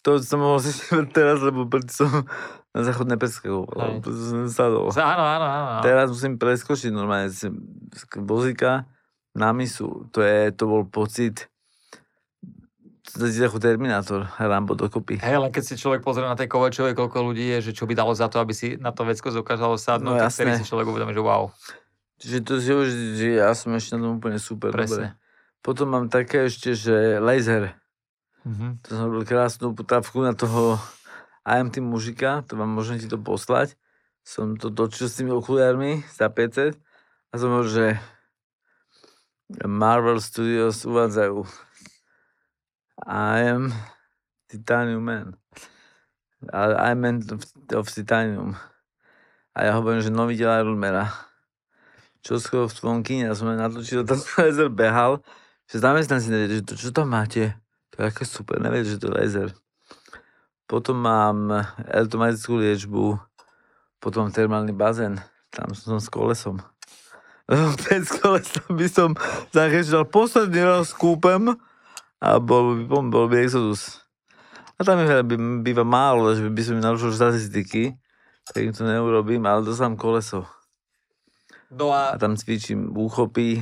to 0.00 0.10
som 0.20 0.38
mohol 0.38 0.58
si 0.58 0.72
teraz, 1.10 1.40
lebo 1.40 1.64
preto 1.64 1.88
som 1.90 2.08
na 2.70 2.80
záchod 2.82 3.08
nepreskakoval, 3.08 3.98
preto 3.98 4.20
som 4.20 4.38
sadol. 4.46 4.90
Áno, 4.90 5.24
áno, 5.24 5.46
áno. 5.46 5.70
Teraz 5.80 6.12
musím 6.12 6.36
preskočiť 6.36 6.90
normálne 6.90 7.30
z 7.30 7.48
vozíka 8.18 8.84
na 9.34 9.50
misu. 9.50 10.08
To, 10.14 10.22
je, 10.22 10.54
to 10.54 10.64
bol 10.64 10.82
pocit, 10.86 11.50
ako 13.14 13.58
Terminátor, 13.60 14.26
Rambo 14.40 14.74
dokopy. 14.74 15.20
Hej, 15.20 15.38
len 15.38 15.50
keď 15.52 15.62
si 15.62 15.74
človek 15.78 16.02
pozrie 16.02 16.26
na 16.26 16.38
tej 16.38 16.50
Kovačovej, 16.50 16.96
koľko 16.96 17.30
ľudí 17.30 17.46
je, 17.58 17.70
že 17.70 17.72
čo 17.76 17.86
by 17.86 17.94
dalo 17.94 18.16
za 18.16 18.26
to, 18.26 18.40
aby 18.40 18.56
si 18.56 18.74
na 18.80 18.90
to 18.90 19.06
vecko 19.06 19.30
dokázalo 19.30 19.78
sadnúť, 19.78 20.16
No 20.16 20.22
tak 20.22 20.32
vtedy 20.32 20.58
si 20.58 20.66
človek 20.66 20.86
uvedomí, 20.88 21.12
že 21.14 21.22
wow, 21.22 21.52
Čiže 22.18 22.38
to 22.46 22.52
si 22.62 22.70
už, 22.70 22.88
že 23.20 23.28
ja 23.42 23.52
som 23.52 23.74
ešte 23.74 23.98
na 23.98 24.08
tom 24.08 24.22
úplne 24.22 24.38
super. 24.40 24.72
presne. 24.72 25.12
Dobre. 25.12 25.62
Potom 25.64 25.86
mám 25.92 26.06
také 26.08 26.48
ešte, 26.48 26.72
že 26.72 27.20
laser. 27.20 27.76
Mhm. 28.44 28.84
To 28.84 28.88
som 28.88 29.04
robil 29.12 29.24
krásnu 29.28 29.72
putavku 29.72 30.24
na 30.24 30.36
toho 30.36 30.80
IMT 31.44 31.84
mužika, 31.84 32.44
to 32.48 32.56
vám 32.56 32.72
môžem 32.72 32.96
ti 32.96 33.08
to 33.08 33.20
poslať. 33.20 33.76
Som 34.24 34.56
to 34.56 34.72
točil 34.72 35.08
s 35.08 35.20
tými 35.20 35.36
okuliarmi 35.36 36.00
za 36.08 36.32
500 36.32 36.72
a 37.28 37.34
som 37.36 37.52
hovoril, 37.52 37.68
že 37.68 37.86
Marvel 39.52 40.20
Studios 40.24 40.88
uvádzajú 40.88 41.44
I 43.04 43.52
am 43.52 43.76
Titanium 44.48 45.04
Man. 45.04 45.26
I 46.52 46.92
Man 46.96 47.20
of, 47.28 47.44
of 47.76 47.92
Titanium. 47.92 48.56
A 49.52 49.68
ja 49.68 49.76
hovorím, 49.76 50.00
že 50.00 50.08
nový 50.08 50.40
diel 50.40 50.48
Iron 50.48 50.80
Mana. 50.80 51.12
Čo 52.24 52.40
skoro 52.40 52.64
v 52.72 52.76
tvojom 52.76 53.00
kine, 53.04 53.28
ja 53.28 53.36
som 53.36 53.52
aj 53.52 53.68
natočil, 53.68 54.08
tam 54.08 54.16
som 54.16 54.48
laser 54.48 54.72
behal, 54.72 55.20
že 55.68 55.76
zamestnanci 55.76 56.32
nevedeli, 56.32 56.64
že 56.64 56.64
to, 56.64 56.74
čo 56.80 56.88
tam 56.88 57.12
máte? 57.12 57.52
To 57.92 58.00
je 58.00 58.04
aké 58.08 58.24
super, 58.24 58.56
neviete, 58.56 58.96
že 58.96 59.00
to 59.00 59.12
je 59.12 59.16
laser. 59.20 59.48
Potom 60.64 61.04
mám 61.04 61.52
automatickú 61.84 62.56
liečbu, 62.56 63.20
potom 64.00 64.24
mám 64.24 64.32
termálny 64.32 64.72
bazén, 64.72 65.20
tam 65.52 65.76
som 65.76 66.00
s 66.00 66.08
kolesom. 66.08 66.64
Bez 67.84 68.08
kolesa 68.08 68.64
by 68.68 68.86
som 68.88 69.10
zachytil 69.52 70.04
posledný 70.08 70.64
raz 70.64 70.96
kúpem 70.96 71.52
a 72.18 72.28
bol 72.40 72.86
by, 72.88 73.04
bol, 73.04 73.26
by 73.28 73.44
Exodus. 73.44 74.00
A 74.74 74.82
tam 74.82 74.98
je, 74.98 75.06
by, 75.22 75.36
býva 75.60 75.84
málo, 75.84 76.32
že 76.32 76.48
by 76.48 76.62
som 76.64 76.80
narušil 76.80 77.12
štatistiky, 77.12 77.94
tak 78.48 78.60
im 78.64 78.72
to 78.72 78.82
neurobím, 78.82 79.44
ale 79.44 79.60
dostám 79.62 79.94
koleso. 79.94 80.48
No 81.68 81.92
a, 81.92 82.14
A 82.14 82.18
tam 82.18 82.34
cvičím 82.34 82.96
úchopy, 82.96 83.60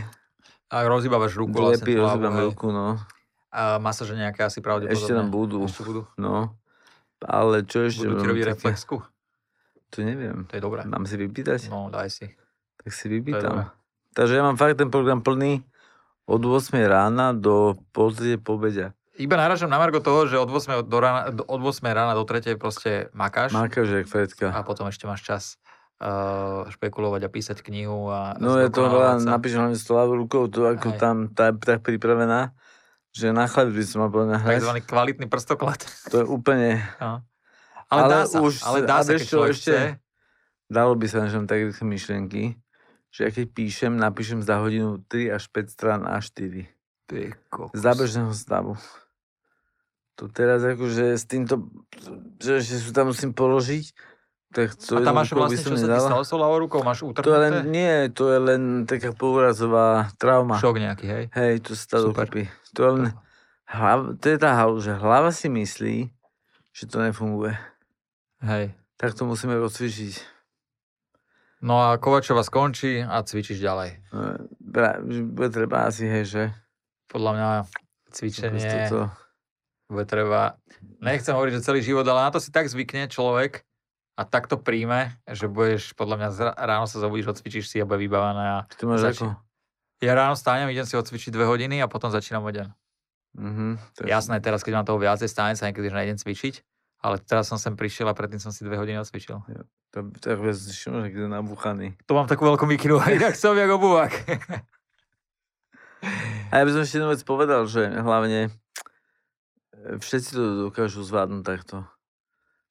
a 0.72 0.88
rozhýbavaš 0.88 1.36
ruku 1.36 1.52
vlastne. 1.52 1.84
tú 1.84 2.00
hlavu, 2.00 2.16
rozhýbam 2.16 2.36
ruku, 2.48 2.66
no. 2.72 2.96
A 3.52 3.76
masaže 3.76 4.16
nejaké 4.16 4.48
asi 4.48 4.64
pravdepodobne. 4.64 4.96
Ešte 4.96 5.12
tam 5.12 5.28
budú, 5.28 5.68
Ešte 5.68 5.84
budú. 5.84 6.08
no. 6.16 6.56
Ale 7.20 7.62
čo 7.68 7.84
ešte? 7.84 8.08
Budú 8.08 8.24
ti 8.24 8.28
robiť 8.32 8.44
reflexku. 8.56 8.96
To 9.92 9.96
neviem. 10.00 10.48
To 10.48 10.56
je 10.56 10.62
dobré. 10.64 10.88
Mám 10.88 11.04
si 11.04 11.20
vypýtať? 11.20 11.68
No, 11.68 11.92
daj 11.92 12.08
si. 12.08 12.26
Tak 12.82 12.92
si 12.92 13.06
vypýtam. 13.08 13.70
Takže 14.12 14.34
ja 14.34 14.42
mám 14.42 14.54
fakt 14.54 14.76
ten 14.76 14.88
program 14.88 15.18
plný 15.18 15.62
od 16.24 16.38
8 16.38 16.52
rána 16.80 17.32
do 17.32 17.74
pozrie 17.90 18.36
po 18.36 18.54
obede. 18.54 18.92
Iba 19.14 19.36
náražam 19.36 19.66
na 19.66 19.76
Margo 19.76 19.98
toho, 19.98 20.24
že 20.24 20.34
od 20.34 20.46
8, 20.46 20.82
do 20.82 20.98
rána, 20.98 21.28
od 21.28 21.60
8 21.60 21.84
rána 21.84 22.12
do 22.12 22.22
3 22.22 22.56
proste 22.56 23.12
makáš 23.12 23.52
Mákaš 23.52 23.88
jak 23.94 24.06
Fredka. 24.06 24.48
a 24.48 24.60
potom 24.60 24.86
ešte 24.86 25.04
máš 25.04 25.20
čas 25.20 25.42
uh, 25.98 26.64
špekulovať 26.68 27.20
a 27.22 27.30
písať 27.30 27.58
knihu 27.62 28.08
a 28.08 28.34
No 28.36 28.56
je 28.56 28.66
to 28.66 28.82
veľa, 28.82 29.20
napíš 29.20 29.54
hlavne 29.54 29.74
s 29.74 29.84
tou 29.84 29.94
ľavou 29.94 30.16
rukou, 30.16 30.48
to 30.48 30.64
ako 30.64 30.88
Hej. 30.88 30.98
tam 30.98 31.16
tá 31.28 31.52
tak 31.52 31.80
pripravená, 31.82 32.56
že 33.10 33.30
na 33.30 33.44
chleb 33.44 33.70
by 33.70 33.84
som 33.84 34.00
mal 34.00 34.10
hrať. 34.10 34.58
Takzvaný 34.58 34.80
kvalitný 34.82 35.26
prstoklad. 35.28 35.80
To 36.08 36.16
je 36.18 36.26
úplne, 36.26 36.80
No. 36.96 37.20
Ale, 37.86 38.00
Ale 38.00 38.08
dá 38.08 38.20
sa, 38.24 38.38
už 38.40 38.54
ale 38.64 38.78
dá 38.82 39.04
sa, 39.04 39.12
keď 39.12 39.20
čo, 39.22 39.44
ešte- 39.44 39.68
chce. 39.68 39.78
dalo 40.66 40.96
by 40.96 41.04
sa, 41.04 41.28
že 41.28 41.36
mám 41.36 41.44
také 41.44 41.68
rýchle 41.68 41.84
myšlienky, 41.86 42.42
že 43.12 43.28
ja 43.28 43.30
keď 43.30 43.46
píšem, 43.52 43.92
napíšem 43.92 44.40
za 44.40 44.56
hodinu 44.58 45.04
3 45.12 45.36
až 45.36 45.44
5 45.52 45.68
strán 45.68 46.00
A4. 46.08 46.64
Ty 47.04 47.36
kokos. 47.52 47.76
Z 47.76 47.84
zábežného 47.84 48.32
stavu. 48.32 48.74
To 50.16 50.32
teraz 50.32 50.64
akože 50.64 51.20
s 51.20 51.24
týmto, 51.28 51.68
že 52.40 52.64
ešte 52.64 52.80
sú 52.80 52.90
tam 52.96 53.12
musím 53.12 53.36
položiť, 53.36 53.92
tak 54.52 54.76
to 54.76 55.00
A 55.00 55.04
tam 55.04 55.16
máš 55.16 55.32
vlastne, 55.32 55.64
čo 55.64 55.76
sa 55.80 55.88
ti 55.88 56.00
stalo 56.04 56.24
s 56.24 56.32
ľavou 56.32 56.58
rukou? 56.60 56.84
Máš 56.84 57.00
To 57.00 57.16
je 57.16 57.40
len, 57.40 57.64
utrhnuté? 57.64 57.72
nie, 57.72 57.94
to 58.12 58.28
je 58.28 58.38
len 58.38 58.62
taká 58.84 59.16
pourazová 59.16 60.12
trauma. 60.20 60.60
Šok 60.60 60.76
nejaký, 60.76 61.06
hej? 61.08 61.24
Hej, 61.32 61.64
to 61.64 61.72
sa 61.72 61.96
dá 61.96 62.12
dokopy. 62.12 62.52
To 62.76 62.80
je 62.84 62.90
len, 62.92 63.04
hlav, 63.64 64.20
to 64.20 64.26
je 64.28 64.36
tá 64.36 64.52
halu, 64.52 64.76
že 64.84 64.92
hlava 64.92 65.32
si 65.32 65.48
myslí, 65.48 66.12
že 66.76 66.84
to 66.84 67.00
nefunguje. 67.00 67.56
Hej. 68.44 68.76
Tak 69.00 69.16
to 69.16 69.24
musíme 69.24 69.56
rozcvičiť. 69.56 70.31
No 71.62 71.78
a 71.78 71.94
Kovačova 71.94 72.42
skončí 72.42 73.00
a 73.00 73.22
cvičíš 73.22 73.62
ďalej. 73.62 74.02
No, 74.10 74.34
Bude 75.30 75.48
treba 75.48 75.86
asi, 75.86 76.04
hej, 76.04 76.24
že? 76.26 76.44
Podľa 77.06 77.30
mňa 77.38 77.48
cvičenie 78.10 78.90
To, 78.90 79.06
bude 79.86 80.06
treba, 80.08 80.58
nechcem 80.98 81.30
hovoriť, 81.30 81.52
že 81.54 81.66
celý 81.66 81.80
život, 81.84 82.02
ale 82.08 82.26
na 82.26 82.30
to 82.32 82.40
si 82.42 82.50
tak 82.50 82.66
zvykne 82.66 83.06
človek 83.06 83.62
a 84.18 84.22
tak 84.26 84.48
to 84.50 84.56
príjme, 84.58 85.14
že 85.28 85.46
budeš, 85.46 85.92
podľa 85.94 86.16
mňa, 86.18 86.28
ráno 86.58 86.84
sa 86.90 86.98
zobudíš, 86.98 87.36
odcvičíš 87.36 87.68
si 87.68 87.76
a 87.78 87.86
bude 87.86 88.00
vybavené 88.00 88.44
a 88.44 88.58
ty 88.68 88.84
máš 88.84 89.06
Začni. 89.12 89.30
ako? 89.30 89.38
ja 90.02 90.12
ráno 90.18 90.34
stánem, 90.34 90.66
idem 90.66 90.82
si 90.82 90.98
odcvičiť 90.98 91.30
dve 91.30 91.46
hodiny 91.46 91.78
a 91.78 91.86
potom 91.86 92.10
začínam 92.10 92.42
o 92.42 92.50
deň. 92.50 92.66
Mhm, 93.38 93.68
to 93.96 93.98
je- 94.02 94.10
Jasné, 94.10 94.42
teraz 94.42 94.60
keď 94.60 94.82
mám 94.82 94.86
toho 94.88 94.98
viacej, 94.98 95.30
stánem 95.30 95.54
sa 95.54 95.70
niekedy, 95.70 95.88
že 95.88 95.96
nejdem 95.96 96.18
cvičiť, 96.18 96.54
ale 97.03 97.18
teraz 97.18 97.50
som 97.50 97.59
sem 97.59 97.74
prišiel 97.74 98.07
a 98.07 98.14
predtým 98.14 98.38
som 98.38 98.55
si 98.55 98.62
dve 98.62 98.78
hodiny 98.78 99.03
odcvičil. 99.03 99.42
To, 99.92 99.98
to 100.22 100.26
je 100.30 100.36
niekto 100.88 101.26
nabúchaný. 101.26 101.98
To 102.07 102.14
mám 102.14 102.30
takú 102.30 102.46
veľkú 102.46 102.64
mikinu, 102.64 103.03
inak 103.18 103.34
som 103.34 103.59
jak 103.59 103.68
obuvák. 103.68 104.12
A 106.53 106.53
ja 106.61 106.62
by 106.62 106.70
som 106.70 106.80
ešte 106.86 106.96
jednu 107.03 107.11
vec 107.11 107.22
povedal, 107.26 107.66
že 107.66 107.90
hlavne 107.90 108.50
e, 108.50 108.50
všetci 109.98 110.30
to 110.34 110.70
dokážu 110.70 111.03
zvládnuť 111.03 111.42
takto. 111.42 111.76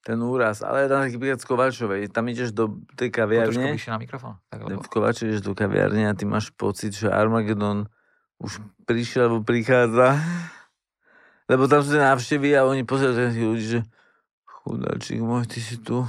Ten 0.02 0.18
úraz. 0.18 0.66
Ale 0.66 0.90
tam 0.90 1.06
taký 1.06 1.22
príklad 1.22 1.40
z 1.40 1.48
Kovačovej. 1.48 2.02
Tam 2.10 2.26
ideš 2.26 2.52
do 2.52 2.82
tej 2.98 3.14
Trošku 3.14 3.22
kaviarne. 3.22 3.78
vyššie 3.78 3.94
na 3.94 4.00
mikrofón. 4.02 4.34
Tak, 4.50 4.60
lebo... 4.66 4.82
v 4.82 4.90
Kovače 4.90 5.22
ideš 5.30 5.42
do 5.46 5.54
kaviarne 5.54 6.10
a 6.10 6.14
ty 6.18 6.26
máš 6.26 6.50
pocit, 6.54 6.94
že 6.98 7.08
Armagedon 7.08 7.86
už 8.42 8.60
prišiel 8.90 9.30
alebo 9.30 9.46
prichádza. 9.46 10.18
Lebo 11.46 11.70
tam 11.70 11.86
sú 11.86 11.94
tie 11.94 12.02
návštevy 12.02 12.58
a 12.58 12.66
oni 12.66 12.82
pozerajú 12.82 13.30
tých 13.30 13.46
ľudí, 13.46 13.66
že 13.78 13.80
chudáčik 14.62 15.20
môj, 15.22 15.49
ty 15.49 15.59
si 15.59 15.78
tu. 15.82 16.05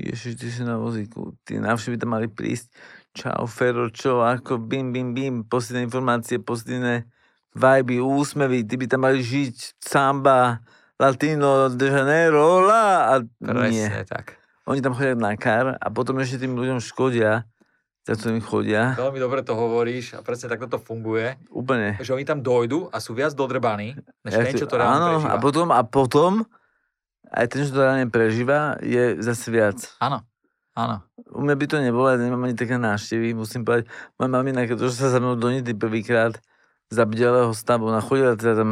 Ježiš, 0.00 0.40
ty 0.40 0.48
si 0.48 0.64
na 0.64 0.80
vozíku. 0.80 1.36
Tí 1.44 1.60
návštevy 1.60 2.00
tam 2.00 2.16
mali 2.16 2.26
prísť. 2.26 2.72
Čau, 3.12 3.44
Fero, 3.44 3.92
čo, 3.92 4.24
ako, 4.24 4.56
bim, 4.56 4.94
bim, 4.94 5.12
bim, 5.12 5.34
pozitívne 5.44 5.84
informácie, 5.84 6.40
pozitívne 6.40 7.10
vibe, 7.52 7.98
úsmevy, 7.98 8.62
ty 8.62 8.78
by 8.78 8.86
tam 8.86 9.02
mali 9.02 9.18
žiť 9.20 9.82
samba, 9.82 10.62
latino, 10.94 11.66
de 11.68 11.90
janeiro, 11.90 12.38
hola, 12.62 13.10
a 13.10 13.14
nie. 13.66 13.82
Presne 13.82 14.06
tak. 14.06 14.38
Oni 14.70 14.78
tam 14.78 14.94
chodia 14.94 15.18
na 15.18 15.34
kar 15.34 15.74
a 15.74 15.86
potom 15.90 16.22
ešte 16.22 16.46
tým 16.46 16.54
ľuďom 16.54 16.78
škodia, 16.78 17.42
za 18.06 18.14
ktorými 18.14 18.38
chodia. 18.38 18.94
Veľmi 18.94 19.18
dobre 19.18 19.42
to 19.42 19.58
hovoríš 19.58 20.14
a 20.14 20.22
presne 20.22 20.46
takto 20.46 20.70
to 20.70 20.78
funguje, 20.78 21.34
Úplne. 21.50 21.98
že 21.98 22.14
oni 22.14 22.22
tam 22.22 22.38
dojdú 22.38 22.86
a 22.94 23.02
sú 23.02 23.18
viac 23.18 23.34
dodrbaní, 23.34 23.98
než 24.22 24.30
Ja 24.30 24.46
ten, 24.46 24.54
čo 24.54 24.70
to 24.70 24.78
reálne 24.78 24.94
áno, 24.94 25.08
prežíva. 25.18 25.34
a 25.34 25.36
potom, 25.42 25.66
a 25.74 25.82
potom, 25.82 26.32
aj 27.30 27.46
ten, 27.46 27.62
čo 27.62 27.78
to 27.78 27.86
reálne 27.86 28.10
prežíva, 28.10 28.76
je 28.82 29.22
zase 29.22 29.54
viac. 29.54 29.78
Áno, 30.02 30.26
áno. 30.74 31.06
U 31.30 31.46
mňa 31.46 31.54
by 31.54 31.64
to 31.70 31.76
nebolo, 31.78 32.10
ja 32.10 32.18
nemám 32.18 32.50
ani 32.50 32.58
také 32.58 32.74
návštevy, 32.74 33.38
musím 33.38 33.62
povedať. 33.62 33.86
Moja 34.18 34.28
mamina, 34.28 34.66
keď 34.66 34.82
došla 34.82 34.98
sa 34.98 35.14
za 35.14 35.18
mnou 35.22 35.38
do 35.38 35.46
Nity 35.46 35.78
prvýkrát 35.78 36.34
za 36.90 37.06
bdelého 37.06 37.54
stavu, 37.54 37.86
ona 37.86 38.02
chodila 38.02 38.34
teda 38.34 38.66
tam 38.66 38.70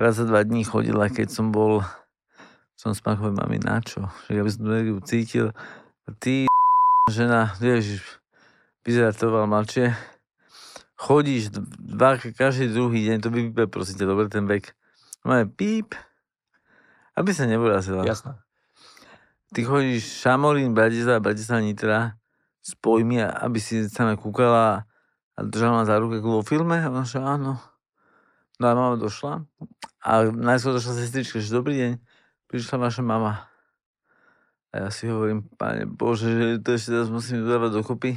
raz 0.00 0.16
za 0.16 0.24
dva 0.24 0.40
dní 0.46 0.64
chodila, 0.64 1.12
keď 1.12 1.28
som 1.28 1.52
bol, 1.52 1.84
som 2.78 2.96
spáchol, 2.96 3.36
mami, 3.36 3.60
na 3.60 3.84
čo? 3.84 4.08
Že 4.24 4.30
ja 4.32 4.42
by 4.46 4.50
som 4.50 4.62
energiu 4.70 4.98
cítil. 5.04 5.46
Ty, 6.22 6.48
žena, 7.12 7.52
vieš, 7.60 8.00
vyzerá 8.86 9.12
to 9.12 9.28
veľa 9.28 9.50
mladšie. 9.50 9.92
Chodíš 10.96 11.52
dva, 11.76 12.16
každý 12.16 12.72
druhý 12.72 13.10
deň, 13.12 13.16
to 13.20 13.28
vypípe, 13.28 13.68
prosím 13.68 14.00
ťa, 14.00 14.06
dobre 14.08 14.32
ten 14.32 14.48
vek. 14.48 14.72
Máme 15.26 15.52
píp, 15.52 15.92
aby 17.20 17.30
sa 17.36 17.44
neurazila. 17.44 18.08
Jasné. 18.08 18.40
Ty 19.52 19.60
chodíš 19.66 20.24
Šamorín, 20.24 20.72
Bratislava, 20.72 21.20
Bratislava, 21.20 21.60
Nitra, 21.60 22.16
spoj 22.64 23.04
mi, 23.04 23.20
aby 23.20 23.58
si 23.60 23.84
sa 23.92 24.08
na 24.08 24.16
kúkala 24.16 24.88
a 25.36 25.38
držala 25.44 25.82
ma 25.82 25.84
za 25.84 26.00
ruku 26.00 26.22
vo 26.22 26.40
filme. 26.40 26.80
A 26.80 26.88
ona 26.88 27.04
že 27.04 27.20
áno. 27.20 27.60
No 28.56 28.64
a 28.64 28.72
mama 28.72 28.96
došla. 28.96 29.44
A 30.00 30.10
najskôr 30.32 30.76
došla 30.76 30.96
sestrička, 30.96 31.40
že 31.40 31.52
dobrý 31.52 31.74
deň, 31.76 31.92
prišla 32.48 32.76
vaša 32.76 33.02
mama. 33.04 33.50
A 34.70 34.86
ja 34.86 34.88
si 34.94 35.10
hovorím, 35.10 35.44
pane 35.58 35.82
Bože, 35.88 36.30
že 36.30 36.46
to 36.62 36.78
ešte 36.78 36.94
teraz 36.94 37.10
musím 37.10 37.42
dodávať 37.42 37.82
dokopy. 37.82 38.12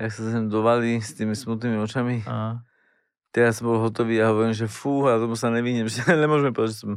Jak 0.00 0.10
sa 0.10 0.22
sem 0.34 0.50
dovali 0.50 0.98
s 0.98 1.14
tými 1.14 1.38
smutnými 1.38 1.78
očami. 1.78 2.26
Aha. 2.26 2.62
Teraz 3.30 3.60
som 3.60 3.70
bol 3.70 3.78
hotový 3.78 4.18
a 4.18 4.32
hovorím, 4.32 4.56
že 4.56 4.66
fú, 4.66 5.06
a 5.06 5.20
tomu 5.20 5.38
sa 5.38 5.52
nevyhnem, 5.52 5.86
že 5.92 6.02
nemôžeme 6.08 6.50
povedať, 6.50 6.74
že 6.74 6.80
som 6.82 6.92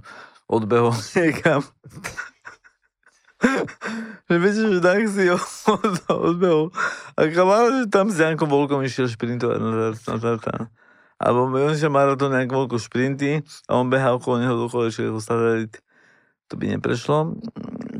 odbehol 0.51 0.91
niekam. 1.15 1.63
že 4.27 4.35
viete, 4.37 4.61
že 4.67 4.79
tak 4.83 5.07
si 5.07 5.31
ho 5.31 5.39
odbehol. 6.29 6.69
A 7.15 7.31
kamarát, 7.31 7.73
že 7.79 7.87
tam 7.87 8.11
s 8.11 8.19
Jankom 8.19 8.51
Volkom 8.51 8.83
išiel 8.83 9.07
šprintovať 9.07 9.57
na, 9.63 9.95
tartán. 10.19 10.67
Alebo 11.21 11.53
on 11.53 11.73
išiel 11.73 11.93
maratón 11.93 12.35
Janko 12.35 12.65
Volko 12.65 12.77
šprinty 12.81 13.45
a 13.69 13.77
on 13.77 13.93
behal 13.93 14.17
okolo 14.19 14.41
neho 14.41 14.57
do 14.57 14.67
kolečiek 14.67 15.09
ako 15.09 15.21
satelit. 15.23 15.79
To 16.49 16.59
by 16.59 16.75
neprešlo. 16.77 17.39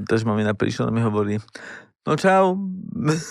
Takže 0.09 0.27
mamina 0.27 0.51
prišla 0.51 0.89
a 0.89 0.93
mi 0.93 0.99
hovorí, 0.99 1.39
no 2.03 2.17
čau. 2.17 2.57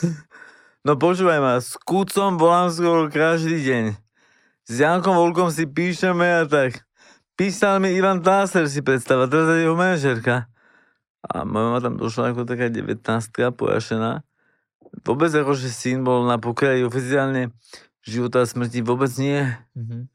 no 0.87 0.93
počúvaj 0.97 1.39
ma, 1.43 1.59
s 1.61 1.77
kúcom 1.77 2.39
volám 2.41 2.71
skoro 2.71 3.11
každý 3.11 3.61
deň. 3.67 3.85
S 4.71 4.75
Jankom 4.79 5.19
Volkom 5.19 5.51
si 5.51 5.67
píšeme 5.67 6.47
a 6.47 6.47
tak. 6.47 6.90
Písal 7.41 7.81
mi 7.81 7.97
Ivan 7.97 8.21
Táser, 8.21 8.69
si 8.69 8.85
predstava, 8.85 9.25
teraz 9.25 9.49
je 9.49 9.65
jeho 9.65 9.73
manažerka. 9.73 10.45
A 11.25 11.49
moja 11.49 11.73
mama 11.73 11.81
tam 11.81 11.97
došla 11.97 12.37
ako 12.37 12.45
taká 12.45 12.69
19 12.69 13.01
pojašená. 13.57 14.21
Vôbec 15.09 15.33
ako, 15.33 15.57
že 15.57 15.73
syn 15.73 16.05
bol 16.05 16.29
na 16.29 16.37
pokraji 16.37 16.85
oficiálne 16.85 17.49
života 18.05 18.45
a 18.45 18.47
smrti, 18.47 18.85
vôbec 18.85 19.09
nie. 19.17 19.41
Mhm. 19.73 20.13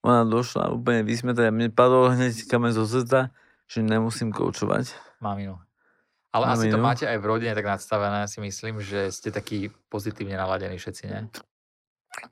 Ona 0.00 0.24
došla 0.24 0.72
úplne 0.72 1.04
vysmetá 1.04 1.44
a 1.44 1.52
mne 1.52 1.68
padol 1.68 2.08
hneď 2.16 2.48
kameň 2.48 2.72
zo 2.72 2.88
srdca, 2.88 3.36
že 3.68 3.84
nemusím 3.84 4.32
koučovať. 4.32 4.96
Maminu. 5.20 5.60
Ale 6.32 6.56
asi 6.56 6.72
to 6.72 6.80
Maminu. 6.80 6.88
máte 6.88 7.04
aj 7.04 7.20
v 7.20 7.24
rodine 7.36 7.52
tak 7.52 7.68
nadstavené, 7.68 8.32
si 8.32 8.40
myslím, 8.40 8.80
že 8.80 9.12
ste 9.12 9.28
takí 9.28 9.68
pozitívne 9.92 10.40
naladení 10.40 10.80
všetci, 10.80 11.02
nie? 11.04 11.28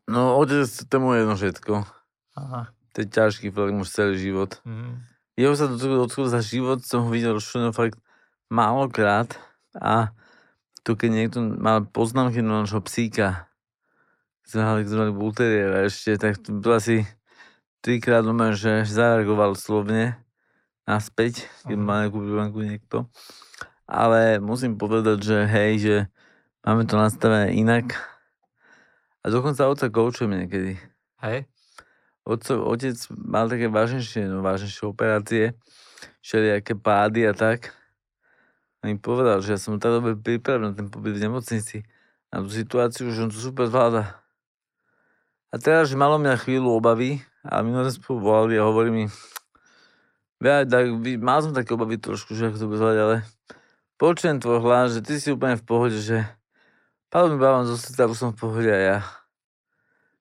No, 0.09 0.41
otec, 0.41 0.65
to 0.65 0.97
mu 0.97 1.13
je 1.13 1.19
jedno 1.21 1.37
všetko. 1.37 1.73
Aha. 2.41 2.73
To 2.95 3.03
je 3.03 3.09
ťažký 3.11 3.51
fakt 3.51 3.75
už 3.75 3.91
celý 3.91 4.15
život. 4.17 4.63
Mhm. 4.63 5.03
Jeho 5.35 5.55
sa 5.59 5.67
dotkol 5.67 6.31
za 6.31 6.39
život, 6.39 6.87
som 6.87 7.07
ho 7.07 7.11
videl 7.11 7.35
rozšlený 7.35 7.75
fakt 7.75 7.99
málokrát 8.47 9.35
a 9.75 10.15
to 10.87 10.95
keď 10.95 11.11
niekto 11.11 11.39
mal 11.43 11.83
poznámky 11.91 12.39
na 12.39 12.63
našho 12.63 12.79
psíka, 12.87 13.51
sme 14.47 14.63
mali, 14.63 14.81
sme 14.87 15.09
mali 15.09 15.13
bulteriera 15.17 15.89
ešte, 15.89 16.15
tak 16.21 16.39
to 16.39 16.55
bol 16.55 16.77
asi 16.77 17.03
trikrát 17.83 18.23
doma, 18.23 18.55
že 18.55 18.87
zareagoval 18.87 19.57
slovne 19.59 20.21
naspäť, 20.87 21.49
keď 21.67 21.77
Mhm. 21.77 21.85
mal 21.85 21.97
nejakú 22.07 22.19
banku 22.21 22.61
niekto. 22.63 23.09
Ale 23.89 24.39
musím 24.39 24.79
povedať, 24.79 25.19
že 25.25 25.39
hej, 25.51 25.73
že 25.81 25.97
máme 26.65 26.87
to 26.87 26.97
nastavené 26.97 27.53
inak. 27.57 27.97
A 29.25 29.33
dokonca 29.33 29.69
otca 29.69 29.89
koučujeme 29.89 30.45
niekedy. 30.45 30.77
Hej? 31.25 31.49
Otco, 32.25 32.65
otec 32.65 32.97
mal 33.13 33.53
také 33.53 33.69
vážnejšie, 33.69 34.33
no 34.33 34.41
vážnejšie 34.41 34.85
operácie, 34.89 35.45
všelijaké 36.25 36.73
pády 36.73 37.29
a 37.29 37.37
tak. 37.37 37.77
A 38.81 38.89
mi 38.89 38.97
povedal, 38.97 39.45
že 39.45 39.57
ja 39.57 39.59
som 39.61 39.77
tak 39.77 40.01
dobre 40.01 40.17
pripravený 40.17 40.73
na 40.73 40.73
ten 40.73 40.89
pobyt 40.89 41.21
v 41.21 41.29
nemocnici, 41.29 41.85
na 42.33 42.41
tú 42.41 42.49
situáciu, 42.49 43.13
že 43.13 43.29
on 43.29 43.31
to 43.33 43.37
super 43.37 43.69
zvláda. 43.69 44.17
A 45.53 45.61
teraz, 45.61 45.93
že 45.93 46.01
malo 46.01 46.17
mňa 46.17 46.41
chvíľu 46.41 46.81
obavy, 46.81 47.21
a 47.45 47.61
minulé 47.61 47.93
spolu 47.93 48.25
volali 48.25 48.57
a 48.57 48.65
hovorí 48.65 48.89
mi, 48.89 49.05
ja, 50.41 50.65
tak, 50.65 50.97
mal 51.21 51.45
som 51.45 51.53
také 51.53 51.77
obavy 51.77 52.01
trošku, 52.01 52.33
že 52.33 52.49
ako 52.49 52.57
to 52.57 52.69
bude 52.69 52.81
zvládať, 52.81 53.01
ale 53.05 53.17
počujem 54.01 54.41
tvoj 54.41 54.65
hlas, 54.65 54.97
že 54.97 55.01
ty 55.05 55.21
si 55.21 55.29
úplne 55.29 55.61
v 55.61 55.65
pohode, 55.65 56.01
že 56.01 56.25
padol 57.13 57.37
mi 57.37 57.39
balón 57.41 57.69
zo 57.69 57.77
som 58.17 58.33
v 58.33 58.41
pohode 58.41 58.69
a 58.73 58.81
ja. 58.81 58.99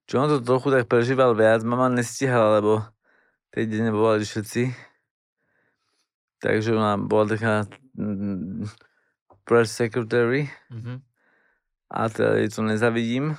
Čo 0.03 0.19
on 0.19 0.27
to 0.27 0.43
trochu 0.43 0.67
tak 0.69 0.91
prežíval 0.91 1.31
viac, 1.33 1.63
mama 1.63 1.87
nestihala, 1.87 2.59
lebo 2.59 2.83
tej 3.53 3.69
deň 3.69 3.93
volali 3.93 4.25
všetci. 4.25 4.73
Takže 6.43 6.75
ona 6.75 6.99
bola 6.99 7.37
taká 7.37 7.53
mm, 7.95 8.67
press 9.47 9.71
secretary 9.71 10.51
Mhm. 10.73 10.99
a 11.87 11.99
teda 12.09 12.41
jej 12.41 12.49
to 12.51 12.61
nezavidím. 12.65 13.37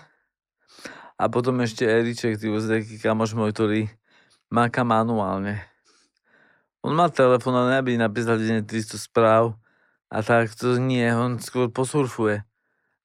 A 1.15 1.31
potom 1.31 1.61
ešte 1.63 1.87
Eriček, 1.87 2.41
ty 2.41 2.51
taký 2.51 2.99
kamoš 2.99 3.39
môj, 3.39 3.55
ktorý 3.55 3.81
máka 4.51 4.83
manuálne. 4.83 5.63
On 6.83 6.93
má 6.93 7.09
telefón, 7.09 7.55
ale 7.55 7.81
aby 7.81 7.97
napísal 7.97 8.37
denne 8.37 8.67
300 8.67 8.99
správ 8.99 9.55
a 10.11 10.21
tak 10.21 10.53
to 10.55 10.77
nie, 10.77 11.07
on 11.15 11.39
skôr 11.39 11.71
posurfuje. 11.71 12.43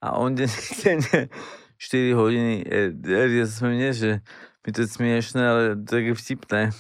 A 0.04 0.18
on 0.18 0.36
denne 0.36 0.52
4 1.80 2.12
hodiny, 2.20 2.54
e, 2.68 2.92
ja 3.08 3.46
sa 3.48 3.64
smiem, 3.64 3.76
nie, 3.80 3.92
že 3.96 4.20
mi 4.68 4.70
to 4.76 4.84
je 4.84 4.92
smiešné, 4.92 5.42
ale 5.42 5.62
je 5.80 6.14
vtipné. 6.14 6.76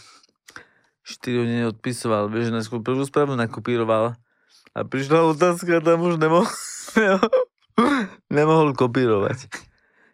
4 1.08 1.41
hodiny 1.41 1.62
odpisoval, 1.72 2.28
vieš, 2.28 2.52
najskôr 2.52 2.84
prvú 2.84 3.02
správu 3.08 3.34
nakopíroval 3.39 4.20
a 4.76 4.80
prišla 4.86 5.26
otázka 5.34 5.82
tam 5.82 6.06
už 6.06 6.22
nemohol, 6.22 6.45
nemohol 8.38 8.76
kopírovať. 8.78 9.50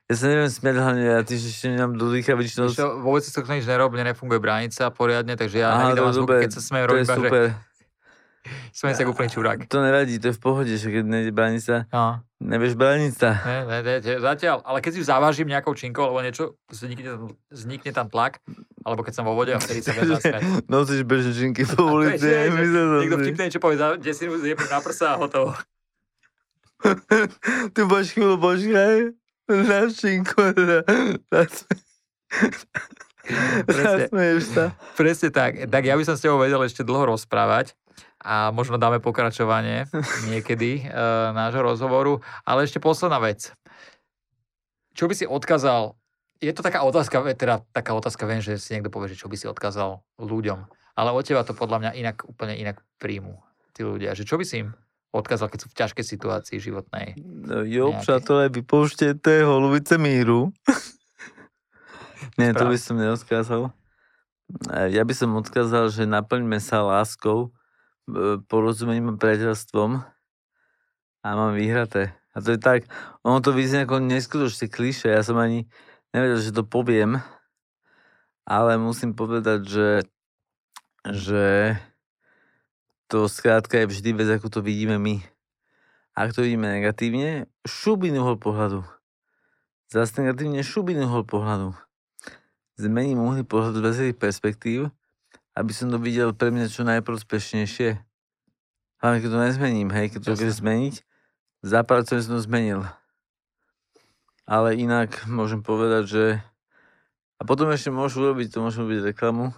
Ja 0.06 0.14
sa 0.14 0.30
neviem 0.30 0.54
smiať 0.54 0.76
hlavne, 0.78 1.02
ja 1.02 1.20
tiež 1.26 1.42
ešte 1.50 1.74
nemám 1.74 1.98
do 1.98 2.14
dýcha 2.14 2.38
väčšinou. 2.38 2.70
Vôbec 3.02 3.26
si 3.26 3.34
to 3.34 3.42
nič 3.42 3.66
nerob, 3.66 3.90
mne 3.90 4.14
nefunguje 4.14 4.38
bránica 4.38 4.94
poriadne, 4.94 5.34
takže 5.34 5.66
ja 5.66 5.74
Aha, 5.74 5.90
nevydávam 5.90 6.14
to 6.14 6.18
zvuk, 6.22 6.30
dobre, 6.30 6.42
keď 6.46 6.52
sa 6.54 6.62
smejem 6.62 6.86
To 6.86 6.90
robiť, 6.94 7.08
že 7.10 7.30
sa 8.72 8.94
ako 8.94 9.12
úplný 9.12 9.30
čurák. 9.30 9.58
To 9.66 9.80
nevadí, 9.80 10.16
to 10.16 10.30
je 10.30 10.36
v 10.36 10.42
pohode, 10.42 10.70
že 10.70 10.88
keď 10.88 11.04
nejde 11.04 11.32
bránica, 11.32 11.86
No, 11.88 12.20
nevieš 12.38 12.74
bránica. 12.74 13.40
ne, 13.40 13.58
ne, 13.64 13.78
ne, 13.80 13.96
ne, 13.98 14.14
zatiaľ, 14.18 14.62
ale 14.62 14.80
keď 14.80 14.92
si 14.92 15.00
ju 15.00 15.06
zavážim 15.06 15.46
nejakou 15.46 15.72
činkou 15.72 16.04
alebo 16.04 16.20
niečo, 16.20 16.60
vznikne 16.68 17.04
tam, 17.06 17.20
vznikne 17.48 17.92
tam 17.92 18.08
tlak, 18.08 18.38
alebo 18.82 19.02
keď 19.02 19.14
som 19.14 19.24
vo 19.24 19.34
vode 19.34 19.50
a 19.50 19.58
vtedy 19.58 19.80
sa 19.80 19.92
viem 19.92 20.10
zasmiať. 20.10 20.42
Nosíš 20.70 21.02
bežečinky 21.04 21.66
po 21.66 22.00
A 22.00 22.14
to 22.14 22.22
je 22.22 22.48
ulici. 22.48 23.02
Niekto 23.02 23.18
vtipne 23.20 23.44
niečo 23.46 23.60
povie, 23.60 23.76
za- 23.76 23.98
desinu 23.98 24.38
zjebem 24.38 24.68
na 24.68 24.80
prsa 24.80 25.14
a 25.14 25.20
hotovo. 25.20 25.58
Ty 27.74 27.82
budeš 27.84 28.14
chvíľu 28.14 28.38
počkaj. 28.38 28.98
Na 29.48 29.86
šinku. 29.88 30.42
Presne. 33.66 34.66
Presne 34.94 35.30
tak. 35.30 35.52
Tak 35.66 35.82
ja 35.82 35.94
by 35.94 36.04
som 36.04 36.14
s 36.14 36.22
tebou 36.22 36.38
vedel 36.38 36.62
ešte 36.62 36.82
dlho 36.82 37.10
rozprávať 37.12 37.74
a 38.26 38.50
možno 38.50 38.82
dáme 38.82 38.98
pokračovanie 38.98 39.86
niekedy 40.26 40.82
e, 40.82 40.84
nášho 41.30 41.62
rozhovoru. 41.62 42.26
Ale 42.42 42.66
ešte 42.66 42.82
posledná 42.82 43.22
vec. 43.22 43.54
Čo 44.98 45.06
by 45.06 45.14
si 45.14 45.26
odkázal? 45.30 45.94
Je 46.42 46.50
to 46.52 46.66
taká 46.66 46.82
otázka, 46.82 47.22
ve- 47.22 47.38
teda 47.38 47.62
taká 47.70 47.94
otázka, 47.94 48.26
viem, 48.26 48.42
že 48.42 48.58
si 48.58 48.74
niekto 48.74 48.90
povie, 48.90 49.14
že 49.14 49.22
čo 49.22 49.30
by 49.30 49.38
si 49.38 49.46
odkázal 49.46 50.02
ľuďom. 50.18 50.66
Ale 50.98 51.14
od 51.14 51.22
teba 51.22 51.46
to 51.46 51.54
podľa 51.54 51.86
mňa 51.86 51.92
inak, 52.02 52.18
úplne 52.26 52.58
inak 52.58 52.82
príjmu 52.98 53.38
tí 53.78 53.86
ľudia. 53.86 54.18
Že 54.18 54.24
čo 54.26 54.36
by 54.42 54.46
si 54.48 54.56
im 54.66 54.74
odkázal, 55.14 55.48
keď 55.52 55.60
sú 55.62 55.68
v 55.72 55.78
ťažkej 55.80 56.06
situácii 56.08 56.58
životnej? 56.60 57.20
No, 57.20 57.64
jo, 57.64 57.92
Nejaké. 57.92 58.02
přátelé, 58.02 58.50
vypouštěte 58.50 59.44
holubice 59.44 59.98
míru. 59.98 60.52
Nie, 62.40 62.52
to 62.52 62.68
by 62.68 62.76
som 62.76 63.00
neodkázal. 63.00 63.72
Ja 64.92 65.04
by 65.08 65.14
som 65.16 65.32
odkázal, 65.40 65.88
že 65.90 66.04
naplňme 66.04 66.60
sa 66.60 66.84
láskou, 66.84 67.56
porozumením 68.46 69.14
a 69.14 69.20
priateľstvom 69.20 69.92
a 71.26 71.28
mám 71.34 71.58
vyhraté. 71.58 72.14
A 72.36 72.44
to 72.44 72.54
je 72.54 72.60
tak, 72.62 72.86
ono 73.26 73.42
to 73.42 73.56
vyznie 73.56 73.88
ako 73.88 74.04
neskutočne 74.04 74.70
kliše, 74.70 75.10
ja 75.10 75.24
som 75.26 75.40
ani 75.40 75.66
nevedel, 76.14 76.38
že 76.44 76.54
to 76.54 76.68
poviem, 76.68 77.24
ale 78.46 78.78
musím 78.78 79.18
povedať, 79.18 79.66
že, 79.66 79.90
že 81.10 81.46
to 83.10 83.26
skrátka 83.26 83.82
je 83.82 83.90
vždy 83.90 84.10
vec, 84.14 84.30
ako 84.38 84.48
to 84.52 84.60
vidíme 84.62 85.02
my. 85.02 85.24
Ak 86.16 86.32
to 86.32 86.46
vidíme 86.46 86.70
negatívne, 86.70 87.50
šubiny 87.66 88.22
uhol 88.22 88.38
pohľadu. 88.40 88.86
Zase 89.90 90.22
negatívne 90.22 90.62
šubiny 90.62 91.08
uhol 91.08 91.26
pohľadu. 91.26 91.74
Zmením 92.76 93.24
uhly 93.24 93.48
pohľadu 93.48 93.80
z 93.80 93.84
viacerých 93.84 94.18
perspektív, 94.20 94.80
aby 95.56 95.72
som 95.72 95.88
to 95.88 95.98
videl 95.98 96.36
pre 96.36 96.52
mňa 96.52 96.68
čo 96.68 96.84
najprospešnejšie. 96.84 97.96
Hlavne 99.00 99.20
keď 99.24 99.30
to 99.32 99.40
nezmením, 99.40 99.90
hej, 99.96 100.12
keď 100.12 100.20
to 100.22 100.32
Jasné. 100.36 100.42
keď 100.44 100.50
zmeniť, 100.52 100.96
za 101.66 101.80
pár 101.88 102.04
som 102.04 102.38
to 102.38 102.44
zmenil. 102.44 102.84
Ale 104.46 104.78
inak 104.78 105.26
môžem 105.26 105.66
povedať, 105.66 106.04
že 106.06 106.26
a 107.36 107.42
potom 107.44 107.68
ešte 107.72 107.92
môžu 107.92 108.24
urobiť, 108.24 108.54
to 108.54 108.64
môžeme 108.64 108.88
urobiť 108.88 109.12
reklamu, 109.12 109.52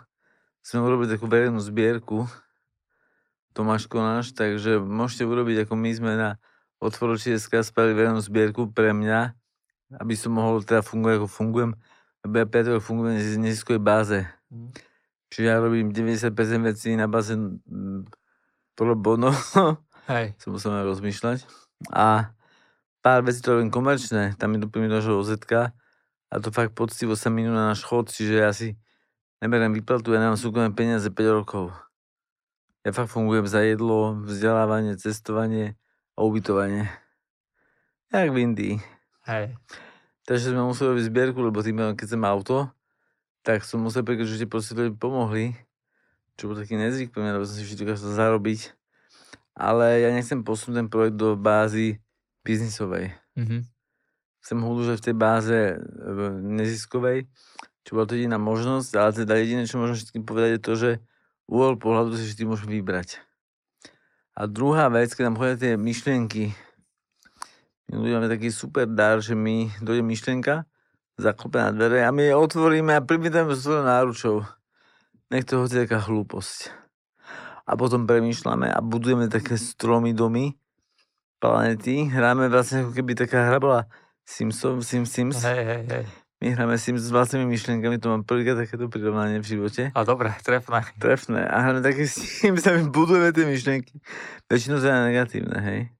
chcem 0.65 0.81
urobiť 0.81 1.17
takú 1.17 1.25
verejnú 1.29 1.61
zbierku, 1.61 2.25
Tomáš 3.53 3.89
Konáš, 3.89 4.37
takže 4.37 4.77
môžete 4.77 5.25
urobiť, 5.25 5.65
ako 5.65 5.73
my 5.73 5.89
sme 5.93 6.11
na 6.13 6.29
Otvoročie.sk 6.77 7.49
spravili 7.65 7.97
verejnú 7.97 8.21
zbierku 8.21 8.69
pre 8.69 8.93
mňa, 8.93 9.33
aby 9.97 10.13
som 10.13 10.37
mohol 10.37 10.61
teda 10.61 10.85
fungovať, 10.85 11.15
ako 11.21 11.27
fungujem, 11.29 11.71
lebo 12.21 12.33
ja 12.37 12.45
5 12.45 12.85
fungujem 12.85 13.17
na 13.17 13.41
neziskovej 13.49 13.81
báze. 13.81 14.19
Mhm. 14.53 14.86
Čiže 15.27 15.45
ja 15.47 15.59
robím 15.59 15.91
90% 15.91 16.31
vecí 16.63 16.95
na 16.95 17.07
báze 17.11 17.35
mm, 17.35 18.07
pro 18.77 18.95
bono, 18.95 19.35
Hej. 20.07 20.33
som 20.41 20.55
musel 20.55 20.71
rozmýšľať. 20.87 21.43
A 21.91 22.31
pár 23.03 23.21
vecí 23.27 23.43
to 23.43 23.59
robím 23.59 23.71
komerčné, 23.71 24.39
tam 24.39 24.55
idú 24.55 24.71
pri 24.71 24.87
do 24.87 24.99
OZK 24.99 25.73
a 26.27 26.35
to 26.43 26.51
fakt 26.51 26.75
poctivo 26.75 27.15
sa 27.15 27.31
minú 27.31 27.55
na 27.55 27.71
náš 27.71 27.83
chod, 27.87 28.11
čiže 28.11 28.35
ja 28.35 28.51
si 28.51 28.75
neberiem 29.39 29.71
výplatu, 29.71 30.11
ja 30.11 30.19
nemám 30.19 30.39
súkromné 30.39 30.71
peniaze 30.75 31.07
5 31.07 31.37
rokov. 31.43 31.71
Ja 32.87 32.95
fakt 32.95 33.11
fungujem 33.11 33.47
za 33.47 33.63
jedlo, 33.67 34.15
vzdelávanie, 34.23 34.95
cestovanie 34.95 35.75
a 36.15 36.23
ubytovanie. 36.23 36.87
Jak 38.11 38.31
v 38.31 38.37
Indii. 38.39 38.75
Hej. 39.27 39.59
Takže 40.23 40.55
sme 40.55 40.63
museli 40.63 40.95
robiť 40.95 41.05
zbierku, 41.11 41.39
lebo 41.43 41.59
tým, 41.59 41.95
keď 41.99 42.07
som 42.15 42.23
auto, 42.23 42.71
tak 43.47 43.63
som 43.63 43.79
musel 43.79 44.03
prekročiť, 44.03 44.43
že 44.43 44.51
proste 44.51 44.75
ľudia 44.75 44.91
pomohli. 44.99 45.55
Čo 46.35 46.51
bol 46.51 46.59
taký 46.59 46.75
nezvyk 46.75 47.15
pre 47.15 47.23
mňa, 47.23 47.39
lebo 47.39 47.47
som 47.47 47.55
si 47.55 47.79
dokázal 47.79 48.11
zarobiť. 48.11 48.75
Ale 49.55 50.03
ja 50.03 50.11
nechcem 50.11 50.43
posunúť 50.43 50.83
ten 50.83 50.87
projekt 50.91 51.15
do 51.15 51.39
bázy 51.39 52.03
biznisovej. 52.43 53.15
Mhm. 53.39 53.63
Chcem 54.43 54.57
ho 54.59 54.67
udržať 54.67 54.99
v 54.99 55.05
tej 55.07 55.15
báze 55.15 55.57
e, 55.59 55.75
neziskovej, 56.43 57.27
čo 57.87 57.95
bola 57.95 58.07
to 58.07 58.15
jediná 58.19 58.39
možnosť, 58.39 58.91
ale 58.99 59.11
teda 59.15 59.33
jediné, 59.39 59.63
čo 59.67 59.79
môžem 59.79 59.95
všetkým 59.95 60.23
povedať, 60.27 60.49
je 60.55 60.61
to, 60.63 60.73
že 60.75 60.91
uhol 61.51 61.75
pohľadu 61.79 62.15
si 62.15 62.31
vždy 62.31 62.43
môžem 62.47 62.71
vybrať. 62.79 63.19
A 64.39 64.47
druhá 64.47 64.87
vec, 64.87 65.11
keď 65.11 65.23
nám 65.27 65.39
chodia 65.39 65.55
tie 65.59 65.73
myšlienky, 65.75 66.55
my 67.91 67.95
ľudia 67.95 68.15
máme 68.19 68.31
taký 68.31 68.51
super 68.51 68.87
dar, 68.87 69.19
že 69.19 69.35
mi 69.35 69.67
dojde 69.83 70.03
myšlienka, 70.03 70.63
zaklope 71.17 71.57
na 71.57 71.73
dvere 71.73 72.05
a 72.05 72.13
my 72.13 72.29
je 72.29 72.33
otvoríme 72.37 72.93
a 72.93 73.01
privítame 73.01 73.57
s 73.57 73.65
svojou 73.65 73.83
náručou. 73.83 74.35
Nech 75.33 75.43
to 75.43 75.59
hoci 75.59 75.83
taká 75.83 75.99
hlúposť. 75.99 76.71
A 77.67 77.75
potom 77.75 78.07
premýšľame 78.07 78.71
a 78.71 78.79
budujeme 78.79 79.27
také 79.27 79.59
stromy 79.59 80.15
domy, 80.15 80.55
planety. 81.43 82.07
Hráme 82.07 82.47
vlastne 82.47 82.87
ako 82.87 82.95
keby 82.95 83.11
taká 83.17 83.43
hra 83.51 83.59
bola 83.59 83.91
Simsov, 84.23 84.85
Sims, 84.87 85.11
Sims. 85.11 85.43
Hej, 85.43 85.63
hej, 85.65 85.83
hej. 85.91 86.05
My 86.37 86.53
hráme 86.53 86.77
Sims 86.77 87.01
s 87.01 87.09
vlastnými 87.09 87.49
myšlienkami, 87.49 87.97
to 87.97 88.13
mám 88.13 88.21
prvýkrát 88.21 88.61
takéto 88.61 88.87
prirovnanie 88.87 89.41
v 89.41 89.57
živote. 89.57 89.89
A 89.91 90.01
dobre, 90.05 90.31
trefné. 90.45 90.85
Trefné. 91.01 91.43
A 91.49 91.65
hráme 91.65 91.81
také 91.81 92.05
Sims 92.05 92.61
a 92.69 92.77
my 92.77 92.93
budujeme 92.93 93.33
tie 93.33 93.49
myšlienky. 93.49 93.99
Väčšinou 94.45 94.77
teda 94.77 95.09
negatívne, 95.09 95.57
hej. 95.59 95.96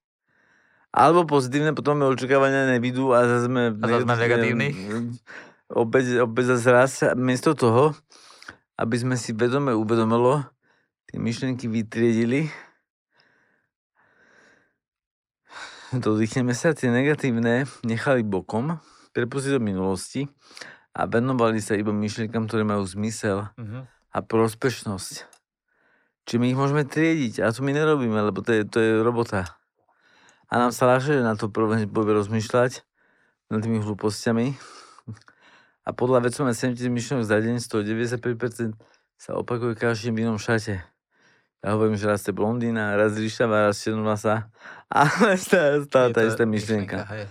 Alebo 0.97 1.29
pozitívne, 1.29 1.77
potom 1.77 2.01
očakávania 2.01 2.73
nevidú 2.73 3.13
a 3.13 3.21
zase 3.29 3.45
sme... 3.45 3.69
A 3.77 3.85
zase 3.85 4.01
sme 4.01 4.17
negatívni. 4.17 4.69
Opäť, 5.69 6.25
opäť 6.25 6.57
zase 6.57 6.67
raz, 6.73 6.91
miesto 7.13 7.53
toho, 7.53 7.93
aby 8.81 8.95
sme 8.97 9.13
si 9.13 9.29
vedome 9.37 9.77
uvedomilo, 9.77 10.41
tie 11.05 11.21
myšlienky 11.21 11.69
vytriedili, 11.69 12.49
dodýchneme 15.93 16.57
sa, 16.57 16.73
tie 16.73 16.89
negatívne 16.89 17.69
nechali 17.85 18.25
bokom, 18.25 18.81
prepustili 19.13 19.59
do 19.59 19.61
minulosti 19.61 20.25
a 20.97 21.05
venovali 21.05 21.61
sa 21.61 21.77
iba 21.77 21.93
myšlienkam, 21.93 22.49
ktoré 22.49 22.65
majú 22.65 22.81
zmysel 22.89 23.53
Mhm. 23.53 23.85
a 23.87 24.17
prospešnosť. 24.25 25.13
Čiže 26.25 26.39
my 26.41 26.47
ich 26.51 26.59
môžeme 26.59 26.83
triediť 26.83 27.45
a 27.45 27.53
to 27.53 27.61
my 27.61 27.71
nerobíme, 27.71 28.17
lebo 28.17 28.41
to 28.41 28.51
je, 28.51 28.61
to 28.65 28.77
je 28.81 28.91
robota. 28.99 29.45
A 30.47 30.53
nám 30.59 30.71
sa 30.71 30.87
ľahšie 30.87 31.19
na 31.23 31.35
to 31.35 31.51
prvé 31.51 31.83
bude 31.87 32.11
rozmýšľať 32.15 32.87
nad 33.51 33.59
tými 33.59 33.83
hlúpostiami. 33.83 34.55
A 35.87 35.95
podľa 35.95 36.27
vecu 36.27 36.43
máme 36.43 36.55
7000 36.55 36.91
myšlenok 36.91 37.23
za 37.23 37.39
deň, 37.39 37.55
195% 37.63 38.75
sa 39.15 39.39
opakuje 39.39 39.79
každý 39.79 40.11
v 40.11 40.27
inom 40.27 40.35
šate. 40.35 40.83
Ja 41.63 41.73
hovorím, 41.73 41.97
že 41.97 42.11
raz 42.11 42.27
je 42.27 42.35
blondína, 42.35 42.99
raz 42.99 43.17
ríšava, 43.17 43.71
raz 43.71 43.81
černovlasá. 43.81 44.51
Ale 44.91 45.39
stále, 45.39 45.83
stále 45.87 46.11
tá 46.11 46.21
istá 46.27 46.43
myšlienka. 46.43 47.07
hej. 47.11 47.25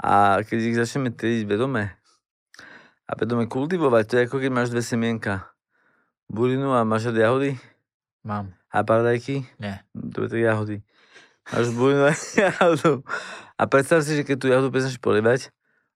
A 0.00 0.40
keď 0.42 0.58
ich 0.64 0.76
začneme 0.80 1.12
triediť 1.12 1.44
vedome 1.44 1.92
a 3.04 3.12
vedome 3.14 3.44
kultivovať, 3.50 4.02
to 4.06 4.12
je 4.16 4.22
ako 4.26 4.36
keď 4.40 4.50
máš 4.50 4.72
dve 4.72 4.80
semienka. 4.80 5.50
Burinu 6.30 6.72
a 6.72 6.86
máš 6.86 7.10
jahody 7.10 7.58
Mám. 8.22 8.54
a 8.70 8.86
paradajky. 8.86 9.44
Nie. 9.58 9.82
To 10.14 10.24
je 10.30 10.40
jahody. 10.40 10.86
Máš 11.50 11.74
burinu 11.74 12.06
a 12.06 12.14
jahodu. 12.14 13.02
A 13.58 13.62
predstav 13.66 14.00
si, 14.06 14.16
že 14.16 14.22
keď 14.22 14.36
tú 14.38 14.46
jahodu 14.48 14.70
prestaneš 14.70 15.02
polievať, 15.02 15.50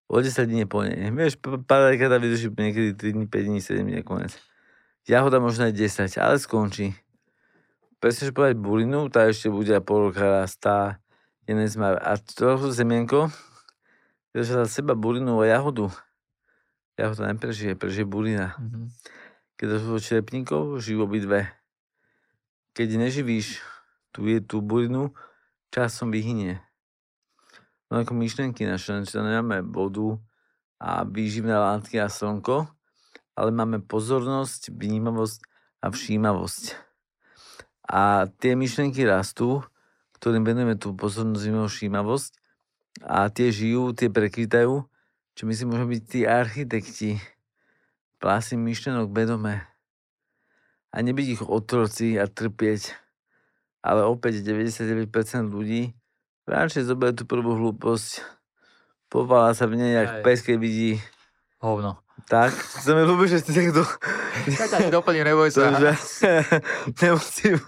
o 0.09 0.21
10 0.21 0.47
dní 0.47 0.69
neponie. 0.69 0.95
Vieš, 1.11 1.41
pa- 1.41 1.61
paradajka 1.61 2.13
tá 2.13 2.17
vydrží 2.21 2.53
niekedy 2.53 2.93
3 2.93 3.17
dní, 3.17 3.25
5 3.27 3.49
dní, 3.49 3.59
7 3.61 3.87
dní 3.87 3.95
nakoniec. 4.05 4.37
Jahoda 5.09 5.41
možno 5.41 5.69
aj 5.69 5.73
10, 5.73 6.21
ale 6.21 6.37
skončí. 6.41 6.93
Prestaneš 8.01 8.37
polievať 8.37 8.57
burinu, 8.61 9.09
tá 9.09 9.25
ešte 9.29 9.49
bude 9.49 9.73
a 9.73 9.81
pol 9.81 10.13
roka 10.13 10.45
rastá. 10.45 11.01
Je 11.49 11.57
nezmar. 11.57 12.01
A 12.01 12.17
trochu 12.17 12.73
semienko, 12.73 13.29
že 14.33 14.49
za 14.49 14.65
seba 14.69 14.97
burinu 14.97 15.41
a 15.41 15.49
jahodu. 15.49 15.93
Jahoda 16.97 17.33
neprežije, 17.33 17.77
prežije 17.77 18.05
burina. 18.05 18.57
Mhm. 18.61 18.93
Keď 19.55 19.67
to 19.71 19.77
sú 19.79 19.93
čerepníkov, 20.03 20.83
žijú 20.83 21.07
obidve. 21.07 21.47
Keď 22.75 22.99
neživíš 22.99 23.63
tú, 24.11 24.27
je, 24.27 24.43
tú 24.43 24.59
burinu, 24.59 25.15
časom 25.75 26.15
vyhynie. 26.15 26.63
No 27.91 27.99
ako 27.99 28.15
myšlenky 28.15 28.63
naše, 28.63 29.03
že 29.03 29.19
nemáme 29.19 29.67
vodu 29.67 30.23
a 30.79 31.03
výživné 31.03 31.51
látky 31.51 31.99
a 31.99 32.07
slnko, 32.07 32.71
ale 33.35 33.51
máme 33.51 33.83
pozornosť, 33.83 34.71
vnímavosť 34.71 35.43
a 35.83 35.91
všímavosť. 35.91 36.79
A 37.91 38.31
tie 38.39 38.55
myšlenky 38.55 39.03
rastú, 39.03 39.67
ktorým 40.23 40.47
venujeme 40.47 40.79
tú 40.79 40.95
pozornosť, 40.95 41.43
vnímavosť, 41.43 41.75
všímavosť 41.75 42.33
a 43.03 43.27
tie 43.35 43.51
žijú, 43.51 43.91
tie 43.91 44.07
prekvitajú, 44.07 44.87
čo 45.35 45.43
my 45.43 45.53
si 45.59 45.67
môžeme 45.67 45.99
byť 45.99 46.03
tí 46.07 46.21
architekti, 46.23 47.11
plásy 48.23 48.55
myšlenok 48.55 49.11
vedome 49.11 49.67
a 50.95 50.97
nebyť 51.03 51.27
ich 51.35 51.43
otroci 51.43 52.15
a 52.15 52.31
trpieť. 52.31 53.04
Ale 53.85 54.01
opäť 54.03 54.41
99% 54.41 55.13
ľudí 55.47 55.93
radšej 56.45 56.89
zoberie 56.89 57.13
tú 57.13 57.25
prvú 57.25 57.53
hlúposť, 57.55 58.25
povála 59.07 59.53
sa 59.53 59.69
v 59.69 59.77
nej, 59.77 59.93
jak 59.95 60.25
pes, 60.25 60.41
keď 60.41 60.57
vidí 60.57 60.97
Hovno. 61.61 62.01
tak. 62.27 62.53
To 62.81 62.93
mi 62.93 63.05
ľúbi, 63.05 63.29
že 63.29 63.41
takto... 63.41 63.85
Ja 64.47 64.67
ťa 64.67 64.89
doplním, 64.89 65.25
neboj 65.25 65.49
sa. 65.49 65.73
že 65.73 65.93
nemusím 67.01 67.61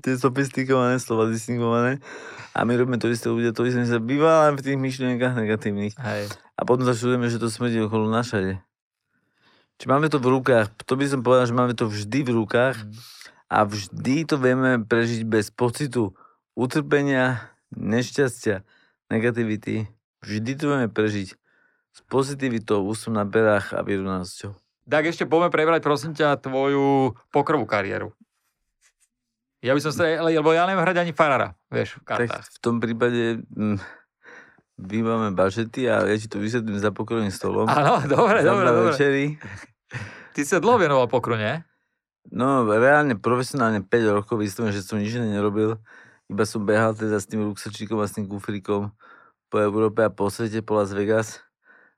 tie 0.00 0.14
sofistikované 0.14 0.96
slova 0.96 1.26
distingované. 1.26 2.00
A 2.52 2.64
my 2.64 2.74
robíme 2.74 2.96
to 2.96 3.08
isté 3.08 3.28
ľudia, 3.28 3.52
to 3.52 3.64
isté, 3.64 3.84
sa 3.84 3.96
vyváľame 3.96 4.56
v 4.56 4.64
tých 4.64 4.78
myšlienkach 4.78 5.32
negatívnych. 5.32 5.94
Hej. 5.96 6.28
A 6.54 6.60
potom 6.62 6.84
sa 6.84 6.92
čudujeme, 6.92 7.28
že 7.28 7.36
to 7.36 7.48
smrdí 7.48 7.80
okolo 7.80 8.08
našade. 8.08 8.60
Či 9.78 9.84
máme 9.86 10.10
to 10.10 10.18
v 10.18 10.32
rukách, 10.32 10.74
to 10.82 10.98
by 10.98 11.06
som 11.06 11.22
povedal, 11.22 11.46
že 11.46 11.54
máme 11.54 11.72
to 11.72 11.86
vždy 11.86 12.20
v 12.20 12.30
rukách 12.34 12.76
Mhm. 12.78 13.16
A 13.48 13.64
vždy 13.64 14.28
to 14.28 14.36
vieme 14.36 14.84
prežiť 14.84 15.24
bez 15.24 15.48
pocitu 15.48 16.12
utrpenia, 16.52 17.48
nešťastia, 17.72 18.62
negativity. 19.08 19.88
Vždy 20.20 20.52
to 20.54 20.64
vieme 20.68 20.88
prežiť 20.88 21.28
s 21.92 21.98
pozitivitou, 22.06 22.84
úsom 22.84 23.16
na 23.16 23.24
perách 23.24 23.72
a 23.72 23.80
vyrovnanosťou. 23.82 24.52
Tak 24.88 25.04
ešte 25.08 25.28
poďme 25.28 25.52
prebrať, 25.52 25.80
prosím 25.84 26.12
ťa, 26.16 26.40
tvoju 26.40 27.12
pokrovú 27.28 27.68
kariéru. 27.68 28.12
Ja 29.58 29.74
by 29.74 29.80
som 29.82 29.90
sa, 29.90 30.06
lebo 30.22 30.54
ja 30.54 30.64
neviem 30.64 30.80
hrať 30.80 31.02
ani 31.02 31.12
farára, 31.12 31.58
vieš, 31.66 31.98
v 31.98 32.02
Tak 32.06 32.30
kartách. 32.30 32.46
v 32.46 32.58
tom 32.62 32.78
prípade 32.78 33.42
mm, 33.42 33.76
vybáme 34.78 35.34
bažety 35.34 35.90
a 35.90 36.06
ja 36.06 36.14
ti 36.14 36.30
to 36.30 36.38
vysvetlím 36.38 36.78
za 36.78 36.94
pokrovým 36.94 37.34
stolom. 37.34 37.66
Áno, 37.66 37.98
dobre, 38.06 38.46
dobre, 38.46 38.70
dobre. 38.70 38.94
Ty 40.32 40.40
sa 40.46 40.62
dlho 40.62 40.78
venoval 40.78 41.10
pokru, 41.10 41.34
nie? 41.34 41.58
No, 42.28 42.64
reálne, 42.64 43.16
profesionálne 43.16 43.80
5 43.80 44.14
rokov, 44.14 44.36
vyslovene, 44.36 44.70
že 44.70 44.84
som 44.84 45.00
nič 45.00 45.14
nerobil. 45.14 45.80
Iba 46.28 46.44
som 46.44 46.60
behal 46.60 46.92
teda 46.92 47.16
s 47.16 47.24
tým 47.24 47.40
ruksačíkom 47.42 47.96
a 47.96 48.04
s 48.04 48.12
tým 48.12 48.28
kufrikom 48.28 48.92
po 49.48 49.56
Európe 49.56 50.04
a 50.04 50.12
po 50.12 50.28
svete, 50.28 50.60
po 50.60 50.76
Las 50.76 50.92
Vegas. 50.92 51.40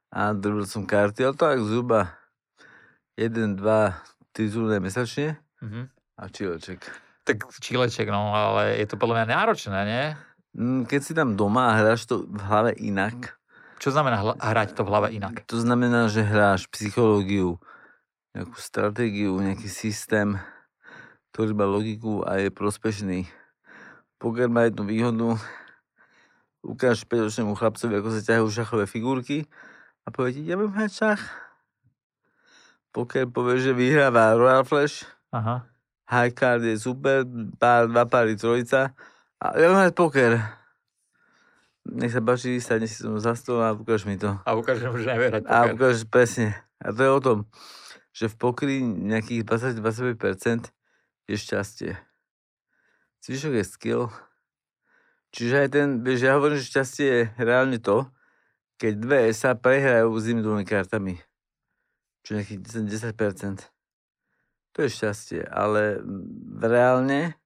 A 0.08 0.30
drobil 0.30 0.64
som 0.64 0.82
karty, 0.82 1.22
ale 1.24 1.34
tak 1.34 1.58
zhruba 1.58 2.14
1, 3.14 3.58
2, 3.58 3.94
3 4.32 4.46
turné 4.48 4.78
mesačne 4.78 5.38
Mhm. 5.58 5.90
a 6.16 6.24
čileček. 6.26 6.78
Tak 7.20 7.36
čileček, 7.52 8.08
no, 8.08 8.30
ale 8.30 8.78
je 8.78 8.86
to 8.86 8.96
podľa 8.96 9.22
mňa 9.22 9.26
náročné, 9.28 9.78
nie? 9.84 10.04
Mm, 10.52 10.82
Keď 10.84 11.00
si 11.00 11.12
tam 11.12 11.34
doma 11.34 11.70
a 11.70 11.78
hráš 11.78 12.06
to 12.06 12.22
v 12.22 12.40
hlave 12.40 12.70
inak, 12.76 13.38
Čo 13.78 13.90
znamená 13.90 14.18
hla- 14.18 14.36
hrať 14.36 14.74
to 14.74 14.82
v 14.82 14.88
hlave 14.88 15.08
inak? 15.10 15.46
to 15.46 15.56
znamená, 15.56 16.06
že 16.06 16.22
hráš 16.22 16.66
psychológiu, 16.68 17.58
nejakú 18.30 18.56
stratégiu, 18.56 19.34
nejaký 19.38 19.66
systém, 19.66 20.38
ktorý 21.32 21.54
má 21.54 21.66
logiku 21.66 22.22
a 22.22 22.38
je 22.38 22.50
prospešný. 22.50 23.26
Poker 24.20 24.46
má 24.46 24.68
jednu 24.68 24.84
výhodu, 24.84 25.28
ukáž 26.60 27.08
5-ročnému 27.08 27.56
chlapcovi, 27.56 27.98
ako 27.98 28.08
sa 28.12 28.20
ťahajú 28.20 28.46
šachové 28.52 28.84
figurky 28.84 29.48
a 30.04 30.12
povie 30.12 30.36
ti, 30.36 30.40
ja 30.44 30.60
budem 30.60 30.76
hrať 30.76 30.92
šach. 30.92 31.22
Poker 32.90 33.24
povie, 33.30 33.62
že 33.62 33.72
vyhráva 33.72 34.34
Royal 34.34 34.66
Flash, 34.66 35.06
Aha. 35.30 35.62
high 36.10 36.34
card 36.34 36.66
je 36.66 36.74
super, 36.76 37.22
pár, 37.56 37.86
dva 37.86 38.04
páry, 38.04 38.34
trojica 38.34 38.92
a 39.38 39.44
ja 39.56 39.66
budem 39.70 39.80
hrať 39.88 39.94
poker. 39.96 40.32
Nech 41.80 42.12
sa 42.12 42.20
páči, 42.20 42.60
sadne 42.60 42.84
si 42.86 43.00
som 43.00 43.16
za 43.16 43.32
stôl 43.32 43.64
a 43.64 43.72
ukáž 43.72 44.04
mi 44.04 44.14
to. 44.20 44.36
A 44.44 44.52
ukážem, 44.52 44.92
že 45.00 45.06
nevie 45.08 45.32
hrať 45.32 45.42
A 45.48 45.64
poker. 45.64 45.74
ukážeš 45.74 46.04
presne. 46.06 46.52
A 46.76 46.92
to 46.92 47.00
je 47.00 47.10
o 47.10 47.20
tom, 47.24 47.38
že 48.20 48.28
v 48.28 48.36
pokry 48.36 48.84
nejakých 48.84 49.48
20-25% 49.48 50.68
je 51.24 51.36
šťastie. 51.40 51.92
Zvyšok 53.24 53.52
je 53.56 53.64
skill. 53.64 54.04
Čiže 55.32 55.54
aj 55.64 55.68
ten, 55.72 55.88
vieš, 56.04 56.28
ja 56.28 56.36
hovorím, 56.36 56.60
že 56.60 56.68
šťastie 56.68 57.06
je 57.08 57.22
reálne 57.40 57.80
to, 57.80 58.04
keď 58.76 58.92
dve 59.00 59.20
sa 59.32 59.56
prehrajú 59.56 60.12
s 60.20 60.28
tými 60.28 60.44
dvomi 60.44 60.68
kartami. 60.68 61.16
Čo 62.20 62.36
nejakých 62.36 62.60
10%. 62.84 63.64
10%. 63.64 63.72
To 64.76 64.78
je 64.84 64.90
šťastie, 64.92 65.40
ale 65.48 66.04
reálne, 66.60 67.40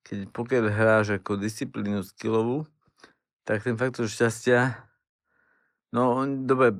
keď 0.00 0.32
poker 0.32 0.64
hráš 0.64 1.20
ako 1.20 1.36
disciplínu 1.36 2.00
skillovú, 2.08 2.64
tak 3.44 3.68
ten 3.68 3.76
faktor 3.76 4.08
šťastia 4.08 4.88
No, 5.90 6.22
on, 6.22 6.46
dobre, 6.46 6.70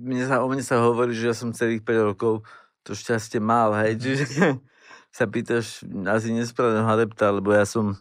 mne 0.00 0.24
sa, 0.24 0.40
o 0.40 0.48
mne 0.48 0.64
sa 0.64 0.80
hovorí, 0.80 1.12
že 1.12 1.28
ja 1.28 1.36
som 1.36 1.52
celých 1.52 1.84
5 1.84 2.08
rokov 2.16 2.48
to 2.84 2.92
šťastie 2.92 3.40
mal, 3.40 3.72
hej, 3.80 3.96
čiže 3.96 4.24
sa 5.16 5.24
pýtaš 5.24 5.82
asi 6.06 6.36
nesprávneho 6.36 6.86
adepta, 6.86 7.32
lebo 7.32 7.50
ja 7.56 7.64
som 7.64 7.96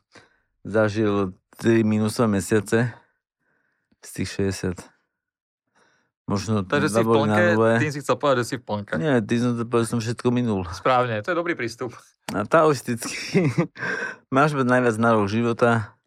zažil 0.67 1.33
3 1.59 1.87
minusové 1.87 2.27
mesiace 2.39 2.91
z 4.03 4.09
tých 4.11 4.29
60. 4.51 4.93
Možno 6.23 6.63
Takže 6.63 6.87
si 6.87 7.03
v 7.03 7.11
plnke, 7.11 7.43
tým 7.83 7.91
si 7.91 7.99
chcel 7.99 8.15
povedať, 8.15 8.37
že 8.43 8.47
si 8.47 8.55
v 8.55 8.63
plnke. 8.63 8.95
Nie, 8.95 9.19
ty 9.19 9.35
som 9.43 9.59
to 9.59 9.67
povedal, 9.67 9.99
som 9.99 9.99
všetko 9.99 10.27
minul. 10.31 10.63
Správne, 10.71 11.19
to 11.19 11.35
je 11.35 11.37
dobrý 11.37 11.51
prístup. 11.51 11.91
A 12.31 12.47
taoisticky 12.47 13.51
máš 14.35 14.55
mať 14.55 14.67
najviac 14.71 14.95
nárok 14.95 15.27
života. 15.27 15.99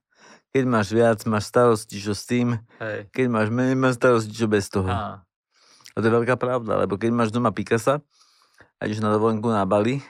Keď 0.57 0.65
máš 0.65 0.89
viac, 0.89 1.21
máš 1.29 1.53
starosti, 1.53 2.01
čo 2.01 2.17
s 2.17 2.25
tým. 2.25 2.57
Hej. 2.81 3.13
Keď 3.13 3.27
máš 3.29 3.53
menej, 3.53 3.77
máš 3.77 4.01
starosti, 4.01 4.33
čo 4.33 4.49
bez 4.49 4.73
toho. 4.73 4.89
Á, 4.89 5.21
A 5.93 5.97
to 6.01 6.05
je 6.09 6.17
veľká 6.17 6.41
pravda, 6.41 6.81
lebo 6.81 6.97
keď 6.97 7.13
máš 7.13 7.29
doma 7.29 7.53
Picasa 7.53 8.01
a 8.77 8.85
ideš 8.85 8.99
na 8.99 9.11
dovolenku 9.11 9.47
na 9.47 9.63
Bali, 9.63 10.01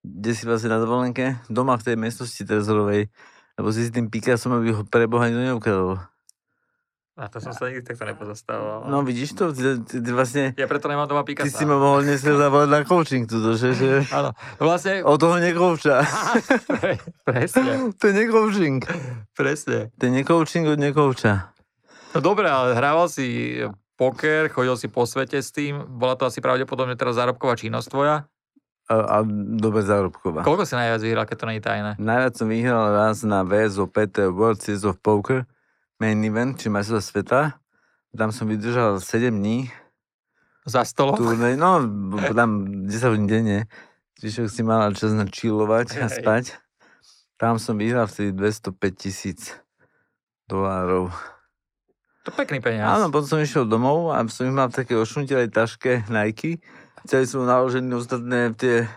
kde 0.00 0.30
si 0.30 0.44
vlastne 0.44 0.68
na 0.68 0.78
dovolenke, 0.78 1.40
doma 1.46 1.74
v 1.74 1.84
tej 1.84 1.96
miestnosti 1.96 2.38
trezorovej, 2.38 3.08
lebo 3.54 3.68
si 3.68 3.82
s 3.82 3.90
tým 3.90 4.06
Picassom, 4.06 4.52
aby 4.54 4.70
ho 4.70 4.82
preboha 4.82 5.26
nikto 5.26 5.42
neukradol. 5.46 5.96
a 7.14 7.24
to 7.26 7.38
som 7.38 7.52
sa 7.52 7.70
nikdy 7.70 7.80
takto 7.80 8.04
nepozastával. 8.04 8.84
No 8.84 9.00
vidíš 9.00 9.32
to? 9.32 9.48
Ty, 9.48 9.78
ty, 9.80 10.02
ty 10.02 10.10
vlastne, 10.10 10.50
Ja 10.52 10.66
preto 10.66 10.88
nemám 10.88 11.06
doma 11.06 11.22
ty 11.22 11.32
Picasa. 11.32 11.52
si 11.52 11.62
ma 11.62 11.76
mohol 11.76 12.02
dneska 12.02 12.26
zavolať 12.42 12.68
na 12.68 12.80
coaching 12.82 13.24
tuto, 13.24 13.54
že, 13.54 13.70
že 13.70 14.02
Áno, 14.10 14.32
vlastne, 14.58 15.00
o 15.00 15.14
toho 15.14 15.38
nekouča. 15.38 16.02
Pre- 16.74 17.00
presne, 17.22 17.72
to 17.98 18.04
je 18.04 18.14
necoaching. 18.14 18.82
presne. 19.32 19.94
To 19.94 20.02
je 20.02 20.12
necoaching 20.12 20.66
od 20.66 20.76
nekouča. 20.76 21.54
No 22.12 22.20
dobre, 22.20 22.46
ale 22.46 22.72
hrával 22.72 23.06
si 23.06 23.56
poker, 23.94 24.50
chodil 24.50 24.74
si 24.78 24.86
po 24.90 25.06
svete 25.06 25.38
s 25.40 25.54
tým, 25.54 25.86
bola 25.98 26.18
to 26.18 26.26
asi 26.26 26.42
pravdepodobne 26.42 26.98
teraz 26.98 27.18
zárobková 27.18 27.54
činnosť 27.58 27.88
tvoja. 27.90 28.16
A, 28.84 28.94
a 29.00 29.16
dobre 29.56 29.80
zárobková. 29.80 30.44
Koľko 30.44 30.68
si 30.68 30.76
najviac 30.76 31.00
vyhral, 31.00 31.24
keď 31.24 31.36
to 31.40 31.48
nie 31.48 31.56
je 31.56 31.64
tajné? 31.64 31.90
Najviac 31.96 32.34
som 32.36 32.48
vyhral 32.52 32.84
raz 32.92 33.24
na 33.24 33.40
VSOPT 33.40 34.28
World 34.28 34.60
Series 34.60 34.84
of 34.84 35.00
Poker 35.00 35.48
main 36.04 36.20
event, 36.20 36.58
či 36.60 36.68
majstrov 36.68 37.00
sveta. 37.00 37.56
Tam 38.14 38.30
som 38.30 38.46
vydržal 38.46 39.00
7 39.00 39.32
dní. 39.32 39.72
Za 40.68 40.84
stolom? 40.84 41.16
Turnej, 41.16 41.56
no, 41.56 41.80
tam 42.32 42.84
10 42.86 43.12
hodín 43.12 43.28
denne. 43.28 43.68
Zvyšok 44.20 44.48
si 44.48 44.62
mala 44.64 44.92
čas 44.96 45.12
na 45.12 45.28
chillovať 45.28 46.00
a 46.00 46.06
spať. 46.08 46.56
Tam 47.36 47.58
som 47.58 47.76
vyhral 47.76 48.08
vtedy 48.08 48.32
205 48.32 48.78
tisíc 48.94 49.52
dolárov. 50.46 51.10
To 52.24 52.32
pekný 52.32 52.64
peniaz. 52.64 52.96
Áno, 52.96 53.12
potom 53.12 53.36
som 53.36 53.40
išiel 53.44 53.68
domov 53.68 54.08
a 54.16 54.24
som 54.32 54.48
mal 54.48 54.72
v 54.72 54.80
takej 54.80 54.96
ošuntelej 54.96 55.52
taške 55.52 56.08
Nike. 56.08 56.56
Celý 57.04 57.28
som 57.28 57.44
naložený 57.44 58.00
ostatné 58.00 58.56
tie 58.56 58.88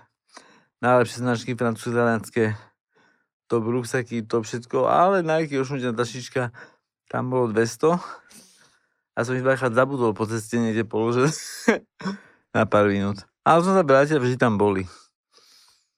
najlepšie 0.80 1.28
značky 1.28 1.52
francúzske, 1.52 2.56
top 3.52 3.64
ruksaky, 3.68 4.24
top 4.24 4.48
všetko, 4.48 4.88
ale 4.88 5.28
Nike 5.28 5.60
ošuntená 5.60 5.92
tašička, 5.92 6.56
tam 7.12 7.28
bolo 7.28 7.52
200. 7.52 8.00
A 9.18 9.26
som 9.28 9.36
ich 9.36 9.44
dvakrát 9.44 9.76
zabudol 9.76 10.16
po 10.16 10.24
ceste 10.24 10.56
niekde 10.56 10.88
položené 10.88 11.28
na 12.56 12.64
pár 12.64 12.88
minút. 12.88 13.28
Ale 13.44 13.60
som 13.60 13.76
sa 13.76 13.84
vrátil, 13.84 14.24
že 14.24 14.40
tam 14.40 14.56
boli. 14.56 14.88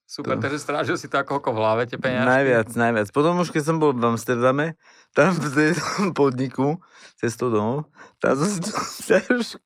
Super, 0.09 0.41
to- 0.41 0.49
takže 0.49 0.57
strážil 0.57 0.97
si 0.97 1.05
to 1.05 1.21
ako 1.21 1.37
hoko 1.37 1.53
v 1.53 1.57
hlave, 1.61 1.81
tie 1.85 2.01
peniažky. 2.01 2.25
Najviac, 2.25 2.69
najviac. 2.73 3.07
Potom 3.13 3.37
už 3.37 3.53
keď 3.53 3.61
som 3.61 3.77
bol 3.77 3.93
v 3.93 4.01
Amsterdame, 4.01 4.73
tam 5.13 5.37
v 5.37 5.77
tom 5.77 6.17
podniku, 6.17 6.81
cestou 7.21 7.53
domov, 7.53 7.85
tam 8.17 8.33
som 8.33 8.49
si 8.49 8.57
to 8.57 8.73
ťažko 9.05 9.61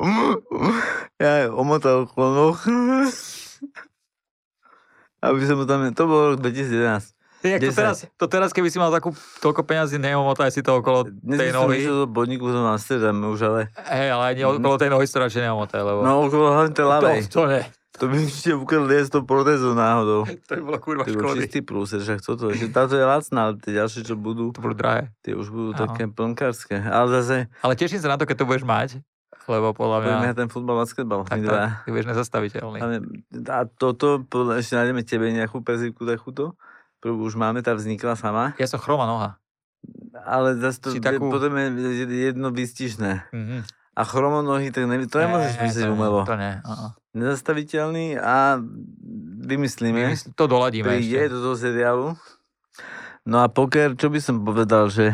ja 1.20 1.52
omotal 1.52 2.08
klonoch. 2.08 2.64
Aby 5.20 5.44
som 5.44 5.60
tam, 5.68 5.84
to 5.92 6.04
bolo 6.08 6.32
rok 6.32 6.40
2011. 6.40 7.12
Ty, 7.40 7.56
to, 7.56 7.72
10. 7.72 7.76
teraz, 7.76 7.96
to 8.20 8.24
teraz, 8.28 8.48
keby 8.52 8.68
si 8.68 8.76
mal 8.76 8.92
takú, 8.92 9.16
toľko 9.40 9.64
peňazí, 9.64 9.96
neomotaj 9.96 10.52
si 10.52 10.60
to 10.60 10.76
okolo 10.76 11.08
Dnes 11.08 11.40
tej 11.40 11.56
som 11.56 11.68
nohy. 11.68 11.80
išiel 11.80 12.04
do 12.04 12.08
podniku 12.08 12.52
v 12.52 12.52
tom 12.52 12.68
Amsterdame 12.68 13.32
už, 13.32 13.40
ale 13.48 13.60
Hej, 13.80 14.08
ale 14.12 14.22
aj 14.28 14.34
nie 14.36 14.44
okolo 14.44 14.76
tej 14.76 14.90
nohy 14.92 15.08
radšej 15.08 15.42
neomotaj, 15.48 15.80
lebo... 15.80 16.00
no 16.04 16.28
okolo 16.28 16.52
hlavne 16.52 16.72
tej 16.76 16.84
ľavej. 16.84 17.20
to, 17.32 17.40
to 17.40 17.42
ne. 17.48 17.79
To 18.00 18.08
by 18.08 18.16
ešte 18.16 18.50
ukradli 18.50 18.96
aj 18.96 19.04
s 19.04 19.10
tou 19.12 19.22
protézou 19.22 19.72
náhodou. 19.72 20.24
To 20.48 20.52
by 20.56 20.62
bolo 20.64 20.78
kurva 20.80 21.04
bol 21.04 21.12
škody. 21.12 21.44
čistý 21.44 21.60
prúser, 21.60 22.00
však 22.00 22.20
toto, 22.20 22.48
že 22.48 22.72
táto 22.72 22.96
je 22.96 23.04
lacná, 23.04 23.38
ale 23.46 23.60
tie 23.60 23.76
ďalšie, 23.76 24.00
čo 24.02 24.16
budú, 24.16 24.50
To 24.50 24.58
budú 24.58 24.74
drahé. 24.74 25.12
tie 25.20 25.36
už 25.36 25.46
budú 25.46 25.70
Áno. 25.72 25.80
také 25.84 26.08
plnkárske. 26.08 26.80
Ale 26.80 27.12
zase, 27.14 27.36
Ale 27.60 27.76
teším 27.76 28.00
sa 28.00 28.08
na 28.08 28.16
to, 28.16 28.24
keď 28.24 28.40
to 28.40 28.48
budeš 28.48 28.64
mať, 28.64 28.88
lebo 29.46 29.76
podľa 29.76 29.98
mňa... 30.00 30.14
budeme 30.16 30.38
ten 30.38 30.48
futbal, 30.48 30.76
basketbal, 30.78 31.20
Tak, 31.22 31.44
tak, 31.44 31.84
ty 31.84 31.88
budeš 31.90 32.08
nezastaviteľný. 32.08 32.78
Ale, 32.80 32.94
a 33.46 33.58
toto, 33.66 34.24
podľa, 34.24 34.58
ešte 34.58 34.74
nájdeme 34.74 35.02
tebe 35.02 35.28
nejakú 35.28 35.60
prezivku 35.60 36.02
takúto. 36.02 36.56
Prvú 36.98 37.20
už 37.22 37.36
máme, 37.36 37.60
tá 37.60 37.72
vznikla 37.72 38.16
sama. 38.16 38.56
Ja 38.56 38.64
som 38.64 38.80
chroma 38.80 39.04
noha. 39.04 39.36
Ale 40.24 40.56
zase 40.56 40.78
to 40.78 40.88
je 40.92 41.00
takú- 41.00 41.28
potom 41.28 41.52
je 41.52 41.68
jedno 42.08 42.48
vystižné. 42.48 43.28
Mhm. 43.32 43.79
A 44.00 44.02
chromonohy, 44.02 44.72
tak 44.72 44.88
nevi, 44.88 45.04
to 45.04 45.20
nemôžeš 45.20 45.54
Ne, 45.54 45.62
myslieť 45.62 45.86
umelo. 45.86 46.24
To 46.24 46.32
nie. 46.34 46.56
uh-uh. 46.58 46.90
Nezastaviteľný 47.12 48.16
a 48.16 48.56
vymyslíme. 49.42 50.08
Vymysl- 50.08 50.32
To 50.32 50.44
doladíme 50.46 50.88
príde 50.88 51.20
ešte. 51.20 51.28
do 51.28 51.38
toho 51.42 51.56
seriálu. 51.58 52.06
No 53.22 53.36
a 53.38 53.46
poker, 53.46 53.92
čo 53.92 54.08
by 54.08 54.16
som 54.18 54.40
povedal, 54.40 54.88
že 54.88 55.12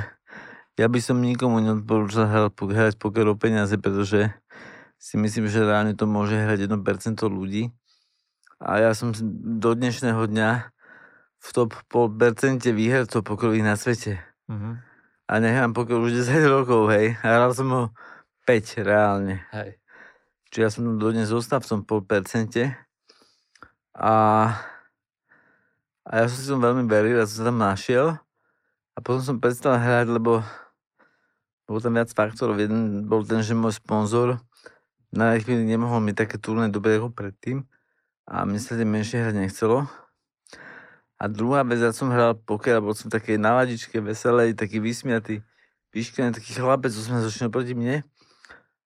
ja 0.75 0.87
by 0.87 1.01
som 1.01 1.19
nikomu 1.19 1.59
neodporúčal 1.59 2.25
hrať, 2.25 2.53
po- 2.53 2.71
hrať 2.71 2.95
poker 2.95 3.27
o 3.27 3.35
peniaze, 3.35 3.75
pretože 3.75 4.31
si 4.97 5.17
myslím, 5.17 5.47
že 5.47 5.61
reálne 5.61 5.93
to 5.93 6.07
môže 6.07 6.33
hrať 6.33 6.65
1% 6.65 6.79
ľudí. 7.27 7.75
A 8.57 8.79
ja 8.79 8.93
som 8.93 9.11
do 9.59 9.71
dnešného 9.73 10.21
dňa 10.23 10.51
v 11.39 11.49
top 11.51 11.75
pol 11.87 12.09
percente 12.09 12.71
výhercov 12.71 13.21
pokerových 13.21 13.67
na 13.67 13.75
svete. 13.75 14.23
Mhm. 14.47 14.71
A 15.27 15.33
nehrám 15.37 15.75
poker 15.75 15.99
už 15.99 16.23
10 16.23 16.47
rokov, 16.47 16.87
hej. 16.89 17.19
A 17.19 17.35
hral 17.35 17.51
som 17.51 17.67
ho 17.67 17.83
5 18.47 18.87
reálne. 18.87 19.43
Hej. 19.51 19.77
Čiže 20.55 20.63
ja 20.63 20.71
som 20.71 20.97
dodnes 20.97 21.29
zostal 21.29 21.59
v 21.59 21.69
tom 21.69 21.81
pol 21.83 22.07
percente. 22.07 22.71
A, 23.93 24.15
a 26.07 26.13
ja 26.15 26.25
som 26.31 26.39
si 26.39 26.47
tom 26.47 26.63
veľmi 26.63 26.87
veril, 26.87 27.19
ja 27.19 27.27
som 27.27 27.43
sa 27.43 27.49
tam 27.51 27.59
našiel. 27.59 28.15
A 28.95 28.99
potom 29.03 29.21
som 29.21 29.43
prestal 29.43 29.77
hrať, 29.77 30.09
lebo 30.09 30.41
bol 31.67 31.83
tam 31.83 31.99
viac 31.99 32.09
faktorov. 32.15 32.57
Jeden 32.63 33.11
bol 33.11 33.27
ten, 33.27 33.43
že 33.43 33.53
môj 33.53 33.77
sponzor 33.83 34.39
na 35.17 35.35
chvíli 35.41 35.65
nemohol 35.67 36.05
mi 36.05 36.13
také 36.13 36.39
turné 36.39 36.69
dobre 36.69 37.01
ako 37.01 37.11
predtým. 37.11 37.67
A 38.27 38.43
mne 38.43 38.59
sa 38.59 38.75
tie 38.75 38.87
menšie 38.87 39.23
hrať 39.23 39.35
nechcelo. 39.39 39.87
A 41.17 41.25
druhá 41.33 41.65
vec, 41.65 41.81
ja 41.81 41.97
som 41.97 42.13
hral 42.13 42.37
poker 42.37 42.77
bol 42.85 42.93
som 42.93 43.09
taký 43.09 43.41
naladičke, 43.41 43.97
veselej, 44.05 44.53
taký 44.53 44.83
vysmiatý, 44.83 45.41
vyškený, 45.97 46.37
taký 46.37 46.53
chlapec, 46.53 46.93
co 46.93 47.01
sme 47.01 47.25
začali 47.25 47.49
proti 47.49 47.73
mne. 47.73 48.05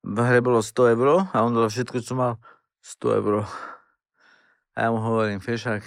V 0.01 0.17
hre 0.17 0.41
bolo 0.41 0.65
100 0.65 0.97
eur 0.97 1.29
a 1.29 1.37
on 1.45 1.53
dal 1.53 1.69
všetko, 1.69 2.01
čo 2.01 2.17
mal 2.17 2.41
100 2.81 3.21
eur. 3.21 3.45
A 4.73 4.77
ja 4.85 4.89
mu 4.89 5.01
hovorím, 5.05 5.45
Fešák, 5.45 5.85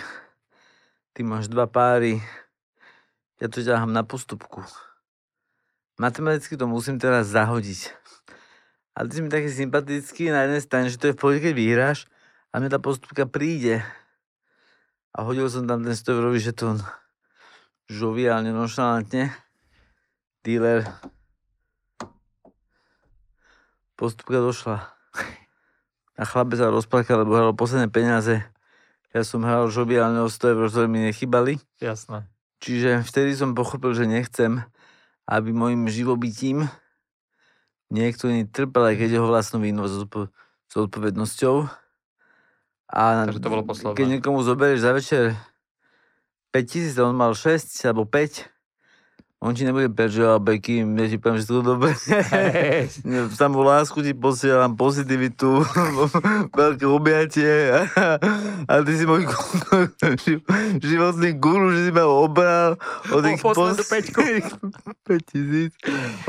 ty 1.18 1.26
máš 1.26 1.49
dva 1.49 1.66
páry, 1.66 2.22
ja 3.41 3.49
to 3.49 3.66
ťahám 3.66 3.89
na 3.89 4.05
postupku. 4.05 4.61
Matematicky 5.97 6.53
to 6.57 6.70
musím 6.70 7.01
teraz 7.01 7.34
zahodiť. 7.34 7.89
A 8.93 9.09
ty 9.09 9.18
si 9.18 9.22
mi 9.26 9.30
taký 9.34 9.49
sympatický 9.49 10.30
na 10.30 10.45
jednej 10.45 10.61
strane, 10.61 10.88
že 10.93 11.01
to 11.01 11.09
je 11.09 11.16
v 11.18 11.20
pohode, 11.20 11.39
keď 11.41 11.53
vyhráš 11.57 12.05
a 12.53 12.61
mne 12.61 12.70
tá 12.70 12.78
postupka 12.78 13.26
príde. 13.26 13.82
A 15.14 15.26
hodil 15.26 15.49
som 15.49 15.66
tam 15.66 15.82
ten 15.82 15.97
100 15.97 16.14
eurový 16.14 16.38
žetón. 16.38 16.78
Žoviálne, 17.89 18.53
nonšalantne. 18.53 19.34
Dealer. 20.45 20.86
Postupka 23.95 24.41
došla. 24.41 24.89
A 26.13 26.23
chlapec 26.29 26.61
sa 26.61 26.69
rozplakal, 26.69 27.25
lebo 27.25 27.33
hral 27.33 27.57
posledné 27.57 27.89
peniaze. 27.89 28.45
Ja 29.13 29.21
som 29.21 29.45
hral 29.45 29.69
žoviálne 29.69 30.21
o 30.21 30.29
100 30.29 30.53
eur, 30.53 30.65
ktoré 30.69 30.85
mi 30.89 31.05
nechybali. 31.05 31.57
Jasné. 31.81 32.25
Čiže 32.61 33.01
vtedy 33.05 33.33
som 33.33 33.57
pochopil, 33.57 33.93
že 33.93 34.09
nechcem, 34.09 34.61
aby 35.25 35.49
môjim 35.53 35.85
živobytím 35.89 36.69
niekto 37.89 38.29
iný 38.29 38.45
trpel, 38.49 38.93
aj 38.93 38.95
keď 38.97 39.09
jeho 39.21 39.27
vlastnú 39.29 39.61
vínu 39.61 39.85
s 39.85 40.05
odpo- 40.05 40.29
s 40.69 40.73
odpovednosťou. 40.73 41.69
A 42.93 43.25
Takže 43.29 43.41
to 43.41 43.49
bolo 43.53 43.65
posledné. 43.65 43.97
keď 43.97 44.07
niekomu 44.17 44.41
zoberieš 44.45 44.81
za 44.85 44.91
večer 44.93 45.23
5000 46.53 46.93
a 46.97 47.09
on 47.09 47.17
mal 47.17 47.33
6 47.33 47.89
alebo 47.89 48.05
5, 48.05 48.53
on 49.43 49.51
ti 49.51 49.67
nebude 49.67 49.91
a 50.23 50.39
Beky, 50.39 50.87
ja 50.87 51.05
ti 51.11 51.19
poviem, 51.19 51.37
že 51.43 51.51
to 51.51 51.59
dobre. 51.59 51.91
Samú 53.35 53.59
lásku 53.67 53.99
ti 53.99 54.15
posielam, 54.15 54.79
pozitivitu, 54.79 55.67
veľké 56.63 56.87
objatie 56.87 57.75
a 58.63 58.73
ty 58.87 58.93
si 58.95 59.03
môj 59.03 59.27
ži- 60.23 60.39
životný 60.95 61.35
guru, 61.35 61.75
že 61.75 61.87
si 61.87 61.91
ma 61.91 62.07
obral 62.07 62.79
o 63.11 63.19
tých 63.19 63.43
poslednú 63.43 63.83
peťku. 63.83 64.19
5000. 65.11 65.75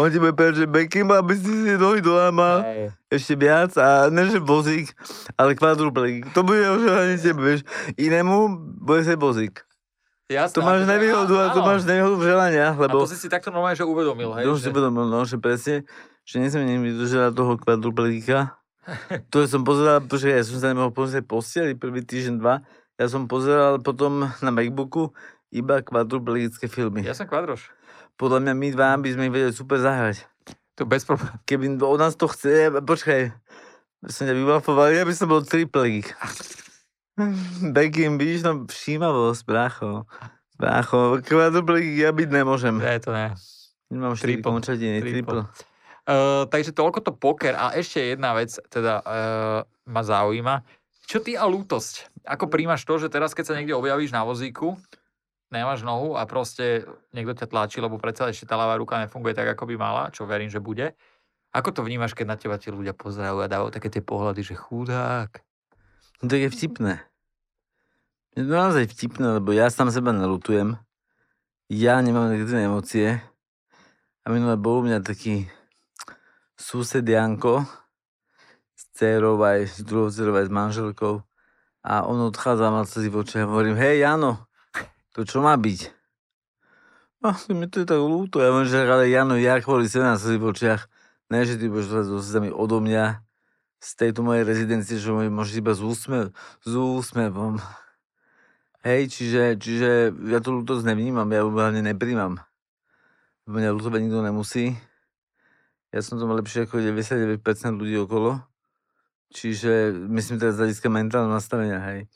On 0.03 0.11
ti 0.11 0.19
bude 0.19 0.35
že 0.59 0.67
Beky, 0.67 1.07
aby 1.07 1.33
si 1.39 1.47
si 1.47 1.73
nohy 1.79 2.03
dolámal 2.03 2.67
ešte 3.15 3.39
viac 3.39 3.71
a 3.79 4.11
ne, 4.11 4.27
že 4.27 4.43
vozík, 4.43 4.91
ale 5.39 5.55
kvadruplegík. 5.55 6.35
To 6.35 6.43
bude 6.43 6.67
už 6.67 6.83
ani 6.91 7.15
tebe, 7.23 7.41
vieš. 7.47 7.63
Inému 7.95 8.59
bude 8.83 9.07
sa 9.07 9.15
vozík. 9.15 9.63
Jasné. 10.35 10.55
To 10.59 10.67
máš 10.67 10.83
nevýhodu 10.91 11.35
a 11.39 11.45
to 11.55 11.61
máš 11.63 11.87
nevýhodu 11.87 12.17
želania, 12.19 12.75
A 12.75 12.79
lebo... 12.79 13.07
to 13.07 13.11
si 13.15 13.19
si 13.19 13.31
takto 13.31 13.55
normálne, 13.55 13.79
že 13.79 13.87
uvedomil, 13.87 14.35
hej? 14.35 14.45
No, 14.51 14.59
že... 14.59 14.67
si 14.67 14.69
uvedomil, 14.75 15.07
no, 15.07 15.23
že 15.23 15.39
presne, 15.39 15.87
že 16.27 16.43
nesmiem 16.43 16.67
nimi 16.67 16.91
vydržať 16.91 17.31
toho 17.33 17.55
kvadruplegíka. 17.55 18.59
To 19.33 19.49
som 19.49 19.65
pozeral, 19.65 20.05
pretože 20.05 20.29
ja 20.29 20.45
som 20.45 20.61
sa 20.61 20.69
nemohol 20.69 20.93
pozrieť 20.93 21.25
posteli 21.25 21.73
prvý 21.73 22.05
týždeň, 22.05 22.35
dva. 22.37 22.61
Ja 23.01 23.09
som 23.09 23.25
pozeral 23.25 23.81
potom 23.81 24.29
na 24.29 24.51
Macbooku 24.53 25.17
iba 25.49 25.81
kvadruplegické 25.81 26.69
filmy. 26.69 27.01
Ja 27.01 27.17
som 27.17 27.25
kvadroš. 27.25 27.73
Podľa 28.21 28.45
mňa 28.45 28.53
my 28.53 28.69
dva 28.77 28.89
by 29.01 29.09
sme 29.09 29.23
ich 29.31 29.35
vedeli 29.35 29.55
super 29.57 29.81
zahrať. 29.81 30.29
To 30.79 30.85
bez 30.85 31.07
problémov. 31.07 31.39
Keby 31.47 31.81
od 31.81 31.99
nás 31.99 32.15
to 32.19 32.27
chce, 32.29 32.71
počkaj, 32.83 33.33
som 34.11 34.27
ťa 34.27 34.35
vyvalfovali, 34.37 34.99
ja 34.99 35.07
by 35.07 35.15
som 35.15 35.31
bol 35.31 35.41
triplegík. 35.41 36.13
Bekim, 37.75 38.19
vidíš 38.19 38.43
tam 38.43 38.57
všímavosť, 38.67 39.43
brácho. 39.47 39.91
Brácho, 40.55 41.19
kvadruplegík 41.23 42.07
ja 42.07 42.11
byť 42.15 42.29
nemôžem. 42.31 42.75
Ne, 42.79 42.99
to 43.03 43.11
ne. 43.11 43.35
Nemám 43.91 44.15
štyri 44.19 44.39
Triple. 44.39 44.51
končatiny, 44.51 44.99
Triple. 45.03 45.23
triple. 45.23 45.41
Uh, 46.05 46.45
takže 46.53 46.77
toľko 46.77 46.99
to 47.01 47.13
poker. 47.17 47.57
A 47.57 47.75
ešte 47.75 48.03
jedna 48.15 48.37
vec, 48.37 48.55
teda 48.69 49.01
uh, 49.01 49.61
ma 49.89 50.03
zaujíma. 50.03 50.67
Čo 51.05 51.21
ty 51.21 51.37
a 51.37 51.45
lútosť? 51.45 52.25
Ako 52.25 52.49
príjmaš 52.49 52.85
to, 52.89 52.97
že 52.97 53.13
teraz, 53.13 53.37
keď 53.37 53.45
sa 53.45 53.57
niekde 53.57 53.77
objavíš 53.77 54.13
na 54.13 54.25
vozíku, 54.25 54.77
nemáš 55.53 55.85
nohu 55.85 56.17
a 56.17 56.25
proste 56.25 56.89
niekto 57.13 57.37
ťa 57.37 57.47
tlačí, 57.47 57.79
lebo 57.79 58.01
predsa 58.01 58.33
ešte 58.33 58.49
tá 58.49 58.57
ľavá 58.57 58.81
ruka 58.81 58.99
nefunguje 58.99 59.37
tak, 59.37 59.53
ako 59.53 59.69
by 59.71 59.75
mala, 59.77 60.03
čo 60.11 60.25
verím, 60.25 60.49
že 60.49 60.65
bude. 60.65 60.97
Ako 61.55 61.71
to 61.71 61.87
vnímaš, 61.87 62.17
keď 62.17 62.27
na 62.27 62.37
teba 62.41 62.57
tí 62.59 62.73
ľudia 62.73 62.97
pozerajú 62.97 63.45
a 63.45 63.47
dávajú 63.47 63.71
také 63.71 63.93
tie 63.93 64.03
pohľady, 64.03 64.43
že 64.43 64.59
chudák? 64.59 65.31
To 66.25 66.41
je 66.41 66.49
vtipné. 66.49 67.05
Je 68.33 68.49
to 68.49 68.53
naozaj 68.57 68.89
vtipné, 68.89 69.37
lebo 69.37 69.53
ja 69.53 69.69
sám 69.69 69.93
seba 69.93 70.09
nalutujem. 70.09 70.81
Ja 71.69 72.01
nemám 72.01 72.33
negatívne 72.33 72.65
emócie. 72.65 73.21
A 74.25 74.33
minulé 74.33 74.57
bol 74.57 74.81
u 74.81 74.89
mňa 74.89 75.05
taký 75.05 75.53
sused 76.57 77.05
Janko 77.05 77.69
s 78.73 78.89
dcerou 78.97 79.37
aj 79.45 79.69
s 79.69 79.85
druhou 79.85 80.09
dcerou 80.09 80.33
aj 80.33 80.49
s 80.49 80.53
manželkou. 80.53 81.21
A 81.85 82.09
on 82.09 82.17
odchádza, 82.25 82.73
mal 82.73 82.89
slzy 82.89 83.13
v 83.13 83.21
očiach. 83.21 83.45
Hovorím, 83.45 83.77
hej, 83.77 84.01
Jano, 84.01 84.49
to 85.13 85.29
čo 85.29 85.45
má 85.45 85.53
byť? 85.61 85.93
A 87.21 87.37
mi 87.53 87.69
to 87.69 87.85
je 87.85 87.87
tak 87.89 88.01
ľúto. 88.01 88.41
Ja 88.41 88.49
hovorím, 88.49 88.73
že 88.73 88.81
ale 88.89 89.13
Jano, 89.13 89.37
ja 89.37 89.61
kvôli 89.61 89.93
sebe 89.93 90.09
na 90.09 90.17
slzy 90.17 90.41
v 90.41 90.49
očiach. 90.57 90.89
Ne, 91.29 91.45
že 91.45 91.61
ty 91.61 91.69
budeš 91.69 92.09
so 92.09 92.17
slzami 92.17 92.49
odo 92.49 92.81
mňa 92.81 93.21
z 93.85 93.91
tejto 94.01 94.25
mojej 94.25 94.49
rezidencie, 94.49 94.97
že 94.97 95.13
môžeš 95.13 95.61
iba 95.61 95.77
s, 95.77 95.85
úsmev, 95.85 96.33
s 96.65 96.73
úsmevom. 96.73 97.61
Hej, 98.81 99.13
čiže, 99.13 99.61
čiže 99.61 99.91
ja 100.33 100.41
tú 100.41 100.57
ľútosť 100.57 100.89
nevnímam, 100.89 101.29
ja 101.29 101.45
ju 101.45 101.53
hlavne 101.53 101.85
nepríjmam. 101.85 102.41
Mňa 103.45 103.77
ľútovať 103.77 104.01
nikto 104.09 104.25
nemusí. 104.25 104.73
Ja 105.93 106.01
som 106.01 106.17
to 106.17 106.25
mal 106.25 106.41
lepšie 106.41 106.65
ako 106.65 106.81
99% 106.81 107.45
ľudí 107.77 108.01
okolo. 108.01 108.41
Čiže 109.37 109.93
myslím 110.09 110.41
teraz 110.41 110.57
z 110.57 110.61
hľadiska 110.65 110.89
mentálneho 110.89 111.37
nastavenia, 111.37 111.81
hej. 111.93 112.09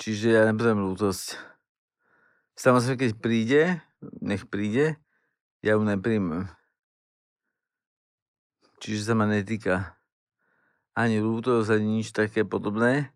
Čiže 0.00 0.26
ja 0.32 0.42
nepotrebujem 0.48 0.88
ľútosť. 0.88 1.36
Samozrejme, 2.56 2.96
keď 2.96 3.10
príde, 3.20 3.62
nech 4.24 4.48
príde, 4.48 4.96
ja 5.60 5.76
ju 5.76 5.82
nepríjmem. 5.84 6.48
Čiže 8.80 9.00
sa 9.04 9.14
ma 9.16 9.28
netýka 9.28 9.96
ani 10.94 11.18
ľútosť, 11.18 11.74
ani 11.74 12.00
nič 12.00 12.14
také 12.14 12.46
podobné. 12.46 13.10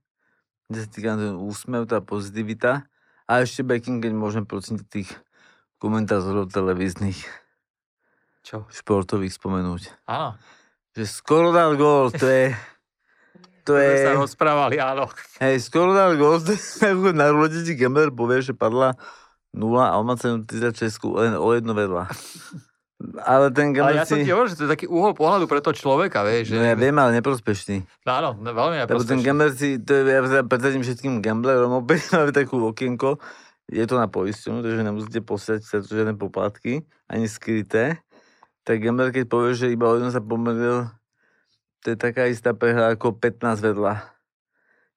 Mňa 0.68 0.78
sa 0.84 0.88
týka 0.90 1.16
ten 1.16 1.34
úsmev, 1.38 1.88
tá 1.88 2.02
pozitivita. 2.02 2.84
A 3.24 3.32
ešte 3.40 3.64
backing, 3.64 4.02
keď 4.02 4.12
môžem 4.12 4.44
prosím 4.44 4.82
tých 4.82 5.08
komentátorov 5.78 6.50
televíznych. 6.50 7.16
Čo? 8.42 8.66
Športových 8.68 9.32
spomenúť. 9.38 9.94
Áno. 10.10 10.34
Že 10.98 11.04
skoro 11.06 11.48
dal 11.54 11.78
gól, 11.78 12.10
to 12.10 12.26
je... 12.26 12.52
To 13.68 13.76
je... 13.76 14.00
sa 14.00 14.16
rozprávali, 14.16 14.80
áno. 14.80 15.12
Hej, 15.44 15.68
skoro 15.68 15.92
dal 15.92 16.16
gól, 16.16 16.40
to 16.40 16.56
je 16.56 16.60
ako 16.88 17.12
na 17.12 17.28
rulete 17.28 17.68
ti 17.68 17.76
gambler 17.76 18.08
povie, 18.08 18.40
že 18.40 18.56
padla 18.56 18.96
0 19.52 19.76
a 19.76 19.92
on 20.00 20.08
má 20.08 20.16
cenu 20.16 20.40
36 20.48 20.88
len 21.12 21.36
o 21.36 21.52
jedno 21.52 21.76
vedľa. 21.76 22.08
Ale 22.98 23.54
ten 23.54 23.70
Ale 23.70 23.74
gambler 23.78 24.02
ja 24.02 24.10
som 24.10 24.18
si... 24.18 24.26
ti 24.26 24.32
hovoril, 24.34 24.50
že 24.50 24.58
to 24.58 24.66
je 24.66 24.72
taký 24.74 24.86
uhol 24.90 25.14
pohľadu 25.14 25.46
pre 25.46 25.62
toho 25.62 25.70
človeka, 25.70 26.26
vieš. 26.26 26.50
Že... 26.50 26.54
No 26.58 26.66
ja 26.66 26.74
viem, 26.74 26.96
ale 26.98 27.10
neprospešný. 27.22 27.86
No 28.02 28.10
áno, 28.10 28.30
no, 28.42 28.50
veľmi 28.50 28.82
Lebo 28.82 29.06
ten 29.06 29.22
neprospešný. 29.22 29.22
gambler 29.22 29.50
si, 29.54 29.68
to 29.78 29.90
je, 29.94 30.02
ja 30.10 30.42
predsadím 30.42 30.82
všetkým 30.82 31.22
gamblerom, 31.22 31.70
opäť 31.86 32.10
máme 32.10 32.34
takú 32.34 32.58
okienko, 32.66 33.22
je 33.70 33.84
to 33.86 33.94
na 33.94 34.10
poistenu, 34.10 34.66
takže 34.66 34.82
nemusíte 34.82 35.20
posiať 35.22 35.60
sa 35.62 35.78
tu 35.78 35.94
žiadne 35.94 36.18
poplatky, 36.18 36.82
ani 37.06 37.30
skryté. 37.30 38.02
Tak 38.66 38.82
gambler, 38.82 39.14
keď 39.14 39.30
povie, 39.30 39.54
že 39.54 39.70
iba 39.70 39.86
o 39.86 39.94
jedno 39.94 40.10
sa 40.10 40.18
pomýlil, 40.18 40.90
to 41.86 41.94
je 41.94 41.96
taká 41.96 42.26
istá 42.26 42.50
prehra 42.50 42.90
ako 42.98 43.14
15 43.14 43.62
vedľa. 43.62 43.94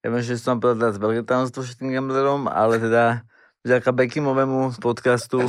Ja 0.01 0.07
viem, 0.09 0.25
že 0.25 0.41
som 0.41 0.57
povedal 0.57 0.89
teraz 0.89 0.97
veľké 0.97 1.21
tajomstvo 1.29 1.61
všetkým 1.61 1.93
gamblerom, 1.93 2.49
ale 2.49 2.81
teda 2.81 3.21
vďaka 3.61 3.93
Beckimovému 3.93 4.81
podcastu 4.81 5.45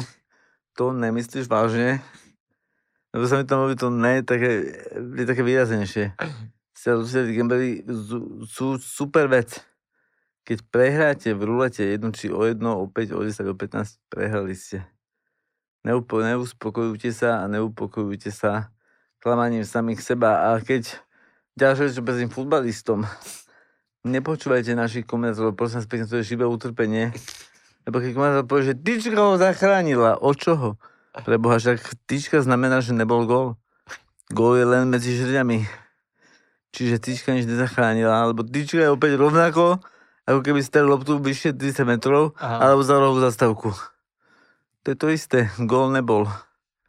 to 0.76 0.92
nemyslíš 0.92 1.48
vážne. 1.48 2.04
Lebo 3.12 3.28
sa 3.28 3.36
mi 3.36 3.44
tam 3.44 3.64
hovorí 3.64 3.76
to 3.76 3.92
ne, 3.92 4.24
také, 4.24 4.72
je 4.96 5.24
také 5.28 5.44
výraznejšie. 5.44 6.16
Tí 6.82 7.34
gamblery 7.36 7.84
sú- 8.48 8.80
super 8.80 9.28
vec. 9.28 9.60
Keď 10.42 10.58
prehráte 10.74 11.30
v 11.36 11.46
rulete 11.46 11.86
jedno 11.86 12.10
či 12.10 12.32
o 12.32 12.42
jedno, 12.42 12.82
o 12.82 12.90
5, 12.90 13.14
o 13.14 13.22
10, 13.22 13.46
o 13.46 13.54
15, 13.54 14.02
prehrali 14.10 14.58
ste. 14.58 14.82
Neupo, 15.86 16.18
neuspokojujte 16.18 17.14
sa 17.14 17.42
a 17.42 17.50
neupokojujte 17.50 18.34
sa 18.34 18.74
klamaním 19.22 19.62
samých 19.62 20.02
seba. 20.02 20.50
A 20.50 20.58
keď 20.58 20.98
ďalšie, 21.54 21.94
čo 21.94 22.02
bez 22.02 22.18
futbalistom, 22.26 23.06
nepočúvajte 24.02 24.74
našich 24.74 25.06
komentátorov, 25.06 25.54
prosím 25.54 25.78
vás 25.82 25.86
pekne, 25.86 26.10
to 26.10 26.18
je 26.18 26.34
živé 26.34 26.46
utrpenie. 26.46 27.14
Lebo 27.86 28.02
keď 28.02 28.10
komentátor 28.14 28.46
povie, 28.50 28.74
že 28.74 28.78
tyčka 28.78 29.20
ho 29.22 29.38
zachránila, 29.38 30.18
od 30.18 30.34
čoho? 30.38 30.68
Preboha, 31.12 31.60
však 31.60 32.08
tyčka 32.08 32.40
znamená, 32.40 32.80
že 32.80 32.96
nebol 32.96 33.28
gól. 33.28 33.60
Gól 34.32 34.56
je 34.56 34.64
len 34.64 34.88
medzi 34.88 35.12
žrďami. 35.12 35.68
Čiže 36.72 36.96
tyčka 36.96 37.36
nič 37.36 37.44
nezachránila, 37.44 38.24
alebo 38.24 38.40
tyčka 38.40 38.80
je 38.80 38.88
opäť 38.88 39.20
rovnako, 39.20 39.76
ako 40.24 40.40
keby 40.40 40.64
ste 40.64 40.80
loptu 40.80 41.20
vyššie 41.20 41.52
30 41.52 41.84
metrov, 41.84 42.32
Aha. 42.40 42.64
alebo 42.64 42.80
za 42.80 42.96
rohu 42.96 43.20
zastavku. 43.20 43.76
To 44.82 44.86
je 44.88 44.96
to 44.96 45.12
isté, 45.12 45.52
gól 45.60 45.92
nebol. 45.92 46.24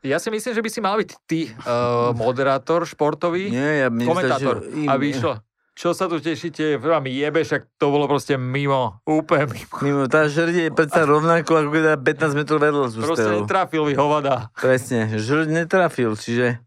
Ja 0.03 0.24
si 0.24 0.32
myslím, 0.32 0.55
že 0.55 0.63
by 0.63 0.69
si 0.71 0.80
mal 0.80 0.95
byť 0.99 1.11
ty 1.28 1.51
uh, 1.51 2.15
moderátor 2.15 2.88
športový, 2.88 3.51
Nie, 3.51 3.88
ja 3.88 3.88
komentátor, 3.91 4.63
stačí, 4.63 4.88
im- 4.88 4.91
aby 4.91 5.05
išlo. 5.11 5.39
Čo 5.74 5.97
sa 5.97 6.05
tu 6.05 6.21
tešíte, 6.21 6.78
vám 6.78 7.09
jebe, 7.09 7.41
však 7.41 7.65
to 7.82 7.89
bolo 7.89 8.05
proste 8.05 8.38
mimo, 8.38 9.01
úplne 9.09 9.49
mimo. 9.49 9.76
Mimo, 9.82 10.03
tá 10.05 10.30
žrď 10.30 10.69
je 10.69 10.69
predsa 10.69 11.01
rovnako, 11.09 11.65
ako 11.65 11.69
keď 11.74 11.84
15 11.97 12.38
metrov 12.38 12.59
vedľa 12.61 12.86
sú 12.93 12.97
Proste 13.01 13.41
netrafil 13.41 13.84
mi 13.89 13.97
hovada. 13.97 14.53
Presne, 14.53 15.09
žrď 15.17 15.65
netrafil, 15.65 16.13
čiže 16.13 16.61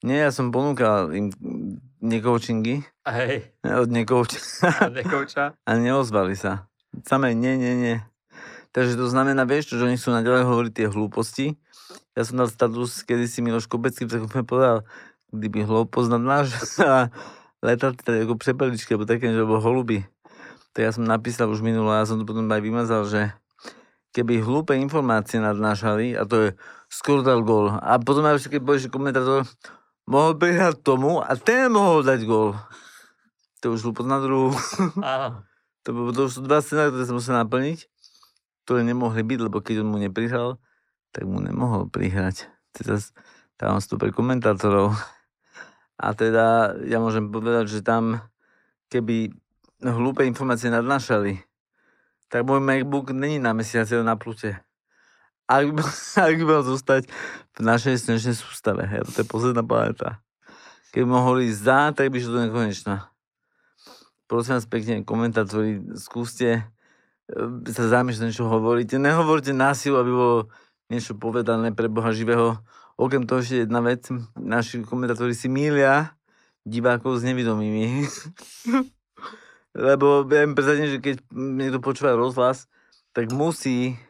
nie, 0.00 0.16
ja 0.16 0.32
som 0.32 0.48
ponúkal 0.48 1.12
im 1.12 1.32
nekoučingy 2.00 2.80
Hej, 3.04 3.52
od 3.60 3.88
nekouča 3.92 4.40
nekouča. 5.04 5.52
a 5.52 5.70
neozvali 5.76 6.32
sa. 6.32 6.68
Samé 7.04 7.36
nie, 7.36 7.60
nie, 7.60 7.76
nie. 7.76 7.96
Takže 8.72 8.96
to 8.96 9.08
znamená, 9.08 9.44
vieš, 9.44 9.72
čo, 9.72 9.80
že 9.80 9.88
oni 9.88 10.00
sú 10.00 10.12
naďalej 10.12 10.48
hovoriť 10.48 10.72
tie 10.72 10.88
hlúposti. 10.88 11.46
Ja 12.16 12.24
som 12.24 12.40
dal 12.40 12.48
status, 12.48 13.04
kedy 13.04 13.28
si 13.28 13.44
Miloš 13.44 13.68
Kopecký 13.68 14.08
povedal, 14.44 14.84
kdyby 15.32 15.64
hlúposť 15.68 16.08
nad 16.16 16.22
náš 16.24 16.46
a 17.66 17.74
letali 17.74 17.98
tady 17.98 18.22
ako 18.22 18.38
přepeličky, 18.38 18.94
alebo 18.94 19.10
také, 19.10 19.34
že 19.34 19.42
bol 19.42 19.58
holuby. 19.58 20.06
Tak 20.70 20.80
ja 20.86 20.92
som 20.94 21.02
napísal 21.02 21.50
už 21.50 21.66
minulo, 21.66 21.90
a 21.90 21.98
ja 21.98 22.06
som 22.06 22.22
to 22.22 22.28
potom 22.28 22.46
aj 22.46 22.62
vymazal, 22.62 23.02
že 23.10 23.34
keby 24.14 24.38
hlúpe 24.38 24.78
informácie 24.78 25.42
nadnášali, 25.42 26.14
a 26.14 26.22
to 26.22 26.36
je 26.38 26.48
skoro 26.86 27.26
dal 27.26 27.42
gól. 27.42 27.74
A 27.74 27.98
potom 27.98 28.22
aj 28.22 28.46
povieš, 28.62 28.86
že 28.86 28.94
komentátor 28.94 29.42
mohol 30.06 30.38
prihrať 30.38 30.78
tomu 30.86 31.18
a 31.18 31.34
ten 31.34 31.66
mohol 31.74 32.06
dať 32.06 32.22
gól. 32.22 32.54
To 33.66 33.74
už 33.74 33.82
hlúposť 33.82 34.08
na 34.08 34.18
druhú. 34.22 34.54
Áno. 35.02 35.42
To, 35.86 35.94
bolo- 35.94 36.10
to 36.10 36.26
už 36.26 36.32
sú 36.34 36.40
dva 36.42 36.58
scenáre, 36.58 36.90
ktoré 36.90 37.06
sa 37.06 37.14
musia 37.14 37.30
naplniť, 37.38 37.86
ktoré 38.66 38.82
nemohli 38.82 39.22
byť, 39.22 39.38
lebo 39.38 39.62
keď 39.62 39.86
on 39.86 39.94
mu 39.94 40.02
neprihral, 40.02 40.58
tak 41.14 41.30
mu 41.30 41.38
nemohol 41.38 41.86
prihrať. 41.86 42.50
Teda 42.74 42.98
tam 43.54 43.78
sú 43.78 43.94
pre 43.94 44.10
komentátorov. 44.10 44.98
A 45.96 46.12
teda 46.12 46.76
ja 46.84 47.00
môžem 47.00 47.32
povedať, 47.32 47.72
že 47.72 47.80
tam 47.80 48.20
keby 48.92 49.32
hlúpe 49.80 50.24
informácie 50.28 50.68
nadnášali, 50.68 51.40
tak 52.28 52.44
môj 52.44 52.60
MacBook 52.60 53.12
není 53.16 53.40
na 53.40 53.56
mesiace, 53.56 53.96
ale 53.96 54.04
na 54.04 54.16
plute. 54.20 54.60
Ak 55.48 55.72
by, 55.72 55.80
ak 56.28 56.34
by 56.36 56.44
mal 56.44 56.64
zostať 56.64 57.08
v 57.56 57.60
našej 57.64 57.96
slnečnej 58.02 58.36
sústave, 58.36 58.84
hej, 58.84 59.04
to 59.08 59.24
je 59.24 59.28
posledná 59.28 59.64
planéta. 59.64 60.20
Keby 60.92 61.06
mohol 61.08 61.44
ísť 61.44 61.60
za, 61.60 61.80
tak 61.92 62.12
by 62.12 62.20
šlo 62.20 62.32
do 62.36 62.42
nekonečna 62.48 63.16
prosím 64.26 64.58
vás 64.58 64.66
pekne, 64.66 65.06
komentátori, 65.06 65.82
skúste 65.94 66.66
e, 67.30 67.70
sa 67.70 67.84
zamýšľať, 67.86 68.34
čo 68.34 68.50
hovoríte. 68.50 68.98
Nehovorte 68.98 69.54
násilu, 69.54 70.02
aby 70.02 70.12
bolo 70.12 70.38
niečo 70.90 71.14
povedané 71.14 71.70
pre 71.70 71.86
Boha 71.86 72.10
živého. 72.10 72.58
Okrem 72.96 73.22
toho 73.22 73.38
ešte 73.38 73.62
jedna 73.62 73.78
vec, 73.78 74.08
naši 74.34 74.80
komentátori 74.80 75.32
si 75.32 75.46
mília 75.46 76.16
divákov 76.64 77.20
s 77.20 77.22
nevidomými. 77.22 78.08
Lebo 79.76 80.24
im 80.24 80.56
predstavím, 80.56 80.88
že 80.88 80.98
keď 80.98 81.16
niekto 81.30 81.78
počúva 81.78 82.16
rozhlas, 82.16 82.64
tak 83.12 83.28
musí 83.28 84.00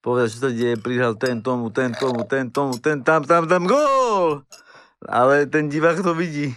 povedať, 0.00 0.26
čo 0.32 0.38
sa 0.40 0.50
deje, 0.50 0.74
prihral 0.74 1.14
ten 1.14 1.38
tomu, 1.38 1.68
ten 1.68 1.92
tomu, 1.92 2.24
ten 2.24 2.48
tomu, 2.48 2.74
ten 2.74 3.04
tam, 3.04 3.22
tam, 3.22 3.44
tam, 3.44 3.62
gól! 3.62 4.42
Ale 5.02 5.44
ten 5.46 5.68
divák 5.68 6.00
to 6.00 6.12
vidí. 6.12 6.56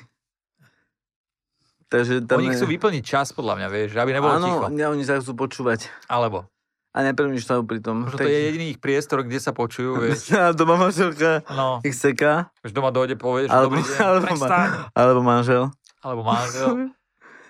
Takže 1.85 2.25
tam 2.25 2.39
Oni 2.39 2.49
je- 2.49 2.57
chcú 2.57 2.65
vyplniť 2.65 3.03
čas, 3.03 3.29
podľa 3.29 3.59
mňa, 3.59 3.67
vieš, 3.69 3.89
aby 3.93 4.11
nebolo 4.11 4.33
Áno, 4.33 4.47
ticho. 4.47 4.65
mňa 4.71 4.85
oni 4.89 5.03
sa 5.03 5.19
chcú 5.19 5.37
počúvať. 5.37 5.91
Alebo, 6.07 6.47
A 6.95 7.03
nepremýšľajú 7.03 7.61
pri 7.61 7.79
tom. 7.79 8.07
možno 8.07 8.15
to 8.15 8.23
je 8.23 8.39
jediný 8.47 8.71
ich 8.71 8.79
priestor, 8.79 9.19
kde 9.19 9.35
sa 9.37 9.51
počujú, 9.51 9.99
vieš. 10.01 10.31
A 10.31 10.55
doma 10.55 10.79
manželka 10.79 11.43
No, 11.49 11.83
ich 11.83 11.91
seká, 11.93 12.55
už 12.63 12.71
doma 12.71 12.87
dojde, 12.87 13.19
povieš, 13.19 13.51
alebo, 13.51 13.75
dobrý 13.75 13.83
deň, 13.83 13.97
alebo, 13.99 14.23
prestaň. 14.25 14.67
alebo 14.93 15.19
manžel. 15.19 15.63
Alebo 15.99 16.21
manžel. 16.23 16.71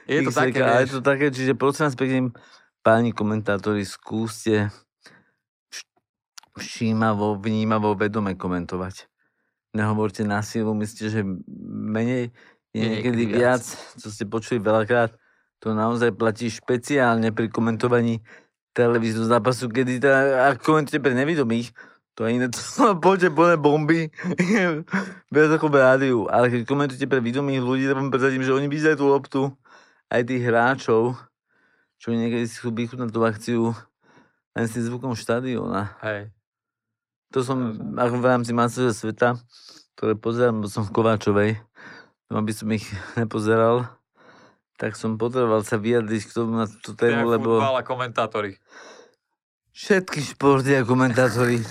Je 0.06 0.22
to 0.22 0.32
také. 0.32 0.60
A 0.60 0.82
je 0.82 0.86
vieš. 0.86 0.92
to 0.92 1.02
také, 1.02 1.26
čiže 1.30 1.54
prosím 1.54 1.86
vás 1.86 1.96
pekne, 1.96 2.20
páni 2.82 3.10
komentátori, 3.10 3.82
skúste 3.82 4.70
vš- 5.68 5.90
všímavo, 6.56 7.38
vnímavo, 7.38 7.94
vedome 7.94 8.34
komentovať. 8.34 9.10
Nehovorte 9.74 10.22
na 10.22 10.40
silu, 10.40 10.72
myslíte, 10.74 11.08
že 11.10 11.22
menej 11.90 12.30
je 12.70 12.86
niekedy 12.86 13.28
viac. 13.28 13.60
viac, 13.60 13.64
čo 13.98 14.08
ste 14.08 14.24
počuli 14.24 14.58
veľakrát. 14.58 15.18
To 15.60 15.74
naozaj 15.74 16.14
platí 16.14 16.48
špeciálne 16.48 17.30
pri 17.30 17.50
komentovaní 17.50 18.22
televízneho 18.76 19.32
zápasu, 19.32 19.72
kedy 19.72 20.04
tá, 20.04 20.12
ak 20.52 20.60
komentujete 20.60 21.00
pre 21.00 21.16
nevidomých, 21.16 21.72
to 22.16 22.28
je 22.28 22.36
iné, 22.36 22.48
to 22.54 23.00
poďte 23.00 23.32
plné 23.32 23.56
bomby, 23.56 24.12
viac 25.34 25.52
ako 25.56 25.68
rádiu. 25.72 26.20
Ale 26.28 26.52
keď 26.52 26.68
komentujete 26.68 27.08
pre 27.08 27.24
vidomých 27.24 27.64
ľudí, 27.64 27.88
tak 27.88 27.96
vám 27.96 28.12
predstavím, 28.12 28.44
že 28.44 28.52
oni 28.52 28.68
vidia 28.68 29.00
tú 29.00 29.08
loptu, 29.08 29.48
aj 30.12 30.22
tých 30.28 30.44
hráčov, 30.44 31.16
čo 31.98 32.12
mi 32.12 32.20
niekedy 32.20 32.46
si 32.46 32.60
chcú 32.60 32.76
vychutnať 32.76 33.10
tú 33.10 33.20
akciu 33.24 33.62
len 34.56 34.66
s 34.68 34.76
tým 34.76 34.84
zvukom 34.92 35.18
štadióna. 35.18 35.96
Hej. 36.04 36.32
To 37.36 37.44
som 37.44 37.76
ako 38.00 38.16
v 38.24 38.30
rámci 38.30 38.52
masového 38.56 38.96
sveta, 38.96 39.36
ktoré 40.00 40.16
pozerám, 40.16 40.64
bo 40.64 40.68
som 40.72 40.88
v 40.88 40.94
Kováčovej, 40.96 41.52
no 42.32 42.40
aby 42.40 42.52
som 42.56 42.68
ich 42.72 42.86
nepozeral, 43.20 43.95
tak 44.76 45.00
som 45.00 45.16
potreboval 45.16 45.64
sa 45.64 45.80
vyjadriť 45.80 46.22
k 46.28 46.36
tomu 46.36 46.60
na 46.60 46.68
tú 46.68 46.92
tému, 46.92 47.32
lebo 47.32 47.60
Futbal 47.60 47.80
a 47.80 47.84
komentátori. 47.88 48.60
všetky 49.72 50.36
športy 50.36 50.76
a 50.80 50.88
komentátori. 50.88 51.64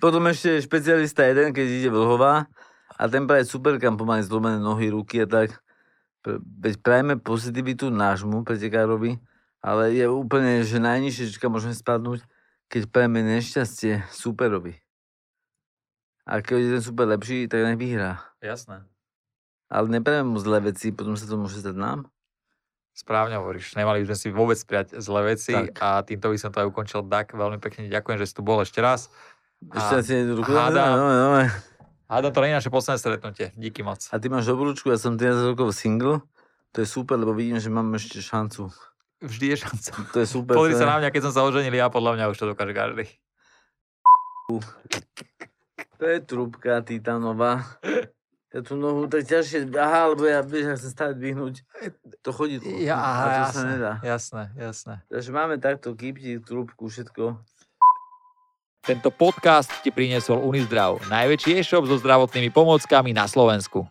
Potom 0.00 0.24
ešte 0.28 0.60
špecialista 0.64 1.28
jeden, 1.28 1.52
keď 1.52 1.66
ide 1.68 1.90
vlhová 1.92 2.48
a 2.96 3.02
ten 3.08 3.24
práve 3.24 3.48
super, 3.48 3.76
kam 3.76 3.96
pomaly 3.96 4.24
zlomené 4.24 4.60
nohy, 4.60 4.92
ruky 4.92 5.24
a 5.24 5.28
tak. 5.28 5.60
Veď 6.60 6.84
prajme 6.84 7.16
pozitivitu 7.16 7.88
nášmu 7.88 8.44
pretekárovi, 8.44 9.16
ale 9.64 9.96
je 9.96 10.04
úplne, 10.08 10.64
že 10.64 10.80
najnižšie, 10.80 11.40
môžeme 11.48 11.72
spadnúť, 11.72 12.24
keď 12.68 12.92
prajme 12.92 13.24
nešťastie 13.24 14.08
superovi. 14.12 14.76
A 16.28 16.44
keď 16.44 16.58
je 16.60 16.70
ten 16.76 16.84
super 16.84 17.08
lepší, 17.08 17.48
tak 17.48 17.64
nech 17.64 17.80
vyhrá. 17.80 18.20
Jasné. 18.44 18.84
Ale 19.72 19.88
neprajme 19.88 20.36
mu 20.36 20.38
zlé 20.38 20.60
veci, 20.72 20.92
potom 20.92 21.16
sa 21.16 21.24
to 21.24 21.40
môže 21.40 21.60
stať 21.60 21.76
nám. 21.76 22.08
Správne 23.00 23.40
hovoríš. 23.40 23.72
Nemali 23.74 24.04
by 24.04 24.12
sme 24.12 24.18
si 24.18 24.28
vôbec 24.28 24.60
prijať 24.60 25.00
zlé 25.00 25.32
veci 25.32 25.56
Tak. 25.56 25.80
a 25.80 26.04
týmto 26.04 26.28
by 26.28 26.36
som 26.36 26.52
to 26.52 26.60
aj 26.60 26.68
ukončil. 26.68 27.00
Dak, 27.00 27.32
veľmi 27.32 27.56
pekne 27.56 27.88
ďakujem, 27.88 28.20
že 28.20 28.28
si 28.28 28.34
tu 28.36 28.44
bol 28.44 28.60
ešte 28.60 28.84
raz. 28.84 29.08
Ešte 29.64 29.94
A 29.94 30.00
asi 30.00 30.14
ruku 30.28 30.52
hádam- 30.52 31.00
no, 31.00 31.06
no, 31.08 31.26
no. 31.34 31.48
Hádam, 32.06 32.28
to 32.28 32.44
nie 32.44 32.52
je 32.52 32.58
naše 32.58 32.68
posledné 32.68 32.98
stretnutie. 32.98 33.46
Díky 33.56 33.80
moc. 33.80 34.04
A 34.04 34.20
ty 34.20 34.28
máš 34.28 34.44
obrúčku, 34.46 34.92
ja 34.92 35.00
som 35.00 35.16
13 35.16 35.48
rokov 35.48 35.72
single. 35.72 36.20
To 36.72 36.78
je 36.78 36.86
super, 36.86 37.16
lebo 37.16 37.32
vidím, 37.32 37.56
že 37.56 37.66
mám 37.66 37.88
ešte 37.96 38.20
šancu. 38.20 38.68
Vždy 39.20 39.46
je 39.48 39.56
šanca. 39.58 39.90
To 40.10 40.18
je 40.18 40.28
super. 40.28 40.52
Pozri 40.54 40.76
sa 40.76 40.84
na 40.84 41.00
mňa, 41.00 41.08
keď 41.08 41.22
som 41.24 41.32
sa 41.32 41.40
oženil, 41.42 41.72
ja 41.72 41.88
podľa 41.88 42.20
mňa 42.20 42.24
už 42.28 42.36
to 42.36 42.46
dokáže 42.46 42.72
každý. 42.72 43.04
To 45.96 46.04
je 46.04 46.18
trúbka 46.20 46.80
titánová. 46.80 47.64
Ja 48.50 48.66
tú 48.66 48.74
nohu 48.74 49.06
tak 49.06 49.30
ťažšie, 49.30 49.70
aha, 49.78 50.10
lebo 50.10 50.26
ja, 50.26 50.42
vieš, 50.42 50.64
ja 50.66 50.74
chcem 50.74 50.90
stále 50.90 51.12
dvihnúť 51.14 51.62
to 52.18 52.30
chodidlo. 52.34 52.66
Ja, 52.82 52.98
a 52.98 53.06
aha, 53.06 53.22
to 53.22 53.30
sa 53.30 53.38
jasné, 53.38 53.62
nedá. 53.70 53.92
jasné, 54.02 54.42
jasné. 54.58 54.94
Takže 55.06 55.30
máme 55.30 55.54
takto 55.62 55.94
kyptík, 55.94 56.42
trúbku, 56.42 56.90
všetko. 56.90 57.38
Tento 58.82 59.08
podcast 59.14 59.70
ti 59.86 59.94
priniesol 59.94 60.42
Unizdrav, 60.42 60.98
najväčší 61.06 61.62
e-shop 61.62 61.86
so 61.86 61.94
zdravotnými 62.02 62.50
pomôckami 62.50 63.14
na 63.14 63.30
Slovensku. 63.30 63.86